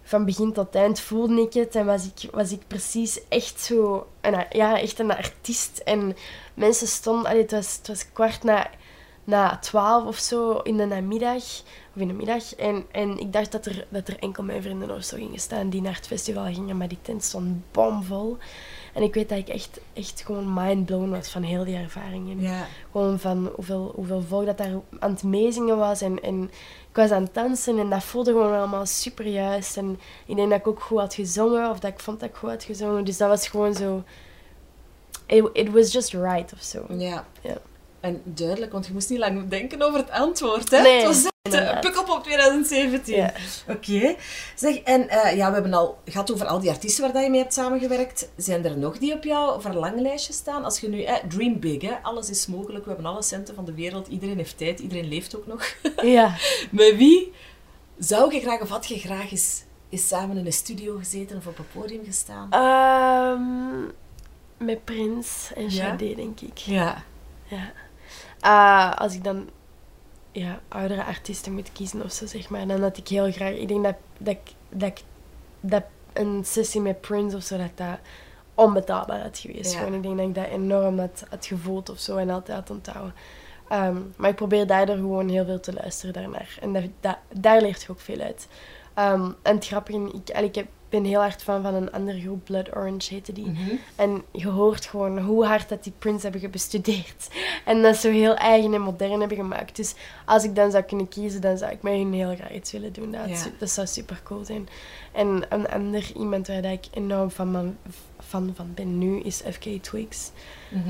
Van 0.02 0.24
begin 0.24 0.52
tot 0.52 0.74
eind 0.74 1.00
voelde 1.00 1.40
ik 1.40 1.52
het 1.52 1.74
en 1.74 1.86
was 1.86 2.04
ik, 2.04 2.30
was 2.30 2.52
ik 2.52 2.60
precies 2.66 3.20
echt 3.28 3.60
zo... 3.60 4.06
Een, 4.20 4.44
ja, 4.50 4.80
echt 4.80 4.98
een 4.98 5.10
artiest. 5.10 5.78
En 5.78 6.16
mensen 6.54 6.86
stonden... 6.86 7.26
Allee, 7.30 7.42
het, 7.42 7.50
was, 7.50 7.76
het 7.76 7.88
was 7.88 8.12
kwart 8.12 8.42
na, 8.42 8.70
na 9.26 9.58
twaalf 9.58 10.04
of 10.06 10.18
zo 10.18 10.52
in 10.52 10.76
de 10.76 10.84
namiddag. 10.84 11.42
Of 11.94 12.02
in 12.02 12.08
de 12.08 12.14
middag. 12.14 12.54
En, 12.54 12.84
en 12.92 13.18
ik 13.18 13.32
dacht 13.32 13.52
dat 13.52 13.66
er, 13.66 13.86
dat 13.88 14.08
er 14.08 14.18
enkel 14.18 14.42
mijn 14.42 14.62
vrienden 14.62 14.90
of 14.90 15.04
zo 15.04 15.16
gingen 15.16 15.38
staan 15.40 15.70
die 15.70 15.80
naar 15.80 15.94
het 15.94 16.06
festival 16.06 16.44
gingen. 16.44 16.76
Maar 16.76 16.88
die 16.88 16.98
tent 17.02 17.24
stond 17.24 17.72
bomvol. 17.72 18.36
En 18.92 19.02
ik 19.02 19.14
weet 19.14 19.28
dat 19.28 19.38
ik 19.38 19.48
echt, 19.48 19.80
echt 19.92 20.22
gewoon 20.26 20.54
mindblown 20.54 21.10
was 21.10 21.28
van 21.28 21.42
heel 21.42 21.64
die 21.64 21.76
ervaring. 21.76 22.30
En 22.30 22.40
Ja. 22.40 22.66
Gewoon 22.90 23.18
van 23.18 23.50
hoeveel, 23.54 23.92
hoeveel 23.94 24.22
volk 24.22 24.46
dat 24.46 24.58
daar 24.58 24.72
aan 24.98 25.10
het 25.10 25.22
meezingen 25.22 25.76
was. 25.76 26.00
En, 26.00 26.22
en 26.22 26.42
ik 26.90 26.96
was 26.96 27.10
aan 27.10 27.22
het 27.22 27.34
dansen 27.34 27.78
en 27.78 27.90
dat 27.90 28.04
voelde 28.04 28.30
gewoon 28.30 28.54
allemaal 28.58 28.86
super 28.86 29.26
juist. 29.26 29.76
En 29.76 30.00
ik 30.26 30.36
denk 30.36 30.50
dat 30.50 30.58
ik 30.58 30.66
ook 30.66 30.80
goed 30.82 30.98
had 30.98 31.14
gezongen. 31.14 31.70
Of 31.70 31.78
dat 31.78 31.90
ik 31.90 32.00
vond 32.00 32.20
dat 32.20 32.28
ik 32.28 32.34
goed 32.34 32.50
had 32.50 32.62
gezongen. 32.64 33.04
Dus 33.04 33.16
dat 33.16 33.28
was 33.28 33.48
gewoon 33.48 33.74
zo... 33.74 34.02
It, 35.26 35.48
it 35.52 35.70
was 35.72 35.92
just 35.92 36.12
right 36.12 36.52
of 36.52 36.62
zo. 36.62 36.84
Ja. 36.88 37.24
Ja. 37.40 37.56
En 38.06 38.20
duidelijk, 38.24 38.72
want 38.72 38.86
je 38.86 38.92
moest 38.92 39.10
niet 39.10 39.18
lang 39.18 39.48
denken 39.48 39.82
over 39.82 39.98
het 39.98 40.10
antwoord, 40.10 40.70
hè? 40.70 40.80
Nee. 40.80 40.96
Het 40.96 41.06
was 41.06 41.34
Inderdaad. 41.42 41.80
Pukkelpop 41.80 42.22
2017. 42.22 43.16
Ja. 43.16 43.32
Oké. 43.68 44.14
Zeg, 44.54 44.76
en 44.76 45.08
eh, 45.08 45.36
ja, 45.36 45.48
we 45.48 45.54
hebben 45.54 45.74
al 45.74 45.98
gehad 46.04 46.32
over 46.32 46.46
al 46.46 46.60
die 46.60 46.70
artiesten 46.70 47.04
waar 47.04 47.12
dat 47.12 47.22
je 47.22 47.30
mee 47.30 47.40
hebt 47.40 47.54
samengewerkt. 47.54 48.28
Zijn 48.36 48.64
er 48.64 48.78
nog 48.78 48.98
die 48.98 49.14
op 49.14 49.24
jouw 49.24 49.60
verlanglijstje 49.60 50.32
staan? 50.32 50.64
Als 50.64 50.80
je 50.80 50.88
nu, 50.88 51.02
eh, 51.02 51.14
dream 51.28 51.60
big, 51.60 51.82
hè? 51.82 51.94
alles 52.02 52.30
is 52.30 52.46
mogelijk. 52.46 52.84
We 52.84 52.90
hebben 52.90 53.10
alle 53.10 53.22
centen 53.22 53.54
van 53.54 53.64
de 53.64 53.74
wereld. 53.74 54.08
Iedereen 54.08 54.36
heeft 54.36 54.58
tijd, 54.58 54.80
iedereen 54.80 55.08
leeft 55.08 55.36
ook 55.36 55.46
nog. 55.46 55.74
Ja. 56.02 56.36
Met 56.70 56.96
wie 56.96 57.32
zou 57.98 58.34
je 58.34 58.40
graag 58.40 58.60
of 58.60 58.68
had 58.68 58.86
je 58.86 58.98
graag 58.98 59.30
eens, 59.30 59.62
eens 59.88 60.08
samen 60.08 60.36
in 60.36 60.46
een 60.46 60.52
studio 60.52 60.96
gezeten 60.98 61.36
of 61.36 61.46
op 61.46 61.58
een 61.58 61.80
podium 61.80 62.04
gestaan? 62.04 62.50
Ehm, 62.50 63.92
met 64.66 64.84
Prins 64.84 65.50
en 65.54 65.62
Ja? 65.62 65.70
Sade, 65.70 66.14
denk 66.14 66.40
ik. 66.40 66.58
Ja. 66.58 67.04
Ja. 67.48 67.72
Ah, 68.40 68.92
als 68.94 69.14
ik 69.14 69.24
dan 69.24 69.48
ja, 70.32 70.60
oudere 70.68 71.04
artiesten 71.04 71.52
moet 71.52 71.72
kiezen 71.72 72.02
of 72.02 72.12
zo, 72.12 72.26
zeg 72.26 72.48
maar, 72.48 72.66
dan 72.66 72.82
had 72.82 72.96
ik 72.96 73.08
heel 73.08 73.32
graag... 73.32 73.52
Ik 73.52 73.68
denk 73.68 73.84
dat, 73.84 73.94
dat, 74.18 74.36
dat, 74.68 75.02
dat 75.60 75.82
een 76.12 76.44
sessie 76.44 76.80
met 76.80 77.00
Prince 77.00 77.36
of 77.36 77.42
zo, 77.42 77.56
dat 77.56 77.70
dat 77.74 77.98
onbetaalbaar 78.54 79.20
had 79.20 79.38
geweest. 79.38 79.72
Ja. 79.72 79.78
Gewoon, 79.78 79.94
ik 79.94 80.02
denk 80.02 80.16
dat 80.16 80.26
ik 80.26 80.34
dat 80.34 80.46
enorm 80.46 80.98
had, 80.98 81.24
had 81.30 81.46
gevoeld 81.46 81.90
of 81.90 81.98
zo 81.98 82.16
en 82.16 82.30
altijd 82.30 82.58
had 82.58 82.70
onthouden. 82.70 83.14
Ehm, 83.68 83.96
maar 84.16 84.30
ik 84.30 84.36
probeer 84.36 84.66
daardoor 84.66 84.96
gewoon 84.96 85.28
heel 85.28 85.44
veel 85.44 85.60
te 85.60 85.72
luisteren 85.72 86.14
daarnaar. 86.14 86.58
En 86.60 86.72
dat, 86.72 86.82
dat, 87.00 87.16
daar 87.34 87.60
leert 87.60 87.82
je 87.82 87.90
ook 87.90 88.00
veel 88.00 88.20
uit. 88.20 88.48
Ehm, 88.94 89.30
en 89.42 89.54
het 89.54 89.66
grappige, 89.66 90.10
ik, 90.24 90.38
ik 90.38 90.54
heb- 90.54 90.68
ben 90.88 91.04
heel 91.04 91.20
hard 91.20 91.42
fan 91.42 91.62
van 91.62 91.74
een 91.74 91.92
andere 91.92 92.20
groep, 92.20 92.44
Blood 92.44 92.76
Orange 92.76 93.14
heette 93.14 93.32
die. 93.32 93.46
Mhm. 93.46 93.70
En 93.96 94.22
je 94.32 94.48
hoort 94.48 94.86
gewoon 94.86 95.18
hoe 95.18 95.44
hard 95.46 95.68
dat 95.68 95.84
die 95.84 95.92
Prince 95.98 96.28
hebben 96.28 96.50
bestudeerd. 96.50 97.28
En 97.64 97.82
dat 97.82 97.96
zo 97.96 98.10
heel 98.10 98.34
eigen 98.34 98.74
en 98.74 98.80
modern 98.80 99.18
hebben 99.20 99.36
gemaakt. 99.36 99.76
Dus 99.76 99.94
als 100.24 100.44
ik 100.44 100.54
dan 100.54 100.70
zou 100.70 100.82
kunnen 100.84 101.08
kiezen, 101.08 101.40
dan 101.40 101.58
zou 101.58 101.72
ik 101.72 101.82
met 101.82 101.92
hun 101.92 102.12
heel 102.12 102.34
graag 102.34 102.52
iets 102.52 102.72
willen 102.72 102.92
doen. 102.92 103.12
Dat, 103.12 103.28
Ja. 103.28 103.50
dat 103.58 103.70
zou 103.70 103.86
super 103.86 104.20
cool 104.24 104.44
zijn. 104.44 104.68
En 105.12 105.42
een 105.48 105.68
ander 105.68 106.10
iemand 106.16 106.46
waar 106.46 106.64
ik 106.64 106.86
enorm 106.92 107.30
van, 107.30 107.50
man- 107.50 107.76
fan 108.26 108.52
van 108.54 108.70
ben 108.74 108.98
nu, 108.98 109.20
is 109.20 109.42
FK 109.50 109.64
Twigs. 109.82 110.30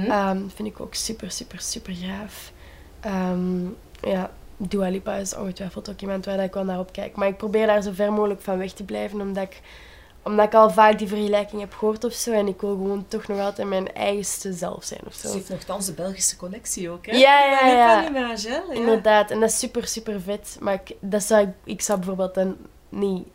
Ehm, 0.08 0.48
vind 0.54 0.68
ik 0.68 0.80
ook 0.80 0.94
super, 0.94 1.30
super, 1.30 1.60
super 1.60 1.94
gaaf. 1.94 2.52
Ehm, 3.00 3.64
ja, 4.00 4.30
Dua 4.56 4.88
Lipa 4.88 5.14
is 5.14 5.34
ongetwijfeld 5.34 5.90
ook 5.90 6.00
iemand 6.00 6.24
waar 6.24 6.38
ik 6.44 6.54
wel 6.54 6.64
naar 6.64 6.78
opkijk. 6.78 7.16
Maar 7.16 7.28
ik 7.28 7.36
probeer 7.36 7.66
daar 7.66 7.82
zo 7.82 7.90
ver 7.92 8.12
mogelijk 8.12 8.40
van 8.40 8.58
weg 8.58 8.72
te 8.72 8.84
blijven, 8.84 9.20
omdat 9.20 9.42
ik, 9.42 9.60
omdat 10.22 10.46
ik 10.46 10.54
al 10.54 10.70
vaak 10.70 10.98
die 10.98 11.08
vergelijking 11.08 11.60
heb 11.60 11.72
gehoord 11.72 12.04
of 12.04 12.12
zo. 12.12 12.32
En 12.32 12.46
ik 12.46 12.60
wil 12.60 12.70
gewoon 12.70 13.04
toch 13.08 13.26
nog 13.26 13.40
altijd 13.40 13.68
mijn 13.68 13.92
eigenste 13.92 14.52
zelf 14.52 14.84
zijn 14.84 15.00
of 15.06 15.14
zo. 15.14 15.28
Ze 15.28 15.34
heeft 15.34 15.48
nogthans 15.48 15.86
de 15.86 15.92
Belgische 15.92 16.36
connectie 16.36 16.90
ook, 16.90 17.06
hè? 17.06 17.16
Ja, 17.16 17.44
ja, 17.44 17.66
ja. 17.66 18.08
Image, 18.08 18.48
hè? 18.48 18.54
Ja. 18.54 18.72
Inderdaad, 18.72 19.30
en 19.30 19.40
dat 19.40 19.50
is 19.50 19.58
super, 19.58 19.86
super 19.86 20.20
vet. 20.20 20.56
Maar 20.60 20.74
ik, 20.74 20.96
dat 21.00 21.22
zou, 21.22 21.42
ik, 21.42 21.54
ik 21.64 21.82
zou 21.82 21.98
bijvoorbeeld 21.98 22.34
dan 22.34 22.56
niet... 22.88 23.26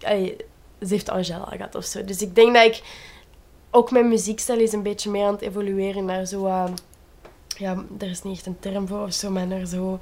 Allee, 0.00 0.36
ze 0.80 0.86
heeft 0.88 1.08
Angela 1.08 1.46
gehad 1.50 1.74
of 1.74 1.84
zo. 1.84 2.04
Dus 2.04 2.22
ik 2.22 2.34
denk 2.34 2.54
dat 2.54 2.64
ik... 2.64 2.82
Ook 3.70 3.90
mijn 3.90 4.08
muziekstijl 4.08 4.58
is 4.58 4.72
een 4.72 4.82
beetje 4.82 5.10
meer 5.10 5.26
aan 5.26 5.32
het 5.32 5.42
evolueren 5.42 6.04
naar 6.04 6.26
zo... 6.26 6.46
eh, 6.46 6.64
ja, 7.58 7.84
er 7.98 8.10
is 8.10 8.22
niet 8.22 8.36
echt 8.36 8.46
een 8.46 8.58
term 8.58 8.86
voor 8.88 9.02
of 9.02 9.12
zo, 9.12 9.30
maar 9.30 9.46
naar 9.46 9.66
zo... 9.66 10.00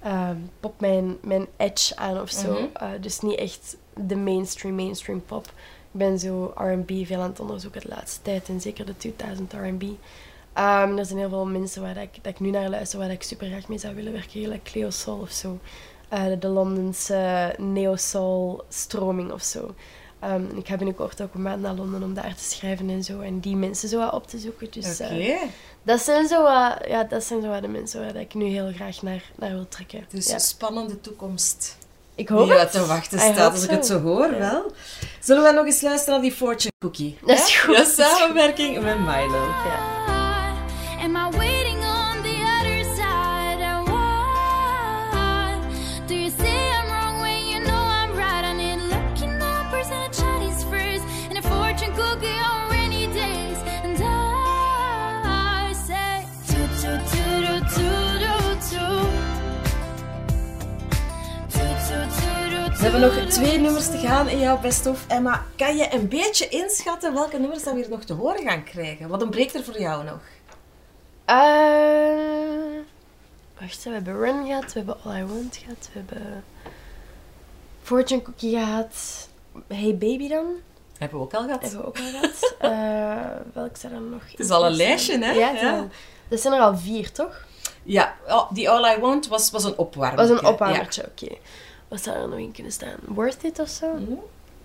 eh, 0.00 0.30
pop 0.60 0.80
mijn, 0.80 1.16
mijn 1.22 1.46
edge 1.56 1.96
aan 1.96 2.20
of 2.20 2.30
zo. 2.30 2.52
Mhm. 2.52 2.64
Eh, 2.72 2.88
dus 3.00 3.20
niet 3.20 3.38
echt 3.38 3.76
de 3.94 4.16
mainstream, 4.16 4.74
mainstream 4.74 5.22
pop. 5.24 5.46
Ik 5.92 5.98
ben 5.98 6.18
zo 6.18 6.52
R&B 6.56 6.90
veel 7.06 7.20
aan 7.20 7.30
het 7.30 7.40
onderzoeken 7.40 7.80
de 7.80 7.88
laatste 7.88 8.22
tijd. 8.22 8.48
En 8.48 8.60
zeker 8.60 8.86
de 8.86 8.96
2000 8.96 9.52
R&B. 9.52 9.82
Ehm, 10.52 10.98
er 10.98 11.06
zijn 11.06 11.18
heel 11.18 11.28
veel 11.28 11.46
mensen 11.46 11.82
waar 11.82 11.94
dat 11.94 12.02
ik, 12.02 12.14
dat 12.22 12.32
ik 12.32 12.40
nu 12.40 12.50
naar 12.50 12.68
luister, 12.68 12.98
waar 12.98 13.10
ik 13.10 13.22
super 13.22 13.46
graag 13.46 13.68
mee 13.68 13.78
zou 13.78 13.94
willen 13.94 14.12
werken. 14.12 14.40
Like 14.48 14.70
Cleo 14.70 14.90
Soul 14.90 15.18
of 15.20 15.30
zo. 15.30 15.58
Eh, 16.08 16.24
de, 16.24 16.38
de 16.38 16.48
Londense 16.48 17.54
neo-soul 17.58 18.64
stroming 18.68 19.32
of 19.32 19.42
zo. 19.42 19.74
Ehm, 20.20 20.44
ik 20.56 20.66
ga 20.68 20.76
binnenkort 20.76 21.22
ook 21.22 21.34
een 21.34 21.42
maand 21.42 21.62
naar 21.62 21.74
Londen 21.74 22.02
om 22.02 22.14
daar 22.14 22.34
te 22.34 22.44
schrijven 22.44 22.90
en 22.90 23.04
zo. 23.04 23.20
En 23.20 23.40
die 23.40 23.56
mensen 23.56 23.88
zo 23.88 23.98
wat 23.98 24.12
op 24.12 24.26
te 24.26 24.38
zoeken. 24.38 24.70
Dus 24.70 25.00
Oké. 25.00 25.14
eh, 25.14 25.40
dat 25.88 26.00
zijn 26.00 26.28
zo 26.28 26.42
wat- 26.42 26.78
ja, 26.88 27.04
dat 27.04 27.24
zijn 27.24 27.42
zo 27.42 27.60
de 27.60 27.68
mensen 27.68 28.00
waar 28.00 28.12
dat 28.12 28.22
ik 28.22 28.34
nu 28.34 28.44
heel 28.44 28.72
graag 28.74 29.02
naar, 29.02 29.22
naar 29.36 29.50
wil 29.50 29.68
trekken. 29.68 30.04
Dus 30.10 30.26
ja. 30.26 30.34
een 30.34 30.40
spannende 30.40 31.00
toekomst. 31.00 31.76
Ik 32.14 32.28
hoop 32.28 32.48
het. 32.48 32.72
te 32.72 32.86
wachten 32.86 33.18
staat, 33.18 33.52
als 33.52 33.62
ik 33.64 33.70
het 33.70 33.86
zo 33.86 34.00
hoor, 34.00 34.32
Ja. 34.32 34.38
wel. 34.38 34.72
Zullen 35.20 35.42
we 35.42 35.50
nog 35.50 35.66
eens 35.66 35.80
luisteren 35.80 36.14
naar 36.14 36.28
die 36.28 36.36
fortune 36.36 36.72
cookie? 36.78 37.18
Dat 37.26 37.38
is 37.38 37.56
goed. 37.56 37.76
Ja, 37.76 37.84
samenwerking 37.84 38.82
met 38.82 38.98
Milo. 38.98 39.44
Ja. 39.44 39.97
Hebben 63.00 63.24
nog 63.24 63.32
twee 63.32 63.58
nummers 63.58 63.86
te 63.90 63.98
gaan 63.98 64.28
in 64.28 64.38
jouw 64.38 64.58
best 64.60 64.86
of. 64.86 65.04
Emma, 65.08 65.44
kan 65.56 65.76
je 65.76 65.94
een 65.94 66.08
beetje 66.08 66.48
inschatten 66.48 67.14
welke 67.14 67.38
nummers 67.38 67.62
dat 67.62 67.74
we 67.74 67.80
hier 67.80 67.88
nog 67.90 68.04
te 68.04 68.12
horen 68.12 68.42
gaan 68.42 68.64
krijgen? 68.64 69.08
Wat 69.08 69.22
ontbreekt 69.22 69.54
er 69.54 69.64
voor 69.64 69.80
jou 69.80 70.04
nog? 70.04 70.20
Eh, 71.24 71.36
wacht, 73.60 73.84
we 73.84 73.90
hebben 73.90 74.16
Run 74.18 74.46
gehad, 74.46 74.64
we 74.64 74.78
hebben 74.78 74.96
All 75.04 75.16
I 75.20 75.24
Want 75.24 75.56
gehad, 75.56 75.88
we 75.92 75.98
hebben 75.98 76.44
Fortune 77.82 78.22
Cookie 78.22 78.58
gehad. 78.58 79.28
Hey 79.68 79.96
Baby 79.96 80.28
dan, 80.28 80.46
Hebben 80.98 81.18
we 81.18 81.24
ook 81.24 81.34
al 81.34 81.42
gehad. 81.42 81.62
hebben 81.62 81.80
we 81.80 81.86
ook 81.86 81.98
al 81.98 82.04
gehad. 82.10 82.54
Eh 82.58 83.54
welk 83.54 83.76
zou 83.76 83.92
dan 83.92 84.10
nog? 84.10 84.22
Het 84.30 84.40
is 84.40 84.50
al 84.50 84.66
een 84.66 84.72
lijstje, 84.72 85.18
hè? 85.24 85.32
Ja, 85.32 85.76
al- 85.76 85.88
dat 86.28 86.40
zijn 86.40 86.54
er 86.54 86.60
al 86.60 86.76
vier, 86.76 87.12
toch? 87.12 87.44
Ja, 87.82 88.14
oh, 88.28 88.52
die 88.52 88.70
All 88.70 88.96
I 88.96 89.00
Want 89.00 89.28
was, 89.28 89.50
was 89.50 89.64
een 89.64 89.76
opwarmer. 89.78 90.16
Dat 90.16 90.28
was 90.28 90.38
een 90.40 90.46
opwarmertje, 90.46 91.04
oké. 91.10 91.36
Wat 91.88 92.02
zou 92.02 92.16
er 92.16 92.28
nog 92.28 92.38
in 92.38 92.52
kunnen 92.52 92.72
staan? 92.72 92.96
Worth 93.06 93.44
It 93.44 93.58
of 93.58 93.68
zo? 93.68 93.92
Mhm. 93.92 94.12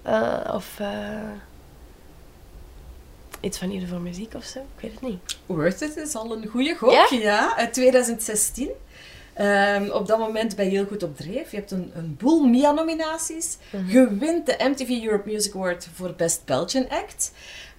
Eh, 0.01 0.53
of 0.53 0.79
eh, 0.79 1.31
iets 3.39 3.57
van 3.57 3.69
Ieder 3.71 3.87
voor 3.87 4.01
Muziek 4.01 4.33
of 4.33 4.43
zo? 4.43 4.59
Ik 4.59 4.81
weet 4.81 4.91
het 4.91 5.01
niet. 5.01 5.37
Worth 5.45 5.81
It 5.81 5.97
is 5.97 6.15
al 6.15 6.31
een 6.31 6.47
goede 6.47 6.75
gok, 6.75 6.91
ja? 6.91 7.17
Ja? 7.17 7.55
uit 7.55 7.73
2016. 7.73 8.69
Ehm, 9.33 9.89
op 9.89 10.07
dat 10.07 10.19
moment 10.19 10.55
ben 10.55 10.65
je 10.65 10.71
heel 10.71 10.85
goed 10.85 11.03
op 11.03 11.17
dreef. 11.17 11.51
Je 11.51 11.57
hebt 11.57 11.71
een, 11.71 11.91
een 11.95 12.15
boel 12.19 12.43
MIA-nominaties. 12.43 13.57
Mhm. 13.71 13.89
Je 13.89 14.17
wint 14.17 14.45
de 14.45 14.55
MTV 14.59 14.89
Europe 15.05 15.29
Music 15.31 15.55
Award 15.55 15.87
voor 15.93 16.13
Best 16.13 16.45
Belgian 16.45 16.89
Act. 16.89 17.31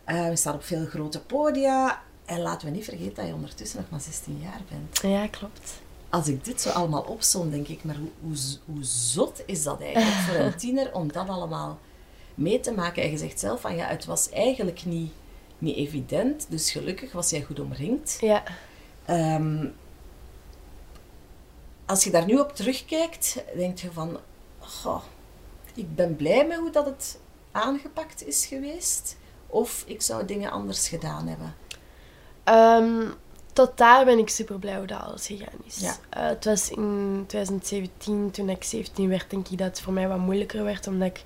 Eh, 0.05 0.29
je 0.29 0.37
staat 0.37 0.55
op 0.55 0.65
veel 0.65 0.87
grote 0.87 1.21
podia. 1.21 2.03
En 2.25 2.41
laten 2.41 2.69
we 2.69 2.75
niet 2.75 2.85
vergeten 2.85 3.15
dat 3.15 3.27
je 3.27 3.33
ondertussen 3.35 3.81
nog 3.81 3.91
maar 3.91 4.01
16 4.01 4.41
jaar 4.43 4.61
bent. 4.71 5.13
Ja, 5.13 5.27
klopt. 5.27 5.73
Als 6.15 6.29
ik 6.29 6.45
dit 6.45 6.61
zo 6.61 6.69
allemaal 6.69 7.03
opzom, 7.03 7.51
denk 7.51 7.69
ik, 7.69 7.85
maar 7.85 7.97
hoe, 8.21 8.37
hoe, 8.65 8.85
zot 8.85 9.43
is 9.47 9.63
dat 9.63 9.81
eigenlijk 9.81 10.17
voor 10.17 10.35
een 10.35 10.57
tiener 10.65 10.95
om 10.95 11.13
dat 11.13 11.29
allemaal 11.29 11.79
mee 12.35 12.61
te 12.61 12.73
maken? 12.73 13.03
En 13.03 13.11
je 13.11 13.17
zegt 13.17 13.41
zelf 13.41 13.61
van 13.61 13.77
ja, 13.77 13.87
het 13.87 14.05
was 14.05 14.31
eigenlijk 14.31 14.85
niet, 14.85 15.13
niet 15.59 15.77
evident. 15.77 16.47
Dus 16.49 16.71
gelukkig 16.71 17.13
was 17.13 17.31
jij 17.31 17.43
goed 17.43 17.61
omringd. 17.61 18.17
Ja. 18.21 18.43
Ehm, 19.05 19.67
als 21.87 22.05
je 22.05 22.11
daar 22.11 22.27
nu 22.27 22.39
op 22.39 22.55
terugkijkt, 22.55 23.45
denk 23.57 23.79
je 23.79 23.93
van, 23.93 24.19
goh, 24.59 25.03
ik 25.75 25.95
ben 25.95 26.17
blij 26.17 26.47
met 26.47 26.59
hoe 26.59 26.71
dat 26.71 26.87
het 26.87 27.19
aangepakt 27.53 28.27
is 28.27 28.47
geweest. 28.47 29.17
Of 29.47 29.85
ik 29.87 30.03
zou 30.03 30.25
dingen 30.25 30.51
anders 30.51 30.89
gedaan 30.89 31.27
hebben. 31.27 31.55
Ehm, 32.45 33.11
tot 33.55 33.77
daar 33.79 34.05
ben 34.05 34.19
ik 34.19 34.29
super 34.29 34.59
blij 34.59 34.77
hoe 34.77 34.87
dat 34.87 35.01
alles 35.03 35.27
gegaan 35.27 35.59
is. 35.65 35.77
Ja. 35.81 35.97
Eh, 36.11 36.27
het 36.27 36.45
was 36.45 36.71
in 36.71 37.25
2017, 37.27 38.31
toen 38.31 38.49
ik 38.49 38.65
17 38.65 39.09
werd, 39.09 39.31
denk 39.31 39.49
ik 39.49 39.59
dat 39.59 39.67
het 39.67 39.81
voor 39.81 39.93
mij 39.93 40.09
wat 40.09 40.19
moeilijker 40.19 40.65
werd. 40.65 40.87
Omdat 40.87 41.09
ik 41.09 41.25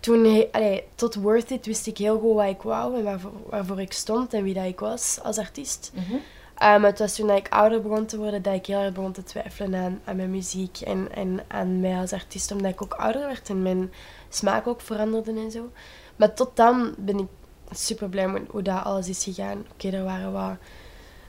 toen, 0.00 0.24
he- 0.24 0.48
allee, 0.52 0.84
tot 0.94 1.14
Worth 1.14 1.50
It 1.50 1.66
wist 1.66 1.86
ik 1.86 1.98
heel 1.98 2.18
goed 2.18 2.34
wat 2.34 2.48
ik 2.48 2.62
wou 2.62 2.96
en 2.96 3.04
waarvoor, 3.04 3.32
waarvoor 3.48 3.80
ik 3.80 3.92
stond 3.92 4.34
en 4.34 4.42
wie 4.42 4.54
dat 4.54 4.64
ik 4.64 4.80
was 4.80 5.18
als 5.22 5.38
artiest. 5.38 5.92
Eh, 6.54 6.66
maar 6.68 6.90
het 6.90 6.98
was 6.98 7.14
toen 7.14 7.26
dat 7.26 7.36
ik 7.38 7.48
ouder 7.48 7.82
begon 7.82 8.06
te 8.06 8.16
worden 8.18 8.42
dat 8.42 8.54
ik 8.54 8.66
heel 8.66 8.78
erg 8.80 8.92
begon 8.92 9.12
te 9.12 9.22
twijfelen 9.22 9.80
aan, 9.80 10.00
aan 10.04 10.16
mijn 10.16 10.30
muziek 10.30 10.80
en, 10.80 11.08
en 11.14 11.44
aan 11.48 11.80
mij 11.80 11.96
als 11.98 12.12
artiest, 12.12 12.52
omdat 12.52 12.72
ik 12.72 12.82
ook 12.82 12.94
ouder 12.94 13.26
werd 13.26 13.48
en 13.48 13.62
mijn 13.62 13.92
smaak 14.28 14.66
ook 14.66 14.80
veranderde 14.80 15.30
en 15.40 15.50
zo. 15.50 15.70
Maar 16.16 16.34
tot 16.34 16.50
dan 16.56 16.94
ben 16.98 17.18
ik 17.18 17.26
super 17.70 18.08
blij 18.08 18.28
met 18.28 18.42
hoe 18.50 18.62
dat 18.62 18.84
alles 18.84 19.08
is 19.08 19.24
gegaan. 19.24 19.64
Oké, 19.72 19.88
er 19.90 20.04
waren 20.04 20.32
wat 20.32 20.56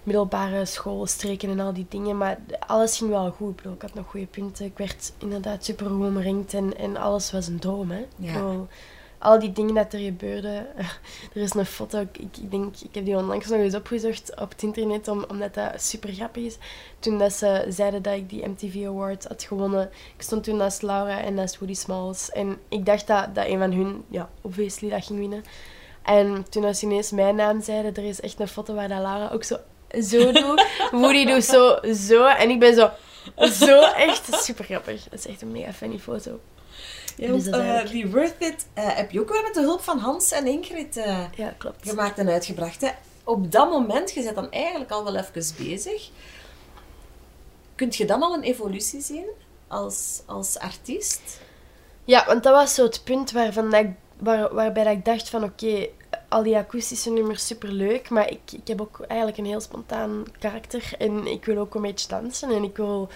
middelbare 0.05 0.65
schoolstreken 0.65 1.49
en 1.49 1.59
al 1.59 1.73
die 1.73 1.85
dingen, 1.89 2.17
maar 2.17 2.37
alles 2.67 2.97
ging 2.97 3.09
wel 3.09 3.31
goed. 3.31 3.49
Ik 3.49 3.55
bedoel, 3.55 3.73
ik 3.73 3.81
had 3.81 3.93
nog 3.93 4.07
goede 4.09 4.25
punten. 4.25 4.65
Ik 4.65 4.77
werd 4.77 5.13
inderdaad 5.17 5.65
super 5.65 5.85
goed 5.85 6.05
omringd 6.05 6.53
en, 6.53 6.77
en 6.77 6.97
alles 6.97 7.31
was 7.31 7.47
een 7.47 7.59
droom. 7.59 7.91
Hè? 7.91 7.99
Ik 7.99 8.07
Ja. 8.15 8.33
bedoel, 8.33 8.67
al 9.17 9.39
die 9.39 9.51
dingen 9.51 9.73
dat 9.75 9.93
er 9.93 9.99
gebeurden. 9.99 10.67
er 11.33 11.41
is 11.41 11.53
een 11.53 11.65
foto, 11.65 11.99
ik, 11.99 12.17
ik 12.37 12.51
denk, 12.51 12.75
ik 12.79 12.95
heb 12.95 13.05
die 13.05 13.15
onlangs 13.17 13.47
nog 13.47 13.59
eens 13.59 13.75
opgezocht 13.75 14.39
op 14.41 14.49
het 14.49 14.63
internet, 14.63 15.07
om, 15.07 15.25
omdat 15.27 15.53
dat 15.53 15.81
super 15.81 16.13
grappig 16.13 16.43
is. 16.43 16.57
Toen 16.99 17.17
dat 17.17 17.33
ze 17.33 17.65
zeiden 17.69 18.01
dat 18.01 18.13
ik 18.13 18.29
die 18.29 18.47
MTV 18.47 18.85
Award 18.85 19.27
had 19.27 19.43
gewonnen, 19.43 19.89
ik 20.15 20.21
stond 20.21 20.43
toen 20.43 20.57
naast 20.57 20.81
Laura 20.81 21.19
en 21.21 21.33
naast 21.33 21.57
Woody 21.59 21.75
Smalls. 21.75 22.31
En 22.31 22.57
ik 22.69 22.85
dacht 22.85 23.07
dat, 23.07 23.35
dat 23.35 23.45
een 23.45 23.59
van 23.59 23.71
hun, 23.71 24.03
ja, 24.09 24.29
obviously, 24.41 24.89
dat 24.89 25.05
ging 25.05 25.19
winnen. 25.19 25.43
En 26.03 26.45
toen 26.49 26.63
als 26.63 26.79
ze 26.79 26.85
ineens 26.85 27.11
mijn 27.11 27.35
naam 27.35 27.61
zeiden, 27.61 27.93
er 27.95 28.09
is 28.09 28.21
echt 28.21 28.39
een 28.39 28.47
foto 28.47 28.73
waar 28.73 28.87
dat 28.87 29.01
Laura 29.01 29.29
ook 29.33 29.43
zo, 29.43 29.57
zo 30.03 30.31
doet. 30.31 30.65
Woody 30.91 31.25
doet 31.25 31.43
zo, 31.43 31.77
zo. 31.93 32.25
En 32.25 32.49
ik 32.49 32.59
ben 32.59 32.75
zo, 32.75 32.89
zo 33.37 33.81
echt 33.81 34.43
super 34.43 34.65
grappig. 34.65 35.03
Dat 35.03 35.19
is 35.19 35.27
echt 35.27 35.41
een 35.41 35.51
mega 35.51 35.73
funny 35.73 35.99
foto. 35.99 36.39
Ja, 37.17 37.31
Dus 37.31 37.47
eh, 37.47 37.85
die 37.89 38.07
Worth 38.07 38.35
It 38.39 38.65
eh, 38.73 38.95
heb 38.95 39.11
je 39.11 39.19
ook 39.21 39.31
weer 39.31 39.43
met 39.43 39.53
de 39.53 39.61
hulp 39.61 39.81
van 39.81 39.97
Hans 39.97 40.31
en 40.31 40.47
Ingrid 40.47 40.97
eh, 40.97 41.23
Ja, 41.35 41.53
klopt. 41.57 41.89
gemaakt 41.89 42.17
en 42.17 42.29
uitgebracht. 42.29 42.81
Hè? 42.81 42.89
Op 43.23 43.51
dat 43.51 43.69
moment, 43.69 44.11
je 44.11 44.23
bent 44.23 44.35
dan 44.35 44.51
eigenlijk 44.51 44.91
al 44.91 45.03
wel 45.03 45.15
even 45.15 45.55
bezig. 45.57 46.09
Kunt 47.75 47.95
je 47.95 48.05
dan 48.05 48.23
al 48.23 48.33
een 48.33 48.43
evolutie 48.43 49.01
zien 49.01 49.25
als, 49.67 50.21
als 50.25 50.59
artiest? 50.59 51.39
Ja, 52.05 52.25
want 52.25 52.43
dat 52.43 52.53
was 52.53 52.73
zo 52.73 52.83
het 52.83 53.01
punt 53.03 53.31
waarvan 53.31 53.69
dat 53.71 53.83
ik, 53.83 53.89
waar, 54.19 54.53
waarbij 54.53 54.83
dat 54.83 54.93
ik 54.93 55.05
dacht 55.05 55.29
van 55.29 55.43
oké, 55.43 55.87
al 56.29 56.43
die 56.43 56.57
akoestische 56.57 57.09
nummers 57.11 57.47
super 57.47 57.71
leuk, 57.71 58.09
maar 58.09 58.29
ik, 58.29 58.39
ik 58.51 58.67
heb 58.67 58.81
ook 58.81 58.99
eigenlijk 59.07 59.39
een 59.39 59.45
heel 59.45 59.59
spontaan 59.61 60.23
karakter 60.39 60.91
en 60.97 61.27
ik 61.27 61.45
wil 61.45 61.57
ook 61.57 61.75
een 61.75 61.81
beetje 61.81 62.07
dansen 62.07 62.49
en 62.51 62.63
ik 62.63 62.77
wil 62.77 63.09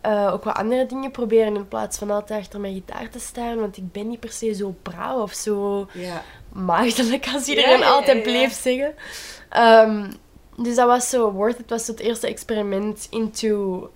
eh, 0.00 0.32
ook 0.32 0.44
wat 0.44 0.54
andere 0.54 0.86
dingen 0.86 1.10
proberen 1.10 1.54
in 1.56 1.68
plaats 1.68 1.98
van 1.98 2.10
altijd 2.10 2.40
achter 2.40 2.60
mijn 2.60 2.74
gitaar 2.74 3.10
te 3.10 3.18
staan, 3.18 3.60
want 3.60 3.76
ik 3.76 3.92
ben 3.92 4.08
niet 4.08 4.20
per 4.20 4.32
se 4.32 4.54
zo 4.54 4.74
braaf 4.82 5.22
of 5.22 5.32
zo 5.32 5.86
Ja. 5.92 6.22
maagdelijk 6.52 7.28
als 7.34 7.46
iedereen 7.46 7.78
Ja, 7.78 7.84
ja, 7.84 7.90
altijd 7.90 8.22
bleef 8.22 8.52
zeggen. 8.52 8.94
Ehm, 9.48 10.10
dus 10.56 10.74
dat 10.74 10.86
was 10.86 11.08
zo, 11.08 11.30
Worth 11.32 11.58
It 11.58 11.70
was 11.70 11.86
het 11.86 12.00
eerste 12.00 12.26
experiment 12.26 13.06
into 13.10 13.90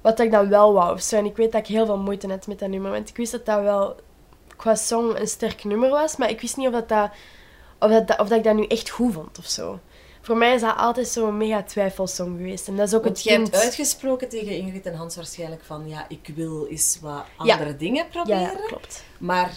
wat 0.00 0.20
ik 0.20 0.30
dan 0.30 0.48
wel 0.48 0.72
wou. 0.72 0.92
of 0.92 1.00
Zo. 1.00 1.16
En 1.16 1.24
ik 1.24 1.36
weet 1.36 1.52
dat 1.52 1.60
ik 1.60 1.66
heel 1.66 1.86
veel 1.86 1.98
moeite 1.98 2.28
had 2.28 2.46
met 2.46 2.58
dat 2.58 2.68
nummer, 2.68 2.90
want 2.90 3.08
ik 3.08 3.16
wist 3.16 3.32
dat 3.32 3.46
dat 3.46 3.62
wel 3.62 3.96
qua 4.56 4.74
song 4.74 5.14
een 5.16 5.28
sterk 5.28 5.64
nummer 5.64 5.90
was, 5.90 6.16
maar 6.16 6.30
ik 6.30 6.40
wist 6.40 6.56
niet 6.56 6.66
of 6.66 6.72
dat, 6.72 6.88
dat, 6.88 7.10
of 7.80 7.90
dat, 7.90 8.18
of 8.18 8.28
dat 8.28 8.38
ik 8.38 8.44
dat 8.44 8.54
nu 8.54 8.66
echt 8.66 8.88
goed 8.90 9.12
vond 9.12 9.38
of 9.38 9.46
zo. 9.46 9.78
Voor 10.22 10.36
mij 10.36 10.54
is 10.54 10.60
dat 10.60 10.76
altijd 10.76 11.08
zo'n 11.08 11.36
mega 11.36 11.62
twijfelsong 11.62 12.36
geweest. 12.36 12.68
En 12.68 12.76
dat 12.76 12.86
is 12.88 12.94
ook 12.94 13.04
Want 13.04 13.16
het 13.16 13.24
jij 13.24 13.34
hebt 13.36 13.50
punt. 13.50 13.62
uitgesproken 13.62 14.28
tegen 14.28 14.56
Ingrid 14.56 14.86
en 14.86 14.94
Hans 14.94 15.16
waarschijnlijk 15.16 15.62
van 15.64 15.88
ja, 15.88 16.04
ik 16.08 16.30
wil 16.34 16.66
eens 16.66 16.98
wat 17.02 17.12
Ja. 17.12 17.52
andere 17.52 17.76
dingen 17.76 18.08
proberen. 18.08 18.40
ja, 18.40 18.52
klopt. 18.66 19.04
Maar 19.18 19.52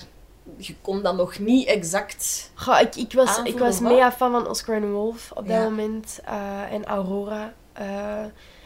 je 0.58 0.76
kon 0.82 1.02
dan 1.04 1.16
nog 1.16 1.40
niet 1.40 1.68
exact... 1.68 2.52
Goh, 2.54 2.80
ik, 2.82 2.96
ik 2.96 3.14
was, 3.14 3.40
ik 3.44 3.58
was 3.60 3.80
mega 3.80 4.12
fan 4.12 4.32
van 4.32 4.48
Oscar 4.48 4.76
en 4.76 4.92
Wolf 4.92 5.32
op 5.32 5.48
dat 5.48 5.56
Ja. 5.58 5.64
moment. 5.64 6.20
eh, 6.26 6.72
en 6.72 6.86
Aurora. 6.86 7.54
eh, 7.74 8.24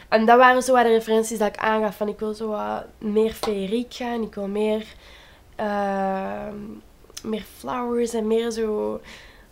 en 0.08 0.26
dat 0.26 0.38
waren 0.38 0.62
zo 0.62 0.72
wat 0.72 0.82
de 0.84 0.88
referenties 0.88 1.38
dat 1.38 1.48
ik 1.48 1.56
aangaf. 1.56 1.96
Van 1.96 2.08
ik 2.08 2.18
wil 2.18 2.34
zo 2.34 2.48
wat 2.48 2.84
meer 2.98 3.32
feeriek 3.32 3.94
gaan. 3.94 4.22
Ik 4.22 4.34
wil 4.34 4.48
meer, 4.48 4.86
eh, 5.56 6.48
meer 7.22 7.44
flowers 7.58 8.12
en 8.14 8.26
meer 8.26 8.50
zo 8.50 9.00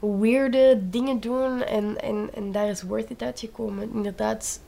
weirde 0.00 0.78
dingen 0.90 1.20
doen. 1.20 1.62
En, 1.62 2.00
en, 2.00 2.30
en 2.34 2.52
daar 2.52 2.68
is 2.68 2.82
Worth 2.82 3.10
It 3.10 3.22
uitgekomen. 3.22 3.90
Inderdaad, 3.92 4.60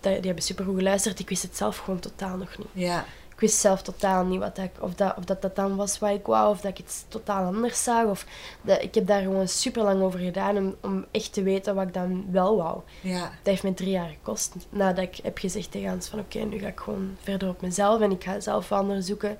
die, 0.00 0.12
hebben 0.12 0.42
super 0.42 0.64
goed 0.64 0.76
geluisterd. 0.76 1.18
Ik 1.18 1.28
wist 1.28 1.42
het 1.42 1.56
zelf 1.56 1.76
gewoon 1.76 2.00
totaal 2.00 2.36
nog 2.36 2.58
niet. 2.58 2.66
Ja, 2.72 3.04
Ik 3.34 3.40
wist 3.44 3.58
zelf 3.58 3.82
totaal 3.82 4.24
niet 4.24 4.38
wat 4.38 4.56
dat, 4.56 4.64
ik- 4.64 4.82
of, 4.82 4.94
dat, 4.94 5.16
of 5.16 5.24
dat, 5.24 5.42
dat 5.42 5.56
dan 5.56 5.76
was 5.76 5.98
wat 5.98 6.10
ik 6.10 6.26
wou, 6.26 6.50
of 6.50 6.60
dat 6.60 6.70
ik 6.70 6.78
iets 6.78 7.04
totaal 7.08 7.44
anders 7.44 7.82
zag. 7.84 8.04
Of 8.04 8.26
dat, 8.62 8.82
ik 8.82 8.94
heb 8.94 9.06
daar 9.06 9.22
gewoon 9.22 9.48
super 9.48 9.82
lang 9.82 10.02
over 10.02 10.18
gedaan 10.20 10.56
om, 10.56 10.76
om 10.82 11.04
echt 11.10 11.32
te 11.32 11.42
weten 11.42 11.74
wat 11.74 11.86
ik 11.86 11.94
dan 11.94 12.26
wel 12.30 12.56
wou. 12.56 12.80
ja. 13.00 13.20
Dat 13.20 13.30
heeft 13.42 13.62
me 13.62 13.74
drie 13.74 13.90
jaar 13.90 14.08
gekost. 14.08 14.54
Nadat 14.70 15.04
ik 15.04 15.18
heb 15.22 15.38
gezegd 15.38 15.70
tegen 15.70 15.88
Hans 15.88 16.08
van 16.08 16.18
oké, 16.18 16.38
nu 16.38 16.58
ga 16.58 16.66
ik 16.66 16.80
gewoon 16.80 17.16
verder 17.22 17.48
op 17.48 17.60
mezelf 17.60 18.00
en 18.00 18.10
ik 18.10 18.24
ga 18.24 18.40
zelf 18.40 18.68
wel 18.68 18.80
onderzoeken 18.80 19.38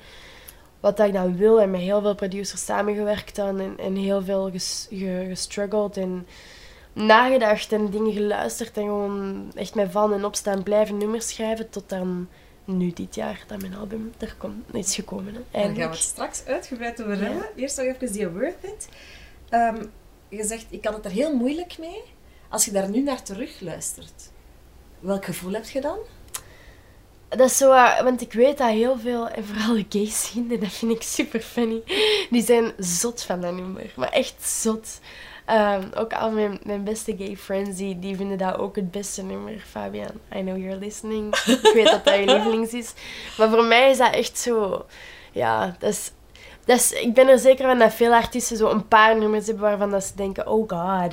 wat 0.81 0.97
dat 0.97 1.07
ik 1.07 1.13
dan 1.13 1.37
wil. 1.37 1.61
En 1.61 1.71
met 1.71 1.81
heel 1.81 2.01
veel 2.01 2.15
producers 2.15 2.65
samengewerkt 2.65 3.37
dan 3.37 3.61
en, 3.61 3.79
en 3.79 3.97
heel 3.97 4.23
veel 4.23 4.51
ges, 4.51 4.87
ge- 4.91 5.27
gestruggeld 5.29 5.97
en 5.97 6.27
nagedacht 6.93 7.73
en 7.73 7.91
dingen 7.91 8.13
geluisterd 8.13 8.77
en 8.77 8.83
gewoon 8.83 9.51
echt 9.55 9.75
met 9.75 9.91
van 9.91 10.13
en 10.13 10.25
opstaan 10.25 10.63
blijven 10.63 10.97
nummers 10.99 11.29
schrijven 11.29 11.71
tot 11.71 11.89
dan 11.89 12.29
nu 12.65 12.93
dit 12.93 13.15
jaar 13.15 13.45
dat 13.47 13.61
mijn 13.61 13.75
album 13.77 14.13
er 14.19 14.35
komt, 14.39 14.75
is 14.75 14.95
gekomen. 14.95 15.35
Hè, 15.35 15.43
Daar 15.51 15.63
gaan 15.63 15.75
we 15.75 15.83
het 15.83 15.97
straks 15.97 16.45
uitgebreid 16.47 17.03
over 17.03 17.17
Ja. 17.17 17.23
hebben. 17.23 17.47
Eerst 17.57 17.77
nog 17.77 17.87
even 17.87 18.13
die 18.13 18.29
Worth 18.29 18.65
It. 18.65 18.89
Ehm, 19.49 19.85
je 20.29 20.45
zegt, 20.45 20.67
ik 20.71 20.85
had 20.85 20.95
het 20.95 21.05
er 21.05 21.11
heel 21.11 21.35
moeilijk 21.37 21.79
mee. 21.79 22.03
Als 22.49 22.65
je 22.65 22.71
daar 22.71 22.89
nu 22.91 23.03
naar 23.03 23.23
terug 23.23 23.61
luistert, 23.61 24.31
welk 25.01 25.25
gevoel 25.25 25.53
heb 25.53 25.65
je 25.65 25.81
dan? 25.81 25.99
Dat 27.29 27.51
is 27.51 27.61
eh, 27.61 28.01
want 28.03 28.21
ik 28.21 28.33
weet 28.33 28.59
dat 28.59 28.69
heel 28.69 28.99
veel, 28.99 29.29
en 29.29 29.45
vooral 29.45 29.75
de 29.75 29.87
gay 29.89 30.07
scene, 30.07 30.55
en 30.55 30.61
dat 30.61 30.73
vind 30.73 30.93
ik 30.93 31.03
super 31.03 31.41
funny, 31.41 31.83
die 32.31 32.43
zijn 32.43 32.73
zot 32.79 33.23
van 33.23 33.41
dat 33.41 33.55
nummer. 33.55 33.93
Maar 33.97 34.09
echt 34.09 34.49
zot. 34.49 35.01
Ehm, 35.45 35.83
ook 35.95 36.13
al 36.13 36.31
mijn, 36.31 36.61
mijn 36.63 36.85
beste 36.85 37.15
gay 37.19 37.37
friends, 37.37 37.77
die, 37.77 37.99
die 37.99 38.17
vinden 38.17 38.39
dat 38.39 38.59
ook 38.59 38.77
het 38.77 38.91
beste 38.91 39.23
nummer. 39.23 39.59
Fabian, 39.71 40.11
I 40.37 40.41
know 40.41 40.57
you're 40.59 40.79
listening. 40.79 41.37
Ik 41.47 41.71
weet 41.75 41.91
dat 41.91 42.05
dat 42.05 42.15
je 42.15 42.25
lievelings 42.25 42.73
is. 42.73 42.93
Maar 43.39 43.49
voor 43.49 43.65
mij 43.65 43.91
is 43.91 43.99
dat 43.99 44.13
echt 44.15 44.39
zo... 44.39 44.87
Ja, 45.33 45.77
dat 45.79 45.91
is... 45.91 46.11
Dat 46.65 46.77
is, 46.77 46.93
ik 46.93 47.15
ben 47.15 47.29
er 47.29 47.39
zeker 47.39 47.67
van 47.67 47.79
dat 47.79 47.95
veel 47.95 48.13
artiesten 48.13 48.57
zo 48.57 48.69
een 48.69 48.89
paar 48.89 49.19
nummers 49.19 49.47
hebben 49.47 49.65
waarvan 49.65 49.91
dat 49.91 50.05
ze 50.05 50.15
denken, 50.15 50.47
oh 50.47 50.69
god. 50.69 51.13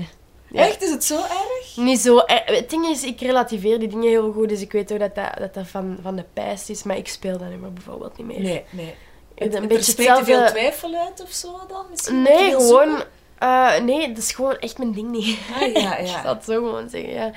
Ja. 0.56 0.68
Echt? 0.68 0.82
Is 0.84 0.90
het 0.90 1.04
zo 1.04 1.16
erg? 1.16 1.76
Niet 1.76 2.00
zo. 2.00 2.18
eh, 2.18 2.56
Het 2.58 2.70
ding 2.70 2.86
is, 2.88 3.04
ik 3.04 3.20
relativeer 3.22 3.80
die 3.80 3.88
dingen 3.88 4.10
heel 4.10 4.32
goed, 4.32 4.50
dus 4.50 4.62
ik 4.62 4.72
weet 4.72 4.92
ook 4.94 5.00
dat 5.00 5.16
dat, 5.16 5.38
dat, 5.38 5.54
dat 5.54 5.68
van, 5.68 5.98
van 6.02 6.16
de 6.16 6.26
pijst 6.34 6.70
is, 6.70 6.84
maar 6.84 6.98
ik 6.98 7.08
speel 7.08 7.38
dat 7.38 7.50
nummer 7.50 7.74
bijvoorbeeld 7.74 8.18
niet 8.18 8.28
meer. 8.28 8.40
Nee, 8.42 8.64
nee. 8.70 8.94
Het- 9.36 9.54
een 9.54 9.60
het 9.60 9.68
beetje 9.70 9.92
er 9.92 9.98
te 9.98 10.04
veel 10.04 10.16
hetzelfde- 10.18 10.52
twijfel 10.52 10.94
uit 10.96 11.22
of 11.22 11.30
zo 11.32 11.52
dan? 11.68 11.86
Misschien 11.90 12.22
Nee, 12.22 12.52
gewoon. 12.52 13.04
eh, 13.40 13.78
nee, 13.80 14.08
dat 14.08 14.18
is 14.18 14.32
gewoon 14.32 14.58
echt 14.58 14.78
mijn 14.78 14.92
ding 14.92 15.10
niet. 15.12 15.38
Ah, 15.60 15.74
ja, 15.74 15.96
ik 15.98 16.08
ja. 16.08 16.22
zal 16.24 16.34
het 16.34 16.44
zo 16.44 16.54
gewoon 16.54 16.90
zeggen, 16.90 17.14
ja. 17.14 17.32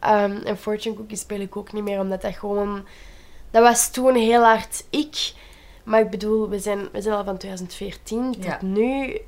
Ehm, 0.00 0.36
en 0.44 0.58
Fortune 0.58 0.94
Cookie 0.96 1.16
speel 1.16 1.40
ik 1.40 1.56
ook 1.56 1.72
niet 1.72 1.82
meer, 1.84 2.00
omdat 2.00 2.22
dat 2.22 2.34
gewoon... 2.34 2.86
Dat 3.50 3.62
was 3.62 3.90
toen 3.90 4.14
heel 4.14 4.42
hard 4.42 4.84
ik. 4.90 5.32
Maar 5.84 6.00
ik 6.00 6.10
bedoel, 6.10 6.48
we 6.48 6.58
zijn, 6.58 6.88
we 6.92 7.00
zijn 7.02 7.14
al 7.14 7.24
van 7.24 7.36
2014 7.38 8.32
tot 8.32 8.44
Ja. 8.44 8.58
nu... 8.62 9.20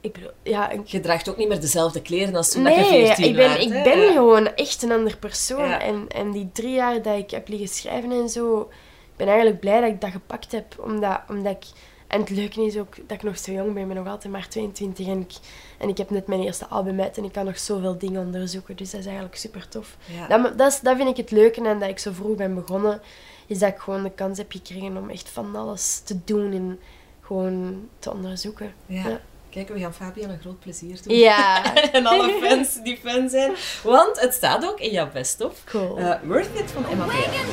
Ik 0.00 0.12
bedoel, 0.12 0.30
ja, 0.42 0.70
ik 0.70 0.86
Je 0.86 1.00
draagt 1.00 1.28
ook 1.28 1.36
niet 1.36 1.48
meer 1.48 1.60
dezelfde 1.60 2.02
kleren 2.02 2.34
als 2.34 2.50
toen 2.50 2.64
dat 2.64 2.74
je 2.74 2.80
Nee, 2.80 3.06
14 3.06 3.24
ik 3.24 3.36
ben, 3.36 3.60
ik 3.60 3.68
ben 3.68 3.98
Ja. 4.00 4.12
gewoon 4.12 4.54
echt 4.54 4.82
een 4.82 4.92
ander 4.92 5.16
persoon. 5.16 5.68
Ja. 5.68 5.80
En, 5.80 6.04
en 6.08 6.30
die 6.30 6.48
drie 6.52 6.74
jaar 6.74 7.02
dat 7.02 7.18
ik 7.18 7.30
heb 7.30 7.48
liggen 7.48 7.68
schrijven 7.68 8.10
en 8.10 8.28
zo, 8.28 8.60
ik 8.60 9.16
ben 9.16 9.26
eigenlijk 9.26 9.60
blij 9.60 9.80
dat 9.80 9.90
ik 9.90 10.00
dat 10.00 10.10
gepakt 10.10 10.52
heb. 10.52 10.78
Omdat, 10.80 11.20
omdat 11.28 11.52
ik, 11.52 11.64
en 12.06 12.20
het 12.20 12.30
leuke 12.30 12.64
is 12.64 12.76
ook 12.76 12.94
dat 12.96 13.16
ik 13.16 13.22
nog 13.22 13.38
zo 13.38 13.52
jong 13.52 13.72
ben. 13.72 13.82
Ik 13.82 13.88
ben 13.88 13.96
nog 13.96 14.08
altijd 14.08 14.32
maar 14.32 14.48
22 14.48 15.06
en 15.06 15.20
ik, 15.20 15.32
en 15.78 15.88
ik 15.88 15.98
heb 15.98 16.10
net 16.10 16.26
mijn 16.26 16.42
eerste 16.42 16.66
album 16.66 17.00
uit 17.00 17.18
en 17.18 17.24
ik 17.24 17.32
kan 17.32 17.44
nog 17.44 17.58
zoveel 17.58 17.98
dingen 17.98 18.26
onderzoeken. 18.26 18.76
Dus 18.76 18.90
dat 18.90 19.00
is 19.00 19.06
eigenlijk 19.06 19.36
super 19.36 19.68
tof. 19.68 19.96
Ja. 20.04 20.26
Dat, 20.26 20.58
dat, 20.58 20.72
is, 20.72 20.80
dat 20.80 20.96
vind 20.96 21.08
ik 21.08 21.16
het 21.16 21.30
leuke 21.30 21.68
en 21.68 21.78
dat 21.78 21.88
ik 21.88 21.98
zo 21.98 22.12
vroeg 22.12 22.36
ben 22.36 22.54
begonnen, 22.54 23.00
is 23.46 23.58
dat 23.58 23.68
ik 23.68 23.78
gewoon 23.78 24.02
de 24.02 24.10
kans 24.10 24.38
heb 24.38 24.52
gekregen 24.52 24.96
om 24.96 25.10
echt 25.10 25.28
van 25.28 25.56
alles 25.56 25.98
te 25.98 26.18
doen 26.24 26.52
en 26.52 26.78
gewoon 27.20 27.88
te 27.98 28.12
onderzoeken. 28.12 28.72
Ja. 28.86 29.20
Kijk, 29.50 29.68
we 29.68 29.78
gaan 29.78 29.94
Fabian 29.94 30.30
een 30.30 30.40
groot 30.40 30.60
plezier 30.60 30.98
doen. 31.02 31.16
Ja, 31.16 31.74
en 31.92 32.06
alle 32.06 32.38
fans 32.42 32.82
die 32.82 32.98
fan 33.04 33.28
zijn. 33.28 33.52
Want 33.82 34.20
het 34.20 34.34
staat 34.34 34.64
ook 34.64 34.80
in 34.80 34.90
jouw 34.90 35.10
best-of. 35.12 35.62
cool. 35.64 35.98
Eh, 35.98 36.14
Worth 36.22 36.58
It 36.58 36.70
van 36.70 36.88
Emma. 36.90 37.04
Awakened 37.04 37.46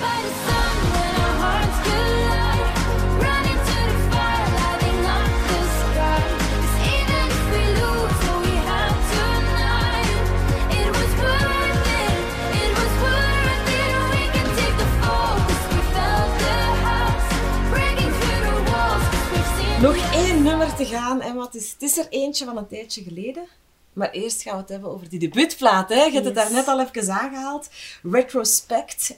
nummer 20.46 20.76
te 20.76 20.86
gaan, 20.86 21.22
Emma. 21.22 21.44
Het 21.44 21.56
is, 21.56 21.72
het 21.72 21.82
is 21.82 21.98
er 21.98 22.08
eentje 22.10 22.46
van 22.46 22.58
een 22.58 22.68
tijdje 22.68 23.04
geleden. 23.04 23.48
Maar 23.94 24.10
eerst 24.10 24.42
gaan 24.42 24.54
we 24.54 24.60
het 24.60 24.70
hebben 24.70 24.90
over 24.90 25.10
die 25.10 25.20
debuutplaat. 25.20 25.90
Hè? 25.90 26.04
Je 26.04 26.12
hebt 26.12 26.26
het 26.26 26.36
daar 26.36 26.52
net 26.52 26.68
al 26.68 26.80
even 26.80 27.12
aangehaald. 27.14 27.70
Retrospect. 28.04 29.18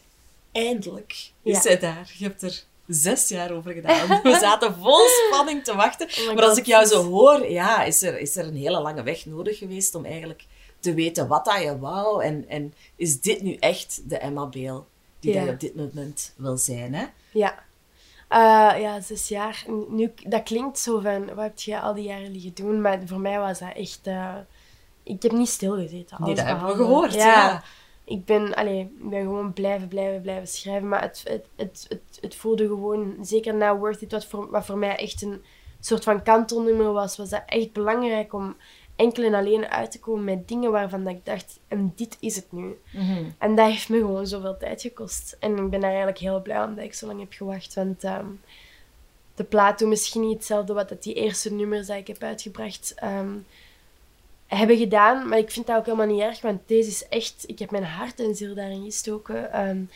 Eindelijk 0.52 1.32
is 1.44 1.62
zij 1.62 1.80
daar. 1.80 2.14
Je 2.18 2.24
hebt 2.24 2.42
er 2.42 2.64
zes 2.88 3.28
jaar 3.28 3.52
over 3.52 3.74
gedaan. 3.74 4.22
We 4.24 4.38
zaten 4.48 4.76
vol 4.82 5.08
spanning 5.08 5.64
te 5.64 5.76
wachten. 5.76 6.08
Oh 6.08 6.36
maar 6.36 6.44
als 6.44 6.58
ik 6.58 6.66
jou 6.66 6.86
zo 6.86 7.04
hoor, 7.04 7.50
ja, 7.50 7.84
is 7.84 8.02
er, 8.02 8.20
is 8.20 8.36
er 8.36 8.46
een 8.46 8.56
hele 8.56 8.82
lange 8.82 9.04
weg 9.04 9.26
nodig 9.26 9.58
geweest 9.58 9.96
om 9.96 10.06
eigenlijk 10.06 10.46
te 10.80 10.94
weten 10.94 11.28
wat 11.28 11.46
dat 11.46 11.62
je 11.62 11.80
wou. 11.80 12.24
En, 12.24 12.46
en 12.50 12.74
is 12.96 13.22
dit 13.22 13.42
nu 13.42 13.54
echt 13.54 14.02
de 14.10 14.18
Emma 14.18 14.46
Beel 14.46 14.88
die 15.20 15.34
Ja. 15.34 15.38
dat 15.38 15.48
je 15.48 15.54
op 15.54 15.60
dit 15.60 15.76
moment 15.76 16.34
wil 16.36 16.58
zijn? 16.58 16.94
Hè? 16.94 17.06
Ja. 17.32 17.66
Uh, 18.32 18.74
ja, 18.80 19.00
zes 19.02 19.28
jaar. 19.28 19.66
Nu, 19.88 20.14
dat 20.26 20.44
klinkt 20.44 20.80
zo 20.80 21.00
van, 21.00 21.26
wat 21.26 21.44
heb 21.44 21.60
je 21.60 21.80
al 21.80 21.94
die 21.94 22.04
jaren 22.04 22.32
liggen 22.32 22.54
doen? 22.54 22.82
Maar 22.82 23.00
voor 23.06 23.20
mij 23.20 23.40
was 23.40 23.60
dat 23.60 23.74
echt... 23.76 24.08
Uh, 24.08 24.36
ik 25.04 25.24
heb 25.24 25.32
niet 25.32 25.50
stilgezeten. 25.50 26.18
Nee, 26.20 26.36
dat 26.36 26.46
hebben 26.46 26.68
we 26.68 26.76
gehoord, 26.76 27.14
ja. 27.14 27.64
Ik 28.04 28.26
ben, 28.26 28.56
allez, 28.56 28.82
ik 28.82 29.10
ben 29.10 29.22
gewoon 29.22 29.54
blijven, 29.54 29.88
blijven, 29.88 30.22
blijven 30.22 30.48
schrijven. 30.48 30.88
Maar 30.88 31.02
het, 31.02 31.24
het, 31.28 31.46
het, 31.56 31.86
het, 31.90 32.18
het 32.22 32.36
voelde 32.36 32.68
gewoon, 32.68 33.16
zeker 33.22 33.56
na 33.56 33.78
Worth 33.78 34.02
It, 34.02 34.12
wat 34.12 34.26
voor, 34.26 34.50
wat 34.50 34.66
voor 34.66 34.78
mij 34.78 34.96
echt 34.96 35.22
een 35.22 35.44
soort 35.80 36.04
van 36.04 36.24
kantelnummer 36.24 36.92
was, 36.92 37.18
was 37.18 37.30
dat 37.30 37.44
echt 37.46 37.74
belangrijk 37.74 38.34
om 38.34 38.56
enkel 38.98 39.24
en 39.24 39.34
alleen 39.34 39.68
uit 39.68 39.92
te 39.92 40.00
komen 40.00 40.24
met 40.24 40.48
dingen 40.48 40.72
waarvan 40.72 41.04
dat 41.04 41.14
ik 41.14 41.26
dacht, 41.26 41.60
en 41.68 41.94
dit 41.96 42.18
is 42.20 42.36
het 42.36 42.52
nu. 42.52 42.78
Mhm. 42.92 43.24
En 43.38 43.56
dat 43.56 43.70
heeft 43.70 43.90
me 43.90 43.98
gewoon 43.98 44.28
zoveel 44.28 44.58
tijd 44.58 44.82
gekost. 44.82 45.38
En 45.40 45.58
ik 45.58 45.70
ben 45.70 45.80
daar 45.80 45.90
eigenlijk 45.90 46.20
heel 46.20 46.42
blij 46.42 46.64
om 46.64 46.76
dat 46.76 46.84
ik 46.84 46.94
zo 46.94 47.08
lang 47.08 47.20
heb 47.20 47.34
gewacht. 47.34 47.74
Want 47.74 48.04
um, 48.04 48.42
de 49.36 49.44
plaat 49.44 49.80
doet 49.80 49.90
misschien 49.90 50.22
niet 50.22 50.34
hetzelfde 50.34 50.74
wat 50.74 50.90
dat 50.90 51.04
die 51.04 51.14
eerste 51.14 51.54
nummers 51.54 51.88
die 51.88 51.96
ik 51.96 52.08
heb 52.08 52.24
uitgebracht 52.24 52.96
um, 53.04 53.46
hebben 54.48 54.78
gedaan. 54.78 55.28
Maar 55.28 55.38
ik 55.38 55.52
vind 55.52 55.68
dat 55.68 55.78
ook 55.78 55.86
helemaal 55.86 56.08
niet 56.08 56.22
erg, 56.22 56.42
want 56.42 56.62
deze 56.66 56.90
is 56.90 57.08
echt... 57.08 57.44
Ik 57.48 57.60
heb 57.60 57.72
mijn 57.72 57.84
hart 57.84 58.20
en 58.20 58.36
ziel 58.36 58.56
daarin 58.56 58.84
gestoken. 58.84 59.68
Um, 59.68 59.90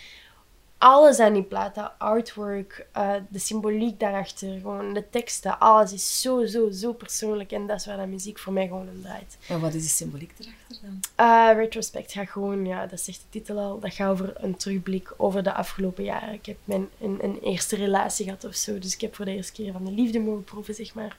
alles 0.81 1.19
aan 1.19 1.33
die 1.33 1.43
plaat, 1.43 1.75
dat 1.75 1.91
artwork, 1.97 2.87
uh, 2.97 3.13
de 3.29 3.39
symboliek 3.39 3.99
daarachter, 3.99 4.59
gewoon 4.59 4.93
de 4.93 5.09
teksten, 5.09 5.59
alles 5.59 5.93
is 5.93 6.21
zo, 6.21 6.45
zo, 6.45 6.69
zo 6.71 6.93
persoonlijk. 6.93 7.51
En 7.51 7.67
dat 7.67 7.79
is 7.79 7.85
waar 7.85 7.97
de 7.97 8.05
muziek 8.05 8.39
voor 8.39 8.53
mij 8.53 8.67
gewoon 8.67 8.89
om 8.89 9.01
draait. 9.01 9.37
En 9.47 9.59
wat 9.59 9.73
is 9.73 9.81
die 9.81 9.89
symboliek 9.89 10.31
erachter 10.39 10.89
dan? 11.15 11.25
Uh, 11.25 11.57
retrospect 11.57 12.11
gaat 12.11 12.29
gewoon, 12.29 12.65
ja, 12.65 12.85
dat 12.85 12.99
zegt 12.99 13.21
de 13.21 13.29
titel 13.29 13.57
al, 13.57 13.79
dat 13.79 13.93
gaat 13.93 14.11
over 14.11 14.33
een 14.35 14.55
terugblik 14.55 15.13
over 15.17 15.43
de 15.43 15.53
afgelopen 15.53 16.03
jaren. 16.03 16.33
Ik 16.33 16.45
heb 16.45 16.57
mijn, 16.63 16.89
een, 17.01 17.17
een 17.21 17.39
eerste 17.39 17.75
relatie 17.75 18.25
gehad 18.25 18.45
of 18.45 18.55
zo, 18.55 18.79
dus 18.79 18.93
ik 18.93 19.01
heb 19.01 19.15
voor 19.15 19.25
de 19.25 19.35
eerste 19.35 19.53
keer 19.53 19.71
van 19.71 19.85
de 19.85 19.91
liefde 19.91 20.19
mogen 20.19 20.43
proeven, 20.43 20.75
zeg 20.75 20.93
maar. 20.93 21.17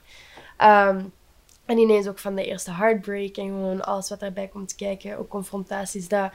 Um, 0.89 1.13
en 1.65 1.77
ineens 1.77 2.07
ook 2.07 2.19
van 2.19 2.35
de 2.35 2.45
eerste 2.45 2.71
heartbreak 2.71 3.37
en 3.37 3.47
gewoon 3.47 3.81
alles 3.81 4.09
wat 4.09 4.19
daarbij 4.19 4.47
komt 4.47 4.75
kijken, 4.75 5.17
ook 5.17 5.29
confrontaties. 5.29 6.07
Dat, 6.07 6.31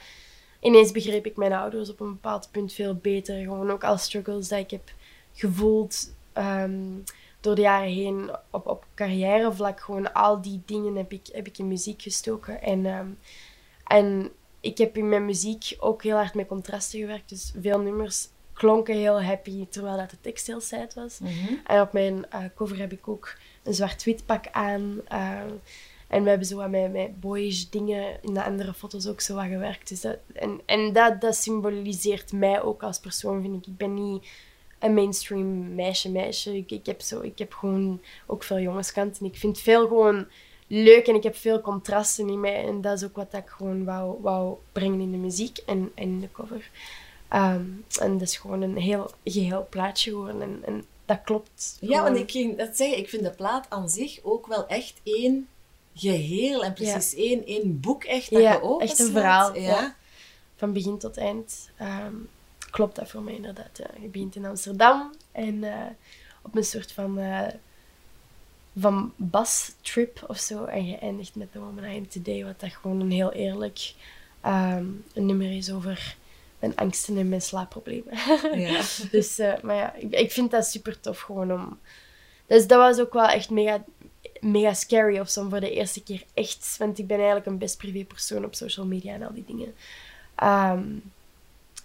ineens 0.61 0.93
begreep 0.93 1.27
ik 1.27 1.37
mijn 1.37 1.53
ouders 1.53 1.91
op 1.91 2.01
een 2.01 2.13
bepaald 2.13 2.49
punt 2.51 2.73
veel 2.73 2.95
beter. 2.95 3.41
Gewoon 3.41 3.71
ook 3.71 3.85
alle 3.85 3.99
struggles 3.99 4.49
die 4.49 4.59
ik 4.59 4.71
heb 4.71 4.93
gevoeld 5.33 6.15
ehm, 6.33 6.83
door 7.41 7.55
de 7.55 7.61
jaren 7.61 7.93
heen 7.93 8.31
op, 8.51 8.67
op 8.67 8.87
carrièrevlak. 8.95 9.81
Gewoon 9.81 10.13
al 10.13 10.43
die 10.43 10.63
dingen 10.65 10.97
heb 10.97 11.13
ik, 11.13 11.27
heb 11.33 11.47
ik 11.47 11.59
in 11.59 11.69
muziek 11.69 12.03
gestoken. 12.03 12.63
En, 12.63 12.87
ehm, 12.87 13.09
en 13.85 14.31
ik 14.61 14.79
heb 14.79 14.97
in 14.97 15.09
mijn 15.09 15.25
muziek 15.25 15.77
ook 15.79 16.03
heel 16.03 16.17
hard 16.17 16.35
met 16.35 16.47
contrasten 16.47 17.01
gewerkt. 17.01 17.29
Dus 17.29 17.53
veel 17.61 17.81
nummers 17.81 18.29
klonken 18.53 18.95
heel 18.95 19.23
happy, 19.23 19.67
terwijl 19.69 19.97
dat 19.97 20.11
de 20.11 20.21
tekst 20.21 20.47
heel 20.47 20.61
sad 20.61 20.95
was. 20.95 21.19
Mhm. 21.19 21.55
En 21.67 21.81
op 21.81 21.93
mijn 21.93 22.27
uh, 22.35 22.45
cover 22.55 22.79
heb 22.79 22.93
ik 22.93 23.09
ook 23.09 23.37
een 23.63 23.75
zwart-wit 23.75 24.27
pak 24.27 24.45
aan. 24.51 25.01
Uh, 25.13 25.41
en 26.09 26.23
we 26.23 26.29
hebben 26.29 26.47
zo 26.47 26.57
wat 26.57 26.71
met, 26.71 26.93
met 26.93 27.21
boyish 27.21 27.65
dingen 27.65 28.23
in 28.23 28.35
de 28.35 28.45
andere 28.45 28.75
foto's 28.75 29.07
ook 29.07 29.21
zo 29.21 29.35
wat 29.35 29.45
gewerkt. 29.45 29.89
Dus 29.89 30.01
dat, 30.01 30.17
en 30.33 30.61
en 30.67 30.93
dat, 30.93 31.21
dat 31.21 31.37
symboliseert 31.37 32.33
mij 32.33 32.63
ook 32.63 32.83
als 32.83 32.99
persoon, 32.99 33.43
vind 33.43 33.55
ik. 33.55 33.67
Ik 33.67 33.77
ben 33.77 33.95
niet 33.95 34.27
een 34.79 34.95
mainstream 34.95 35.75
meisje-meisje. 35.75 36.57
Ik, 36.57 36.71
ik, 36.71 36.87
heb 36.87 37.01
zo, 37.01 37.21
ik 37.21 37.39
heb 37.39 37.53
gewoon 37.53 38.01
ook 38.27 38.43
veel 38.43 38.59
jongenskant. 38.59 39.19
En 39.19 39.27
ik 39.27 39.37
vind 39.37 39.59
veel 39.59 39.87
gewoon 39.87 40.27
leuk 40.67 41.07
en 41.07 41.15
ik 41.15 41.23
heb 41.23 41.37
veel 41.37 41.61
contrasten 41.61 42.29
in 42.29 42.41
mij. 42.41 42.67
En 42.67 42.81
dat 42.81 42.97
is 42.97 43.05
ook 43.05 43.17
wat 43.17 43.33
ik 43.35 43.49
gewoon 43.49 43.85
wou, 43.85 44.17
wou 44.21 44.57
brengen 44.73 45.01
in 45.01 45.11
de 45.11 45.17
muziek 45.17 45.59
en, 45.59 45.93
en 45.95 46.05
in 46.05 46.21
de 46.21 46.31
cover. 46.33 46.71
Ehm, 47.29 47.65
en 48.01 48.13
dat 48.13 48.29
is 48.29 48.37
gewoon 48.37 48.63
een 48.63 48.77
heel 48.77 49.11
geheel 49.25 49.67
plaatje 49.71 50.11
geworden. 50.11 50.43
En, 50.43 50.63
en 50.65 50.85
dat 51.05 51.21
klopt. 51.25 51.77
Ja, 51.81 52.03
want 52.03 52.17
ik 52.17 52.31
ging 52.31 52.57
dat 52.57 52.77
zeggen. 52.77 52.99
Ik 52.99 53.09
vind 53.09 53.23
de 53.23 53.31
plaat 53.31 53.67
aan 53.69 53.89
zich 53.89 54.19
ook 54.23 54.47
wel 54.47 54.67
echt 54.67 55.01
één 55.03 55.49
geheel 55.99 56.65
en 56.65 56.73
precies 56.73 57.15
één, 57.15 57.47
één 57.47 57.81
boek 57.81 58.05
echt 58.05 58.31
dat 58.31 58.43
je 58.43 58.63
open 58.63 58.87
echt 58.87 58.99
een 58.99 59.13
verhaal. 59.13 59.57
Ja. 59.57 59.97
Van 60.57 60.73
begin 60.73 60.99
tot 60.99 61.17
eind. 61.17 61.71
Ehm, 61.77 62.15
klopt 62.71 62.97
dat 62.97 63.11
voor 63.11 63.23
mij 63.23 63.35
inderdaad. 63.35 63.81
Je 64.01 64.09
begint 64.09 64.37
in 64.37 64.45
Amsterdam 64.45 65.15
en 65.33 65.55
uh, 65.55 65.87
op 66.43 66.57
een 66.57 66.65
soort 66.65 66.93
van, 66.93 67.19
uh, 67.19 67.47
van 68.79 69.13
bas-trip 69.17 70.25
of 70.27 70.39
zo. 70.39 70.65
En 70.65 70.87
je 70.87 70.97
eindigt 70.97 71.35
met 71.35 71.53
The 71.53 71.59
Woman 71.59 71.85
I 71.85 71.97
Am 71.97 72.09
Today, 72.09 72.45
wat 72.45 72.61
dat 72.61 72.73
gewoon 72.73 73.01
een 73.01 73.11
heel 73.11 73.33
eerlijk 73.33 73.95
um, 74.47 75.05
een 75.15 75.27
nummer 75.27 75.57
is 75.57 75.73
over 75.73 76.17
mijn 76.59 76.77
angsten 76.77 77.17
en 77.17 77.29
mijn 77.29 77.43
slaapproblemen. 77.43 78.15
Ja. 78.61 78.81
dus, 79.11 79.39
uh, 79.39 79.53
maar 79.63 79.77
ja, 79.77 79.95
ik, 79.95 80.13
ik, 80.13 80.33
vind 80.33 80.51
dat 80.51 80.67
super 80.67 81.01
tof 81.01 81.21
gewoon 81.21 81.53
om... 81.53 81.79
Dus 82.47 82.67
dat 82.67 82.79
was 82.79 82.99
ook 83.01 83.13
wel 83.13 83.29
echt 83.29 83.51
mega 83.51 83.85
mega 84.41 84.75
scary 84.75 85.19
of 85.19 85.29
zo 85.29 85.49
voor 85.49 85.61
de 85.61 85.71
eerste 85.71 86.03
keer 86.03 86.25
echt. 86.35 86.77
Want 86.79 86.99
ik 86.99 87.07
ben 87.07 87.17
eigenlijk 87.17 87.47
een 87.47 87.59
best 87.59 87.79
privé 87.79 88.05
persoon 88.05 88.45
op 88.45 88.55
social 88.55 88.87
media 88.87 89.15
en 89.15 89.23
al 89.23 89.35
die 89.35 89.45
dingen. 89.47 89.75
Ehm, 90.35 90.85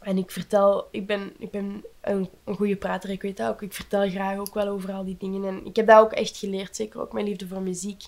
en 0.01 0.18
ik 0.18 0.32
vertel, 0.32 0.88
ik 0.91 1.08
ben, 1.08 1.34
ik 1.38 1.51
ben 1.51 1.84
een, 2.01 2.30
een 2.43 2.56
goede 2.56 2.76
prater, 2.76 3.10
ik 3.10 3.22
weet 3.22 3.38
dat 3.38 3.49
ook. 3.49 3.62
Ik 3.62 3.74
vertel 3.74 4.10
graag 4.10 4.38
ook 4.38 4.54
wel 4.54 4.68
over 4.68 4.93
al 4.93 5.04
die 5.04 5.18
dingen. 5.20 5.43
En 5.43 5.66
ik 5.66 5.76
heb 5.76 5.88
dat 5.88 5.99
ook 5.99 6.12
echt 6.12 6.38
geleerd, 6.38 6.76
zeker 6.76 7.01
ook 7.01 7.14
mijn 7.14 7.26
liefde 7.26 7.47
voor 7.47 7.62
muziek. 7.62 8.04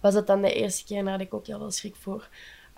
Was 0.00 0.14
dat 0.14 0.26
dan 0.26 0.42
de 0.42 0.52
eerste 0.52 0.84
keer 0.84 0.98
en 0.98 1.04
daar 1.04 1.12
had 1.12 1.22
ik 1.22 1.34
ook 1.34 1.46
heel 1.46 1.58
veel 1.58 1.70
schrik 1.70 1.96
voor. 1.96 2.28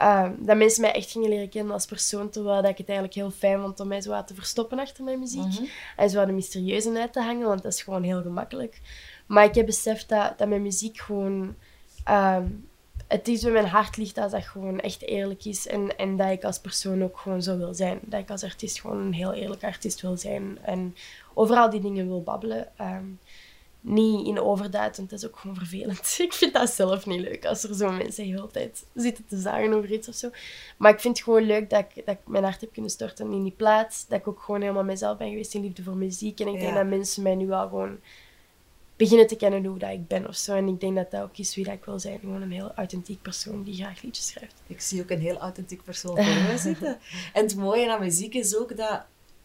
Um, 0.02 0.36
dat 0.40 0.56
mensen 0.56 0.80
mij 0.80 0.92
echt 0.92 1.10
gingen 1.10 1.28
leren 1.28 1.48
kennen 1.48 1.72
als 1.72 1.86
persoon, 1.86 2.30
terwijl 2.30 2.62
dat 2.62 2.70
ik 2.70 2.78
het 2.78 2.88
eigenlijk 2.88 3.18
heel 3.18 3.30
fijn 3.30 3.60
vond 3.60 3.80
om 3.80 3.88
mij 3.88 4.00
zo 4.00 4.10
wat 4.10 4.26
te 4.26 4.34
verstoppen 4.34 4.78
achter 4.78 5.04
mijn 5.04 5.18
muziek. 5.18 5.42
Mhm. 5.42 5.64
En 5.96 6.10
zo 6.10 6.16
wat 6.16 6.26
de 6.26 6.32
mysterieuze 6.32 6.98
uit 6.98 7.12
te 7.12 7.22
hangen, 7.22 7.48
want 7.48 7.62
dat 7.62 7.72
is 7.72 7.82
gewoon 7.82 8.02
heel 8.02 8.22
gemakkelijk. 8.22 8.80
Maar 9.28 9.44
ik 9.44 9.54
heb 9.54 9.66
beseft 9.66 10.08
dat, 10.08 10.38
dat 10.38 10.48
mijn 10.48 10.62
muziek 10.62 10.98
gewoon... 10.98 11.54
Um, 12.10 12.68
het 13.08 13.28
is 13.28 13.42
waar 13.42 13.52
mijn 13.52 13.66
hart 13.66 13.96
ligt 13.96 14.18
als 14.18 14.32
dat 14.32 14.44
gewoon 14.44 14.80
echt 14.80 15.02
eerlijk 15.02 15.44
is. 15.44 15.66
En, 15.66 15.96
en 15.96 16.16
dat 16.16 16.30
ik 16.30 16.44
als 16.44 16.58
persoon 16.58 17.02
ook 17.02 17.18
gewoon 17.18 17.42
zo 17.42 17.56
wil 17.56 17.74
zijn. 17.74 18.00
Dat 18.02 18.20
ik 18.20 18.30
als 18.30 18.44
artiest 18.44 18.80
gewoon 18.80 18.98
een 18.98 19.12
heel 19.12 19.32
eerlijk 19.32 19.64
artiest 19.64 20.00
wil 20.00 20.16
zijn. 20.16 20.58
En 20.62 20.96
overal 21.34 21.70
die 21.70 21.80
dingen 21.80 22.06
wil 22.06 22.22
babbelen. 22.22 22.68
Um, 22.80 23.18
niet 23.80 24.26
in 24.26 24.40
overdaad, 24.40 24.96
want 24.96 25.10
dat 25.10 25.18
is 25.18 25.26
ook 25.26 25.36
gewoon 25.36 25.56
vervelend. 25.56 26.16
Ik 26.18 26.32
vind 26.32 26.52
dat 26.52 26.70
zelf 26.70 27.06
niet 27.06 27.20
leuk 27.20 27.44
als 27.44 27.64
er 27.64 27.74
zo 27.74 27.90
mensen 27.90 28.24
de 28.24 28.30
hele 28.30 28.50
tijd 28.50 28.84
zitten 28.94 29.26
te 29.26 29.38
zagen 29.38 29.72
over 29.72 29.92
iets 29.92 30.08
of 30.08 30.14
zo. 30.14 30.30
Maar 30.76 30.92
ik 30.92 31.00
vind 31.00 31.16
het 31.16 31.24
gewoon 31.24 31.42
leuk 31.42 31.70
dat 31.70 31.84
ik, 31.88 32.06
dat 32.06 32.14
ik 32.14 32.26
mijn 32.26 32.44
hart 32.44 32.60
heb 32.60 32.72
kunnen 32.72 32.90
storten 32.90 33.32
in 33.32 33.42
die 33.42 33.54
plaats. 33.56 34.06
Dat 34.06 34.18
ik 34.18 34.28
ook 34.28 34.40
gewoon 34.40 34.60
helemaal 34.60 34.84
mezelf 34.84 35.18
ben 35.18 35.28
geweest 35.28 35.54
in 35.54 35.62
liefde 35.62 35.82
voor 35.82 35.96
muziek. 35.96 36.40
En 36.40 36.48
ik 36.48 36.60
denk 36.60 36.74
dat 36.74 36.86
mensen 36.86 37.22
mij 37.22 37.34
nu 37.34 37.50
al 37.50 37.68
gewoon 37.68 37.98
beginnen 38.98 39.26
te 39.26 39.36
kennen 39.36 39.64
hoe 39.64 39.78
dat 39.78 39.90
ik 39.90 40.06
ben 40.06 40.28
of 40.28 40.36
zo. 40.36 40.54
En 40.54 40.68
ik 40.68 40.80
denk 40.80 40.96
dat 40.96 41.10
dat 41.10 41.22
ook 41.22 41.36
is 41.38 41.54
wie 41.54 41.64
dat 41.64 41.74
ik 41.74 41.84
wil 41.84 41.98
zijn. 41.98 42.18
Gewoon 42.18 42.42
een 42.42 42.52
heel 42.52 42.72
authentiek 42.74 43.22
persoon 43.22 43.62
die 43.62 43.74
graag 43.74 44.02
liedjes 44.02 44.26
schrijft. 44.26 44.62
Ik 44.66 44.80
zie 44.80 45.02
ook 45.02 45.10
een 45.10 45.20
heel 45.20 45.38
authentiek 45.38 45.82
persoon 45.82 46.16
voor 46.16 46.52
me 46.52 46.58
zitten. 46.58 46.98
En 47.32 47.42
het 47.42 47.56
mooie 47.56 47.92
aan 47.92 48.00
muziek 48.00 48.34
is 48.34 48.56
ook 48.56 48.76
dat, 48.76 49.04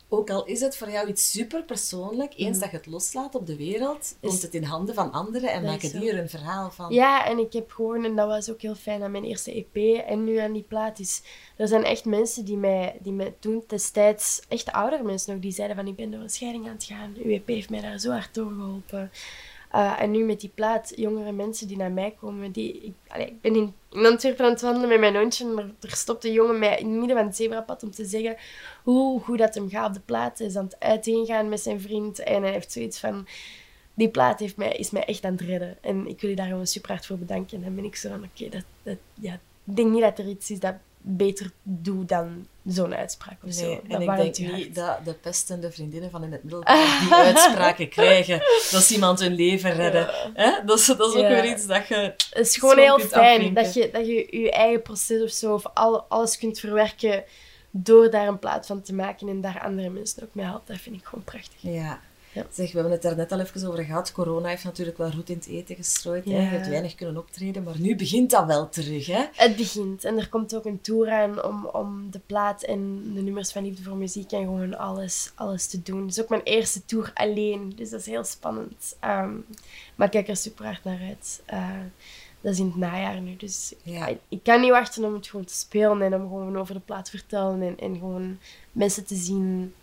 ook 0.10 0.30
al 0.30 0.46
is 0.46 0.62
het 0.62 0.78
voor 0.78 0.90
jou 0.90 1.08
iets 1.08 1.32
super 1.32 1.64
persoonlijk, 1.64 2.34
eens 2.36 2.56
mm. 2.56 2.62
dat 2.62 2.72
je 2.72 2.78
het 2.78 2.86
loslaat 2.86 3.36
op 3.36 3.48
de 3.48 3.56
wereld, 3.56 4.16
komt 4.22 4.42
het 4.42 4.54
in 4.54 4.64
handen 4.64 4.96
van 4.96 5.12
anderen 5.12 5.52
en 5.52 5.64
maken 5.64 6.00
die 6.00 6.12
er 6.12 6.20
een 6.20 6.30
verhaal 6.30 6.72
van. 6.72 6.94
Ja, 6.94 7.26
en 7.26 7.38
ik 7.38 7.54
heb 7.54 7.72
gewoon, 7.72 8.06
en 8.06 8.16
dat 8.16 8.28
was 8.28 8.52
ook 8.52 8.62
heel 8.62 8.76
fijn 8.76 9.04
aan 9.04 9.12
mijn 9.12 9.24
eerste 9.24 9.54
EP 9.54 10.06
en 10.06 10.24
nu 10.24 10.38
aan 10.38 10.54
die 10.54 10.66
plaat, 10.68 11.00
is 11.00 11.22
er 11.58 11.68
zijn 11.68 11.84
echt 11.84 12.06
mensen 12.06 12.46
die 12.46 12.58
mij, 12.58 12.98
die 13.02 13.14
mij 13.14 13.36
toen 13.40 13.64
destijds, 13.68 14.42
echt 14.48 14.72
oudere 14.72 15.04
mensen 15.04 15.34
nog, 15.34 15.42
die 15.42 15.52
zeiden 15.52 15.76
van 15.76 15.88
ik 15.88 15.96
ben 15.96 16.12
door 16.12 16.22
een 16.22 16.30
scheiding 16.30 16.68
aan 16.68 16.74
het 16.74 16.84
gaan. 16.84 17.16
Uw 17.18 17.32
EP 17.32 17.48
heeft 17.48 17.70
mij 17.70 17.82
daar 17.82 18.00
zo 18.00 18.12
hard 18.12 18.34
door 18.34 18.52
geholpen. 18.52 19.12
Uh, 19.76 20.02
en 20.02 20.12
nu 20.12 20.24
met 20.24 20.40
die 20.40 20.52
plaat, 20.54 20.94
jongere 20.96 21.32
mensen 21.32 21.68
die 21.68 21.78
naar 21.78 21.92
mij 21.92 22.16
komen. 22.20 22.52
Die, 22.52 22.74
ik, 22.82 23.18
ik 23.18 23.42
ben 23.42 23.56
in, 23.56 23.74
Antwerpen 23.90 24.46
aan 24.46 24.52
het 24.52 24.62
wandelen 24.62 24.90
met 24.90 25.00
mijn 25.00 25.16
hondje. 25.16 25.56
Er, 25.56 25.74
er 25.82 25.96
stopt 25.96 26.26
een 26.26 26.32
jongen 26.32 26.60
mij 26.60 26.78
in 26.78 26.90
het 26.90 26.98
midden 26.98 27.18
van 27.18 27.26
het 27.26 27.36
zebrapad 27.36 27.84
om 27.84 27.92
te 27.92 28.06
zeggen 28.06 28.36
hoe 28.84 29.20
goed 29.20 29.38
dat 29.38 29.56
hem 29.56 29.70
gaat 29.70 29.88
op 29.88 29.94
de 29.94 30.00
plaat. 30.00 30.38
Hij 30.38 30.48
is 30.48 30.56
aan 30.56 30.66
het 30.66 30.80
uiteengaan 30.80 31.50
met 31.50 31.60
zijn 31.60 31.82
vriend. 31.82 32.20
En 32.20 32.42
hij 32.42 32.52
heeft 32.52 32.72
zoiets 32.72 33.00
van... 33.00 33.28
Die 33.94 34.10
plaat 34.10 34.40
heeft 34.40 34.58
mij, 34.58 34.72
is 34.72 34.92
mij 34.92 35.06
echt 35.06 35.24
aan 35.24 35.32
het 35.32 35.42
redden. 35.42 35.78
En 35.82 36.08
ik 36.08 36.22
wil 36.22 36.30
je 36.30 36.36
daar 36.36 36.48
gewoon 36.48 36.68
super 36.68 36.92
hard 36.92 37.06
voor 37.06 37.18
bedanken. 37.18 37.58
En 37.58 37.64
dan 37.64 37.76
ben 37.76 37.84
ik 37.84 37.96
zo 37.96 38.10
van, 38.10 38.24
oké, 38.24 38.50
dat, 38.50 38.64
dat, 38.84 38.98
ja, 39.14 39.34
ik 39.66 39.76
denk 39.76 39.92
niet 39.92 40.02
dat 40.02 40.20
er 40.20 40.28
iets 40.28 40.52
is 40.52 40.60
dat 40.60 40.76
beter 41.06 41.52
doe 41.64 42.06
dan 42.06 42.48
zo'n 42.66 42.96
uitspraak 42.96 43.38
of 43.44 43.54
zo. 43.54 43.82
en 43.88 44.02
ik 44.02 44.16
denk 44.16 44.38
niet 44.38 44.76
dat 44.76 45.06
de 45.06 45.14
pestende 45.14 45.72
vriendinnen 45.72 46.12
van 46.12 46.24
in 46.24 46.32
het 46.32 46.44
middelbaar 46.44 47.00
die 47.02 47.14
uitspraken 47.34 47.90
krijgen. 47.90 48.42
Dat 48.72 48.84
ze 48.84 48.94
iemand 48.94 49.20
hun 49.20 49.34
leven 49.34 49.74
redden. 49.74 50.10
Hè? 50.34 50.52
Dat, 50.66 50.80
is, 50.80 50.86
dat 50.86 51.00
is 51.00 51.22
ook 51.22 51.28
weer 51.28 51.46
iets 51.46 51.66
dat 51.66 51.88
je... 51.88 51.96
Het 51.96 52.48
is 52.48 52.58
gewoon 52.58 52.78
heel 52.78 53.00
fijn 53.00 53.54
dat 53.54 53.74
je, 53.74 53.90
dat 53.92 54.08
je 54.08 54.28
je 54.40 54.52
eigen 54.52 54.82
proces 54.82 55.22
of 55.22 55.32
zo, 55.32 55.54
of 55.54 55.66
al, 55.74 56.02
alles 56.02 56.38
kunt 56.38 56.60
verwerken 56.60 57.24
door 57.72 58.10
daar 58.10 58.28
een 58.28 58.40
plaat 58.40 58.66
van 58.66 58.82
te 58.82 58.94
maken 58.94 59.28
en 59.28 59.42
daar 59.42 59.62
andere 59.64 59.90
mensen 59.90 60.24
ook 60.24 60.34
mee 60.36 60.46
helpen. 60.46 60.74
Dat 60.74 60.82
vind 60.82 60.96
ik 60.96 61.06
gewoon 61.06 61.24
prachtig. 61.24 61.58
Ja. 61.60 62.02
Ja. 62.34 62.46
Zeg, 62.52 62.68
we 62.68 62.74
hebben 62.74 62.92
het 62.92 63.02
daar 63.02 63.16
net 63.16 63.32
al 63.32 63.40
even 63.40 63.68
over 63.68 63.84
gehad. 63.84 64.12
Corona 64.12 64.48
heeft 64.48 64.64
natuurlijk 64.64 64.98
wel 64.98 65.12
roet 65.12 65.30
in 65.30 65.36
het 65.36 65.48
eten 65.48 65.76
gestrooid. 65.76 66.26
Hè? 66.26 66.32
Ja. 66.32 66.38
Je 66.40 66.46
hebt 66.46 66.68
weinig 66.68 66.96
kunnen 66.96 67.18
optreden, 67.18 67.64
maar 67.64 67.80
nu 67.80 67.96
begint 67.96 68.30
dat 68.32 68.46
wel 68.46 68.70
terug. 68.70 69.06
Hè? 69.06 69.26
Het 69.34 69.56
begint 69.56 70.04
en 70.04 70.18
er 70.18 70.30
komt 70.30 70.56
ook 70.56 70.66
een 70.66 70.82
tour 70.82 71.12
aan 71.12 71.44
om, 71.44 71.66
om 71.66 72.12
de 72.12 72.20
plaat 72.26 72.64
en 72.64 73.12
de 73.14 73.22
nummers 73.22 73.52
van 73.52 73.64
Liefde 73.64 73.84
voor 73.84 73.96
Muziek 73.98 74.32
en 74.32 74.40
gewoon 74.44 74.78
alles, 74.78 75.32
alles 75.36 75.68
te 75.68 75.82
doen. 75.82 76.02
Het 76.02 76.12
is 76.18 76.22
ook 76.22 76.30
mijn 76.30 76.44
eerste 76.44 76.86
tour 76.86 77.12
alleen, 77.14 77.74
dus 77.76 77.90
dat 77.90 78.00
is 78.00 78.06
heel 78.06 78.24
spannend. 78.24 78.96
Ehm, 79.00 79.34
maar 79.96 80.08
ik 80.08 80.14
kijk 80.14 80.28
er 80.28 80.38
super 80.38 80.66
hard 80.66 80.84
naar 80.84 81.00
uit. 81.08 81.42
Eh, 81.46 81.70
dat 82.42 82.54
is 82.54 82.60
in 82.60 82.66
het 82.66 82.76
najaar 82.76 83.22
nu, 83.22 83.36
dus 83.36 83.74
Ja. 83.84 84.08
ik, 84.08 84.20
ik 84.30 84.44
kan 84.44 84.62
niet 84.62 84.70
wachten 84.70 85.04
om 85.04 85.14
het 85.14 85.28
gewoon 85.28 85.46
te 85.46 85.54
spelen 85.56 86.02
en 86.02 86.14
om 86.14 86.22
gewoon 86.22 86.58
over 86.58 86.74
de 86.74 86.80
plaat 86.80 87.06
te 87.06 87.12
vertellen 87.12 87.62
en, 87.62 87.80
en 87.80 87.94
gewoon 87.98 88.38
mensen 88.72 89.06
te 89.06 89.16
zien 89.16 89.74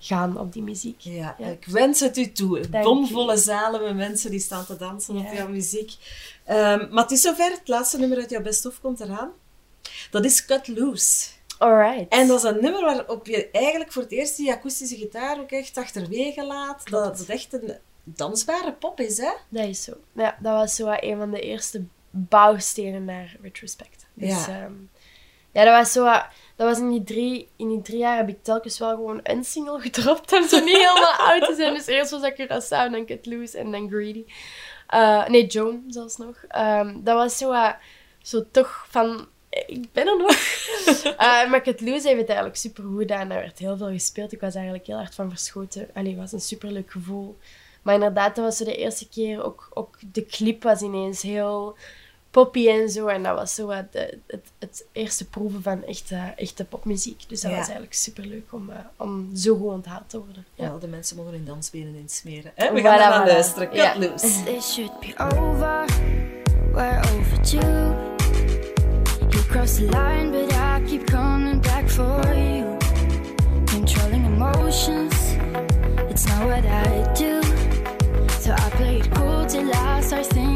gaan 0.00 0.38
op 0.38 0.52
die 0.52 0.62
muziek. 0.62 1.00
Ja, 1.00 1.34
Ja. 1.38 1.46
ik 1.46 1.64
wens 1.66 2.00
het 2.00 2.16
u 2.16 2.32
toe. 2.32 2.68
Dank 2.70 2.84
Bomvolle 2.84 3.36
zalen 3.36 3.82
met 3.82 3.96
mensen 3.96 4.30
die 4.30 4.40
staan 4.40 4.66
te 4.66 4.76
dansen 4.76 5.16
op 5.16 5.32
jouw 5.32 5.48
muziek. 5.48 5.92
Ehm, 6.44 6.86
maar 6.90 7.02
het 7.02 7.12
is 7.12 7.20
zover. 7.20 7.50
Het 7.50 7.68
laatste 7.68 7.98
nummer 7.98 8.18
uit 8.18 8.30
jouw 8.30 8.42
best 8.42 8.66
of 8.66 8.80
komt 8.80 9.00
eraan. 9.00 9.30
Dat 10.10 10.24
is 10.24 10.44
Cut 10.44 10.68
Loose. 10.68 11.26
Alright. 11.58 12.12
En 12.12 12.26
dat 12.28 12.36
is 12.44 12.50
een 12.50 12.60
nummer 12.60 12.80
waarop 12.84 13.26
je 13.26 13.50
eigenlijk 13.50 13.92
voor 13.92 14.02
het 14.02 14.12
eerst 14.12 14.36
die 14.36 14.52
akoestische 14.52 14.96
gitaar 14.96 15.40
ook 15.40 15.50
echt 15.50 15.76
achterwege 15.76 16.44
laat. 16.46 16.82
Klopt. 16.82 17.04
Dat 17.04 17.18
het 17.18 17.28
echt 17.28 17.52
een 17.52 17.74
dansbare 18.04 18.72
pop 18.72 19.00
is, 19.00 19.18
hè? 19.18 19.30
Dat 19.48 19.66
is 19.66 19.82
zo. 19.84 19.92
Ja, 20.14 20.36
dat 20.42 20.52
was 20.54 20.74
zo 20.74 20.94
een 21.00 21.18
van 21.18 21.30
de 21.30 21.40
eerste 21.40 21.84
bouwstenen 22.10 23.04
naar 23.04 23.36
Retrospect. 23.42 24.06
Dus, 24.14 24.28
Ja. 24.46 24.56
ja. 24.56 24.70
ja, 25.52 25.64
dat 25.64 25.74
was 25.78 25.92
zo 25.92 26.04
wat- 26.04 26.26
Dat 26.60 26.68
was 26.68 26.78
in 26.78 26.90
die, 26.90 27.04
drie, 27.04 27.48
in 27.56 27.68
die 27.68 27.82
drie 27.82 27.98
jaar 27.98 28.16
heb 28.16 28.28
ik 28.28 28.42
telkens 28.42 28.78
wel 28.78 28.90
gewoon 28.94 29.20
een 29.22 29.44
single 29.44 29.80
gedropt 29.90 30.32
om 30.32 30.48
zo 30.48 30.58
niet 30.58 30.76
helemaal 30.76 31.12
oud 31.18 31.44
te 31.44 31.54
zijn. 31.54 31.74
Dus 31.74 31.86
eerst 31.86 32.10
was 32.10 32.20
dat 32.20 32.32
Curaçao, 32.32 32.90
dan 32.92 33.06
Cut 33.06 33.26
Loose 33.26 33.58
en 33.58 33.70
dan 33.70 33.88
Greedy. 33.88 34.24
Eh, 34.86 35.26
nee, 35.28 35.46
Joan 35.46 35.84
zelfs 35.88 36.16
nog. 36.16 36.44
Ehm, 36.48 36.96
dat 37.02 37.14
was 37.16 37.36
zo, 37.38 37.48
wat- 37.50 37.76
zo 38.22 38.44
toch 38.50 38.86
van... 38.90 39.28
Ik 39.50 39.92
ben 39.92 40.06
er 40.06 40.16
nog. 40.18 40.36
Eh, 41.16 41.50
maar 41.50 41.62
Cut 41.62 41.80
Loose 41.80 42.06
heeft 42.06 42.20
het 42.20 42.28
eigenlijk 42.28 42.58
super 42.58 42.84
goed 42.84 42.98
gedaan. 42.98 43.28
Daar 43.28 43.40
werd 43.40 43.58
heel 43.58 43.76
veel 43.76 43.90
gespeeld. 43.90 44.32
Ik 44.32 44.40
was 44.40 44.54
eigenlijk 44.54 44.86
heel 44.86 44.96
hard 44.96 45.14
van 45.14 45.28
verschoten. 45.30 45.88
Allee, 45.94 46.10
het 46.10 46.20
was 46.20 46.32
een 46.32 46.40
superleuk 46.40 46.90
gevoel. 46.90 47.38
Maar 47.82 47.94
inderdaad, 47.94 48.36
dat 48.36 48.44
was 48.44 48.56
zo 48.56 48.64
de 48.64 48.76
eerste 48.76 49.08
keer. 49.08 49.44
Ook, 49.44 49.70
ook 49.74 49.98
de 50.12 50.26
clip 50.26 50.62
was 50.62 50.80
ineens 50.80 51.22
heel 51.22 51.76
poppy 52.30 52.68
en 52.68 52.88
zo. 52.90 53.06
En 53.06 53.22
dat 53.22 53.36
was 53.36 53.54
zo 53.54 53.66
wat 53.66 53.92
de- 53.92 54.18
het, 54.26 54.46
het 54.58 54.84
eerste 54.92 55.28
proeven 55.28 55.62
van 55.62 55.84
echte, 55.84 56.32
echte 56.36 56.64
popmuziek. 56.64 57.22
Dus 57.28 57.40
dat 57.40 57.50
Ja. 57.50 57.56
was 57.56 57.64
eigenlijk 57.66 57.94
superleuk 57.96 58.46
om, 58.52 58.70
eh, 58.70 58.76
om 58.96 59.30
zo 59.36 59.56
goed 59.56 59.68
onthaald 59.72 60.08
te 60.08 60.18
worden. 60.18 60.44
Ja. 60.54 60.64
Ja, 60.64 60.78
de 60.78 60.86
mensen 60.88 61.16
mogen 61.16 61.32
hun 61.32 61.44
dansbenen 61.44 61.94
insmeren. 61.94 62.52
Hè? 62.54 62.72
We 62.72 62.80
Voilà, 62.80 62.82
gaan 62.82 62.92
er 63.00 63.08
naar 63.08 63.22
voilà. 63.28 63.32
luisteren. 63.32 63.68
Cut 63.68 63.76
Ja. 63.76 63.98
Loose. 63.98 64.42
This 64.44 64.72
should 64.72 65.00
be 65.00 65.14
over. 65.18 65.84
We're 66.72 66.98
overdue. 66.98 68.08
You 69.30 69.46
crossed 69.48 69.76
the 69.76 69.84
line, 69.90 70.30
but 70.30 70.52
I 70.52 70.82
keep 70.86 71.04
coming 71.10 71.60
back 71.62 71.88
for 71.90 72.34
you. 72.34 72.76
Controlling 73.66 74.24
emotions, 74.24 75.14
it's 76.08 76.24
not 76.24 76.42
what 76.48 76.64
I 76.64 77.12
do. 77.14 77.40
So 78.40 78.50
I 78.52 78.68
play 78.76 78.96
it 78.96 79.08
cool 79.14 79.44
till 79.46 79.70
I 79.72 80.00
start 80.02 80.26
thinking 80.26 80.49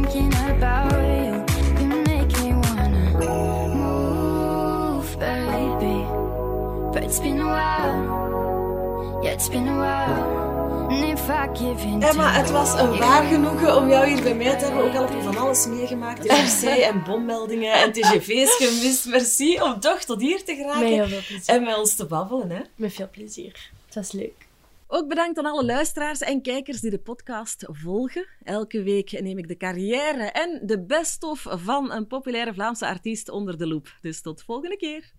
Emma, 12.00 12.32
het 12.32 12.50
was 12.50 12.80
een 12.80 12.98
waar 12.98 13.24
genoegen 13.24 13.76
om 13.76 13.88
jou 13.88 14.08
hier 14.08 14.22
bij 14.22 14.34
mij 14.34 14.58
te 14.58 14.64
hebben. 14.64 14.84
Ook 14.84 14.94
al 14.94 15.02
heb 15.02 15.12
je 15.12 15.22
van 15.22 15.36
alles 15.36 15.66
meegemaakt. 15.66 16.24
RC 16.24 16.62
en 16.90 17.02
bommeldingen 17.04 17.72
en 17.72 17.92
TGV's 17.92 18.56
gemist. 18.56 19.06
Merci 19.06 19.60
om 19.60 19.80
toch 19.80 20.04
tot 20.04 20.20
hier 20.20 20.44
te 20.44 20.54
geraken. 20.54 20.80
Met 20.80 20.88
heel 20.88 21.06
veel 21.06 21.20
plezier. 21.26 21.54
En 21.54 21.62
met 21.62 21.76
ons 21.76 21.94
te 21.94 22.06
babbelen. 22.06 22.50
Hè? 22.50 22.60
Met 22.76 22.92
veel 22.92 23.08
plezier. 23.10 23.70
Het 23.86 23.94
was 23.94 24.12
leuk. 24.12 24.46
Ook 24.86 25.08
bedankt 25.08 25.38
aan 25.38 25.46
alle 25.46 25.64
luisteraars 25.64 26.20
en 26.20 26.42
kijkers 26.42 26.80
die 26.80 26.90
de 26.90 26.98
podcast 26.98 27.64
volgen. 27.68 28.26
Elke 28.44 28.82
week 28.82 29.20
neem 29.20 29.38
ik 29.38 29.48
de 29.48 29.56
carrière 29.56 30.24
en 30.24 30.60
de 30.62 30.84
best-of 30.84 31.46
van 31.48 31.92
een 31.92 32.06
populaire 32.06 32.54
Vlaamse 32.54 32.86
artiest 32.86 33.28
onder 33.28 33.58
de 33.58 33.66
loep. 33.66 33.96
Dus 34.00 34.20
tot 34.20 34.42
volgende 34.42 34.76
keer. 34.76 35.12